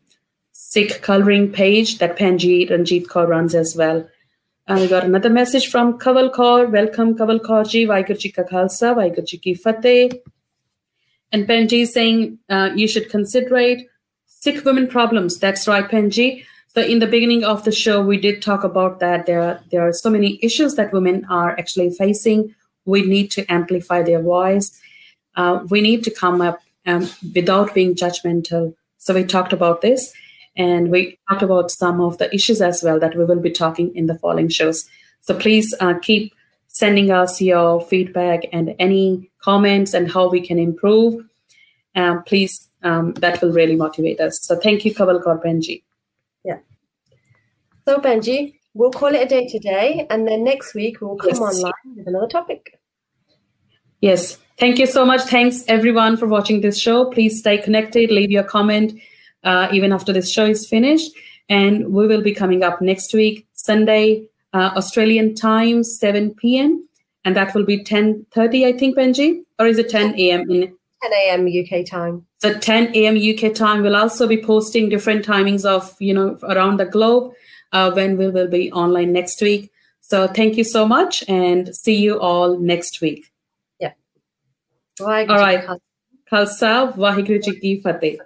Sikh 0.52 1.02
coloring 1.02 1.52
page 1.52 1.98
that 1.98 2.18
Panjeet 2.18 2.70
Ranjit 2.70 3.08
Kaur 3.08 3.28
runs 3.28 3.56
as 3.56 3.76
well. 3.76 4.08
And 4.68 4.80
we 4.80 4.88
got 4.88 5.04
another 5.04 5.30
message 5.30 5.70
from 5.70 5.98
Kaval 6.00 6.32
Kaur. 6.34 6.70
Welcome, 6.72 7.16
Kaval 7.18 7.40
Kaur 7.40 7.68
ji. 7.68 7.86
Vaheguru 7.86 8.18
ji 8.18 8.32
ka 8.32 8.44
khalsa, 8.44 8.96
Vaheguru 8.96 9.26
ji 9.26 9.38
ki 9.38 9.56
fateh. 9.56 10.20
And 11.32 11.48
Panji 11.48 11.82
is 11.82 11.94
saying 11.94 12.40
uh, 12.50 12.70
you 12.76 12.88
should 12.88 13.10
consider 13.10 13.58
it 13.58 13.88
Sikh 14.28 14.64
women 14.66 14.88
problems. 14.88 15.38
That's 15.38 15.68
right, 15.68 15.88
Panji. 15.88 16.46
So 16.70 16.82
in 16.82 17.00
the 17.00 17.08
beginning 17.08 17.44
of 17.44 17.64
the 17.66 17.72
show, 17.72 18.02
we 18.02 18.18
did 18.18 18.42
talk 18.42 18.64
about 18.64 19.00
that 19.02 19.26
there 19.26 19.42
are, 19.42 19.60
there 19.72 19.86
are 19.86 19.92
so 19.92 20.10
many 20.10 20.40
issues 20.42 20.76
that 20.76 20.94
women 20.94 21.26
are 21.30 21.52
actually 21.60 21.90
facing. 21.90 22.56
We 22.86 23.02
need 23.02 23.30
to 23.32 23.46
amplify 23.52 24.04
their 24.04 24.22
voice. 24.22 24.80
Uh, 25.36 25.66
we 25.70 25.82
need 25.82 26.04
to 26.06 26.12
come 26.12 26.42
up 26.42 26.60
um, 26.86 27.10
without 27.36 27.74
being 27.74 27.94
judgmental. 27.94 28.74
So 29.02 29.16
we 29.16 29.24
talked 29.24 29.52
about 29.52 29.82
this, 29.82 30.14
and 30.56 30.92
we 30.92 31.18
talked 31.28 31.42
about 31.42 31.72
some 31.72 32.02
of 32.02 32.20
the 32.20 32.34
issues 32.36 32.62
as 32.62 32.84
well 32.84 33.00
that 33.00 33.18
we 33.18 33.26
will 33.26 33.40
be 33.40 33.50
talking 33.50 33.92
in 33.96 34.06
the 34.06 34.18
following 34.20 34.48
shows. 34.48 34.88
So 35.22 35.36
please 35.36 35.74
uh, 35.80 35.96
keep 36.00 36.36
sending 36.68 37.10
us 37.10 37.42
your 37.42 37.82
feedback 37.82 38.42
and 38.54 38.76
any 38.78 39.32
comments 39.42 39.96
and 39.96 40.12
how 40.12 40.30
we 40.30 40.40
can 40.40 40.60
improve. 40.60 41.26
Um, 41.96 42.22
please, 42.28 42.70
um, 42.84 43.14
that 43.14 43.42
will 43.42 43.52
really 43.52 43.76
motivate 43.76 44.22
us. 44.22 44.40
So 44.44 44.56
thank 44.56 44.86
you, 44.86 44.94
Kaval 44.94 45.24
Penji. 45.44 45.82
Yeah. 46.44 46.60
So, 47.88 47.98
Penji, 47.98 48.60
we'll 48.76 48.92
call 48.92 49.16
it 49.16 49.24
a 49.24 49.26
day 49.26 49.48
today, 49.48 50.06
and 50.12 50.28
then 50.28 50.44
next 50.44 50.76
week 50.76 51.02
we'll 51.02 51.18
come 51.18 51.30
yes. 51.30 51.40
online 51.40 51.96
with 51.98 52.08
another 52.08 52.28
topic. 52.28 52.80
Yes. 54.00 54.38
Thank 54.62 54.78
you 54.78 54.86
so 54.86 55.04
much. 55.04 55.22
Thanks, 55.22 55.64
everyone, 55.68 56.18
for 56.18 56.28
watching 56.28 56.62
this 56.62 56.80
show. 56.80 57.06
Please 57.06 57.40
stay 57.40 57.58
connected, 57.58 58.12
leave 58.12 58.30
your 58.30 58.44
comment 58.44 58.94
uh, 59.44 59.68
even 59.72 59.92
after 59.92 60.14
this 60.14 60.32
show 60.32 60.46
is 60.46 60.68
finished. 60.68 61.12
And 61.50 61.92
we 61.92 62.06
will 62.06 62.22
be 62.22 62.32
coming 62.32 62.62
up 62.62 62.80
next 62.80 63.12
week, 63.12 63.48
Sunday, 63.54 64.28
uh, 64.54 64.70
Australian 64.76 65.34
time, 65.34 65.84
7 65.84 66.36
p.m. 66.36 66.88
And 67.26 67.36
that 67.36 67.56
will 67.56 67.66
be 67.66 67.84
10.30, 67.84 68.68
I 68.68 68.78
think, 68.78 68.96
Penji? 68.96 69.42
Or 69.58 69.66
is 69.66 69.80
it 69.80 69.90
10 69.90 70.14
a.m. 70.20 70.42
in 70.52 70.78
10 71.02 71.12
a.m. 71.12 71.48
UK 71.48 71.84
time. 71.84 72.28
So 72.38 72.54
10 72.54 72.96
a.m. 72.96 73.18
UK 73.18 73.56
time. 73.56 73.82
We'll 73.82 73.96
also 73.96 74.28
be 74.28 74.44
posting 74.44 74.90
different 74.90 75.26
timings 75.26 75.66
of, 75.66 75.96
you 76.00 76.14
know, 76.14 76.38
around 76.44 76.78
the 76.78 76.86
globe 76.86 77.34
uh, 77.72 77.92
when 77.94 78.16
we 78.16 78.30
will 78.30 78.48
be 78.48 78.72
online 78.74 79.12
next 79.12 79.42
week. 79.42 79.72
So 80.02 80.28
thank 80.28 80.56
you 80.56 80.64
so 80.64 80.88
much 80.88 81.24
and 81.28 81.76
see 81.76 81.96
you 81.96 82.20
all 82.20 82.60
next 82.60 83.02
week. 83.02 83.31
Yeah. 85.02 85.34
All 85.34 85.40
right. 85.40 85.68
Khalsa, 86.32 86.96
Waheguru 86.96 87.44
Ji 87.44 87.60
Ki 87.60 87.82
Fateh. 87.82 88.18